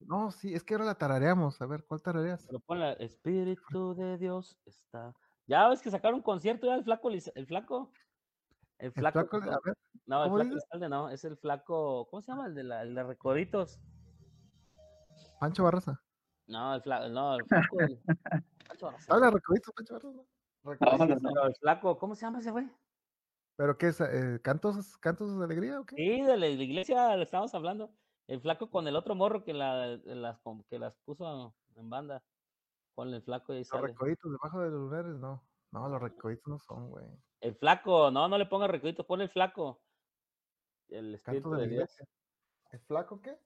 No, 0.00 0.30
sí, 0.30 0.54
es 0.54 0.62
que 0.62 0.74
ahora 0.74 0.86
la 0.86 0.94
tarareamos. 0.94 1.60
A 1.60 1.66
ver, 1.66 1.84
¿cuál 1.84 2.02
tarareas? 2.02 2.46
Pero 2.46 2.92
Espíritu 2.98 3.94
de 3.96 4.18
Dios 4.18 4.58
está. 4.64 5.14
Ya 5.46 5.68
ves 5.68 5.80
que 5.80 5.90
sacaron 5.90 6.16
un 6.16 6.22
concierto 6.22 6.66
ya 6.66 6.74
el 6.74 6.84
flaco, 6.84 7.10
el 7.10 7.46
flaco. 7.46 7.92
El 8.78 8.92
flaco. 8.92 9.18
a 9.18 9.58
ver, 9.64 9.76
no, 10.06 10.24
el 10.24 10.30
flaco 10.30 10.54
Lizalde 10.54 10.88
no, 10.88 11.08
es 11.10 11.24
el 11.24 11.36
flaco. 11.36 12.06
¿Cómo 12.10 12.22
se 12.22 12.30
llama? 12.30 12.46
El 12.46 12.54
de, 12.54 12.62
la, 12.64 12.82
el 12.82 12.94
de 12.94 13.02
Recoditos. 13.02 13.80
Pancho 15.40 15.64
Barraza. 15.64 16.00
No, 16.46 16.74
el 16.74 16.82
flaco, 16.82 17.08
no, 17.08 17.34
el 17.36 17.44
flaco. 17.44 17.76
Pancho 18.68 18.86
Barraza. 18.86 19.14
Habla 19.14 19.30
Recoditos, 19.30 19.74
Pancho 19.74 19.94
Barraza. 19.94 21.06
No, 21.20 21.46
el 21.46 21.54
flaco, 21.56 21.98
¿cómo 21.98 22.14
se 22.14 22.26
llama 22.26 22.40
ese 22.40 22.50
güey? 22.50 22.70
¿Pero 23.56 23.76
qué 23.76 23.88
es? 23.88 24.00
Eh, 24.00 24.38
¿cantos, 24.42 24.96
¿Cantos 24.98 25.36
de 25.38 25.44
alegría 25.44 25.80
o 25.80 25.84
qué? 25.84 25.96
Sí, 25.96 26.22
de 26.22 26.36
la 26.36 26.46
iglesia 26.46 27.16
le 27.16 27.24
estamos 27.24 27.52
hablando. 27.54 27.90
El 28.28 28.42
flaco 28.42 28.70
con 28.70 28.86
el 28.86 28.94
otro 28.94 29.14
morro 29.14 29.42
que, 29.42 29.54
la, 29.54 29.86
las, 30.04 30.38
que 30.68 30.78
las 30.78 30.94
puso 31.04 31.54
en 31.76 31.90
banda. 31.90 32.22
Ponle 32.94 33.16
el 33.16 33.22
flaco 33.22 33.54
y 33.54 33.58
Los 33.58 33.80
recoditos 33.80 34.30
debajo 34.30 34.60
de 34.60 34.70
los 34.70 34.80
lugares, 34.80 35.14
no. 35.16 35.42
No, 35.70 35.88
los 35.88 36.00
recoditos 36.00 36.46
no 36.46 36.58
son, 36.58 36.90
güey. 36.90 37.06
El 37.40 37.54
flaco, 37.54 38.10
no, 38.10 38.28
no 38.28 38.36
le 38.36 38.46
ponga 38.46 38.66
recoditos, 38.66 39.06
ponle 39.06 39.24
el 39.24 39.30
flaco. 39.30 39.80
El 40.88 41.14
espíritu 41.14 41.50
de, 41.52 41.68
Dios. 41.68 41.90
¿El 42.70 42.80
flaco 42.80 43.20
qué? 43.20 43.38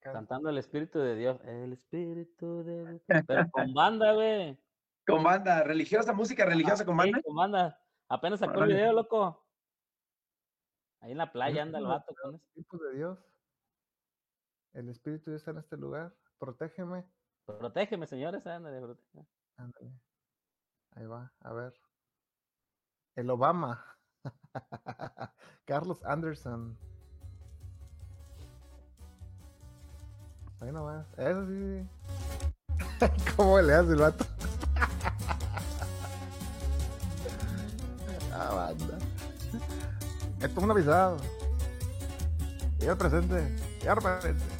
Cantando 0.00 0.50
el 0.50 0.58
espíritu 0.58 0.98
de 0.98 1.14
Dios. 1.14 1.40
El 1.44 1.72
espíritu 1.72 2.64
de 2.64 2.90
Dios. 2.90 3.02
Pero 3.26 3.50
con 3.50 3.72
banda, 3.74 4.12
güey. 4.12 4.58
Con 5.06 5.22
banda, 5.22 5.62
religiosa, 5.62 6.12
música 6.12 6.44
religiosa 6.44 6.84
con 6.84 6.96
banda. 6.96 7.20
con 7.22 7.34
banda. 7.34 7.80
Apenas 8.08 8.40
sacó 8.40 8.64
el 8.64 8.74
video, 8.74 8.92
loco. 8.92 9.42
Ahí 11.00 11.12
en 11.12 11.18
la 11.18 11.32
playa 11.32 11.62
anda 11.62 11.78
el 11.78 11.86
vato 11.86 12.14
con 12.20 12.34
eso. 12.34 12.78
de 12.78 12.96
Dios. 12.96 13.18
El 14.76 14.88
Espíritu 14.90 15.32
está 15.32 15.52
en 15.52 15.58
este 15.58 15.78
lugar. 15.78 16.14
Protégeme. 16.38 17.04
Protégeme, 17.46 18.06
señores. 18.06 18.46
Ándale, 18.46 18.76
Ándale. 19.56 19.90
Ahí 20.90 21.06
va, 21.06 21.32
a 21.40 21.52
ver. 21.54 21.72
El 23.14 23.30
Obama. 23.30 23.82
Carlos 25.64 26.04
Anderson. 26.04 26.78
Ahí 30.60 30.70
nomás. 30.70 31.06
Eso 31.16 31.46
sí. 31.46 31.88
¿Cómo 33.36 33.58
le 33.62 33.72
hace 33.72 33.92
el 33.92 33.98
vato? 33.98 34.26
ah, 38.30 38.54
banda. 38.54 38.98
Esto 40.38 40.60
es 40.60 40.64
un 40.64 40.70
avisado. 40.70 41.16
Ya 42.78 42.94
presente. 42.94 43.56
Ya 43.82 43.96
presente. 43.96 44.55